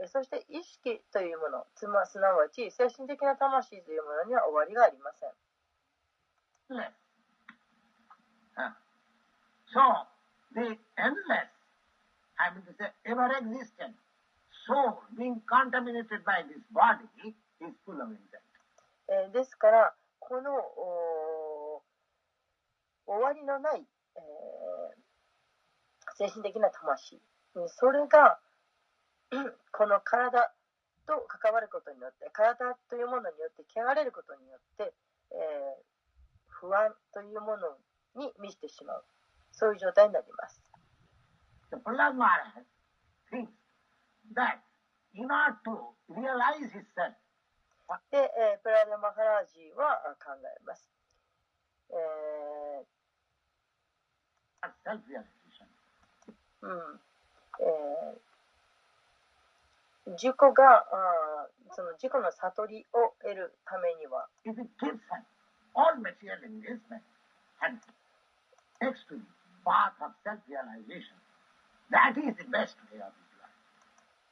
[0.00, 5.30] えーそして意識というもの、つますなわち精神的な魂というものには終わりがありません。
[8.54, 8.72] Huh.
[9.72, 9.80] So,
[10.54, 11.48] the endless,
[12.36, 13.94] I mean to say, ever existent
[14.66, 17.06] soul being contaminated by this body
[17.60, 18.42] is full of intent.
[19.08, 20.50] えーですから、この
[23.06, 23.82] 終わりのない、
[24.16, 24.98] えー
[26.16, 27.20] 精神的な魂、
[27.54, 28.47] うんそれがうん
[29.72, 30.52] この体
[31.06, 34.92] と関わることによって、体というものによって汚れることによって、
[35.32, 35.88] えー
[36.60, 37.78] 不安というもの
[38.16, 39.04] に満ちてしまう、
[39.52, 40.60] そういう状態になります。
[41.70, 42.66] So Prahlad Maharaj
[43.30, 43.52] thinks
[44.34, 44.58] that
[45.14, 47.14] in order to realize himself,
[48.10, 50.90] で、えープラダマハラージはあ考えます。
[51.90, 52.86] えー
[56.62, 57.00] うん
[57.60, 58.27] えー
[60.16, 64.28] 自己が、あその事故の悟りを得るためには、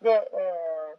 [0.00, 0.96] で、え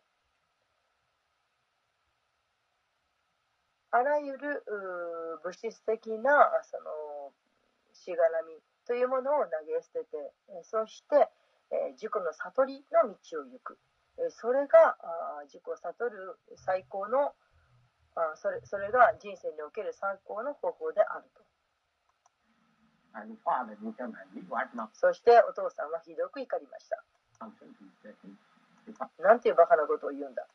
[3.93, 7.33] ー、あらゆるう物質的なその
[7.93, 8.53] しがらみ
[8.85, 10.33] というものを投げ捨てて、
[10.63, 11.29] そして、
[11.71, 13.77] え、自己の悟りの道を行く。
[14.29, 14.97] それが
[15.45, 17.33] 自己悟る最高の
[18.15, 21.45] あそ,れそれが人生における最高の方法であると。
[24.93, 27.03] そしてお父さんはひどく怒りました。
[29.21, 30.47] なんていうバカなことを言うんだ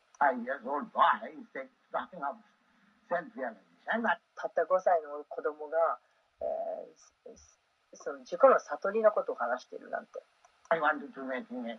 [4.35, 5.99] たった5歳の子供が、
[6.41, 7.35] え、
[7.93, 10.21] その自己の悟りのことを話しているなんて。
[10.69, 11.21] I wanted to
[11.69, 11.77] へ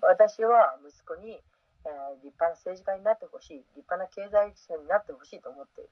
[0.00, 1.42] 私は息子に、
[1.84, 5.90] えー、立派な政治家になってほしい、立派な経済人になってほしいと思っている。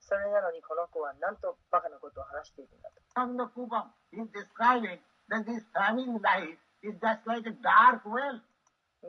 [0.00, 3.00] それなのにこの子はなとバカなことを話しているんだと。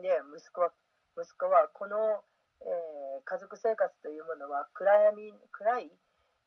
[0.00, 0.72] で息子は、
[1.16, 2.24] 息子はこの、
[2.60, 5.90] えー、家族生活というものは暗,闇暗い、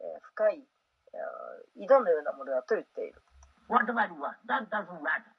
[0.01, 0.63] えー、深い。
[1.76, 3.22] 井戸のようなものだと言っている。
[3.69, 5.30] Whatever you are, that doesn't matter.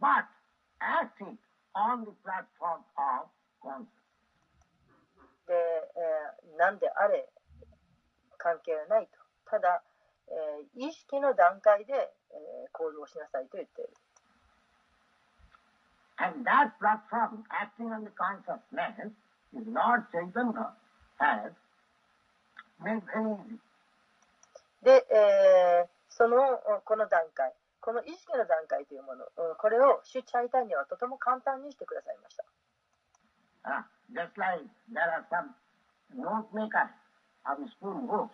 [0.00, 0.26] But
[0.80, 1.38] acting
[1.74, 3.28] on the platform of
[3.62, 3.88] consciousness.
[5.46, 7.28] で、えーなんであれ
[8.38, 9.18] 関係はないと。
[9.50, 9.82] ただ、
[10.28, 13.90] えー意識の段階で、えー行動しなさいと言っている。
[16.18, 19.12] And that platform acting on the consciousness
[19.52, 20.72] is Lord Chaitanya
[21.18, 21.52] has
[22.82, 23.65] made very easy.
[24.82, 26.38] で、えーその
[26.86, 32.44] この段階、この意識の段階というもの、うんこれを主チャイタニアはとても簡単にしてくださいました。
[33.66, 33.82] Uh,
[34.14, 35.52] just like there are some
[36.16, 36.88] note makers
[37.44, 38.32] of school books.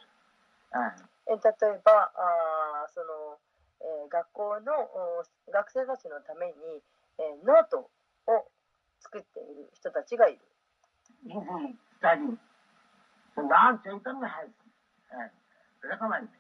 [0.70, 0.93] Uh,
[1.27, 3.39] えー例えばあーその、
[3.81, 6.52] えー学校のお学生たちのために、
[7.19, 7.90] えーノート
[8.27, 8.47] を
[9.01, 10.39] 作っている人たちがいる。
[11.27, 12.39] easy study.
[13.35, 14.51] So Lord Chaitanya has
[15.10, 15.28] uh,
[15.82, 16.30] recommended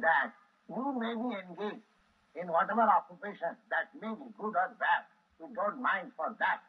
[0.00, 0.32] that
[0.68, 1.82] you may be engaged
[2.34, 5.06] in whatever occupation that may be good or bad.
[5.40, 6.60] We don't mind for that.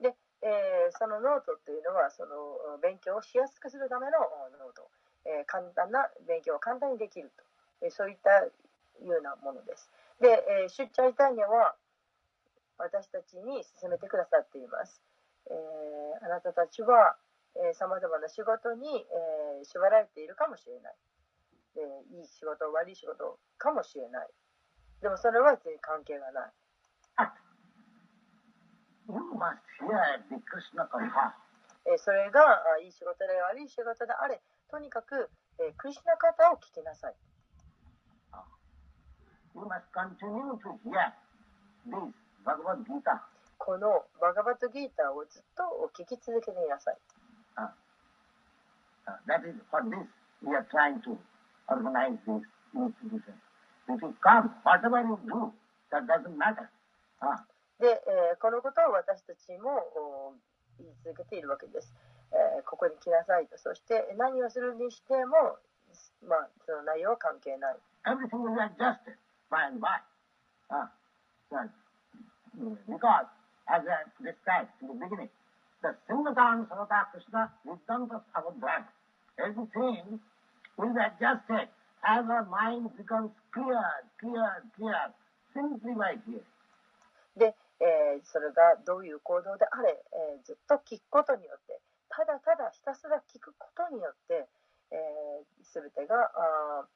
[0.00, 4.18] で、えーそのノートっていうのはその勉強をしやすくするための
[4.58, 4.88] ノート、
[5.24, 7.44] えー簡単な勉強を簡単にできると、
[7.82, 8.30] えーそういった
[9.04, 9.88] ようなものです。
[10.20, 11.76] で、えーシュッチャイタニアは
[12.78, 15.00] 私たちに勧めてくださっています。
[15.48, 17.16] えーあなたたちは
[17.74, 20.94] さまざまな仕事に、えー縛られているかもしれない、
[21.76, 24.28] えーいい仕事悪い仕事かもしれない。
[25.00, 26.52] でもそれは別に関係がない.
[31.86, 32.40] えーそれが
[32.74, 37.14] あいい仕事であり仕事であれとにかく、えークリシュナ方を聞きなさい。
[39.54, 41.14] You must continue to hear
[41.88, 42.12] this
[42.44, 43.22] Bhagavad Gita.
[43.58, 46.94] このバガバットギーターをずっと聞き続けていなさい。
[46.94, 47.15] Uh,
[49.06, 50.06] uh, that is for this
[50.42, 51.16] we are trying to
[51.68, 52.42] organize this
[52.74, 53.34] institution.
[53.88, 55.52] If you come, whatever you do,
[55.92, 56.68] that doesn't matter.
[57.22, 57.36] Uh,
[57.78, 60.32] で、えーこのことを私たちもお
[60.78, 61.92] 言い続けているわけです、
[62.32, 65.58] えーここに来なさいとそして何をするにしても、
[66.26, 67.76] まあ、その内容は関係ない
[68.06, 69.18] everything be adjusted
[69.50, 69.98] by and by.
[70.70, 70.86] Uh,
[71.52, 73.26] mm, because,
[73.68, 75.28] as I described in the beginning,
[75.82, 78.86] the Singhatam Savata Krishna Vidanta Savadhan,
[79.36, 80.20] the same
[80.76, 81.68] with that just in.
[82.02, 82.22] あ
[82.96, 83.82] becomes clear,
[84.20, 84.62] clear,
[86.12, 86.20] い
[87.36, 90.04] で、え、それがどういう行動であれ、
[90.38, 94.48] え、ずっと聞くことによって、ただただひたすら聞くことによって、
[95.62, 96.86] す、べ、てがあ、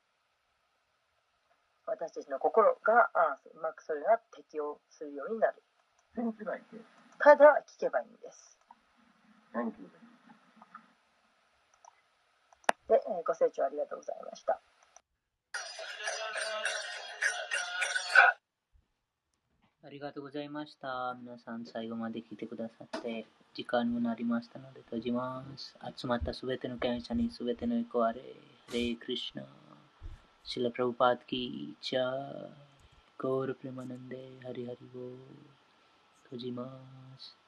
[1.86, 5.62] 私たちの心が、あうまくそれが適応するようになる。
[7.18, 8.58] ただ聞けばいいんです。
[12.90, 14.60] で、えーご清聴ありがとうございました
[19.82, 21.16] ありがとうございました。
[21.20, 25.74] 皆さん最後まで聞いてくださって、時間もなりましたので閉じます。
[25.96, 28.20] 集まったすべての感謝にすべてのエコあれ。
[28.68, 29.42] ハレークリシナ。
[30.44, 32.48] シラプラブパーテキーチャー。
[33.18, 34.16] ゴールプレマナンデ。
[34.44, 35.12] ハリハリボー。
[36.24, 36.68] 閉じま
[37.18, 37.39] す。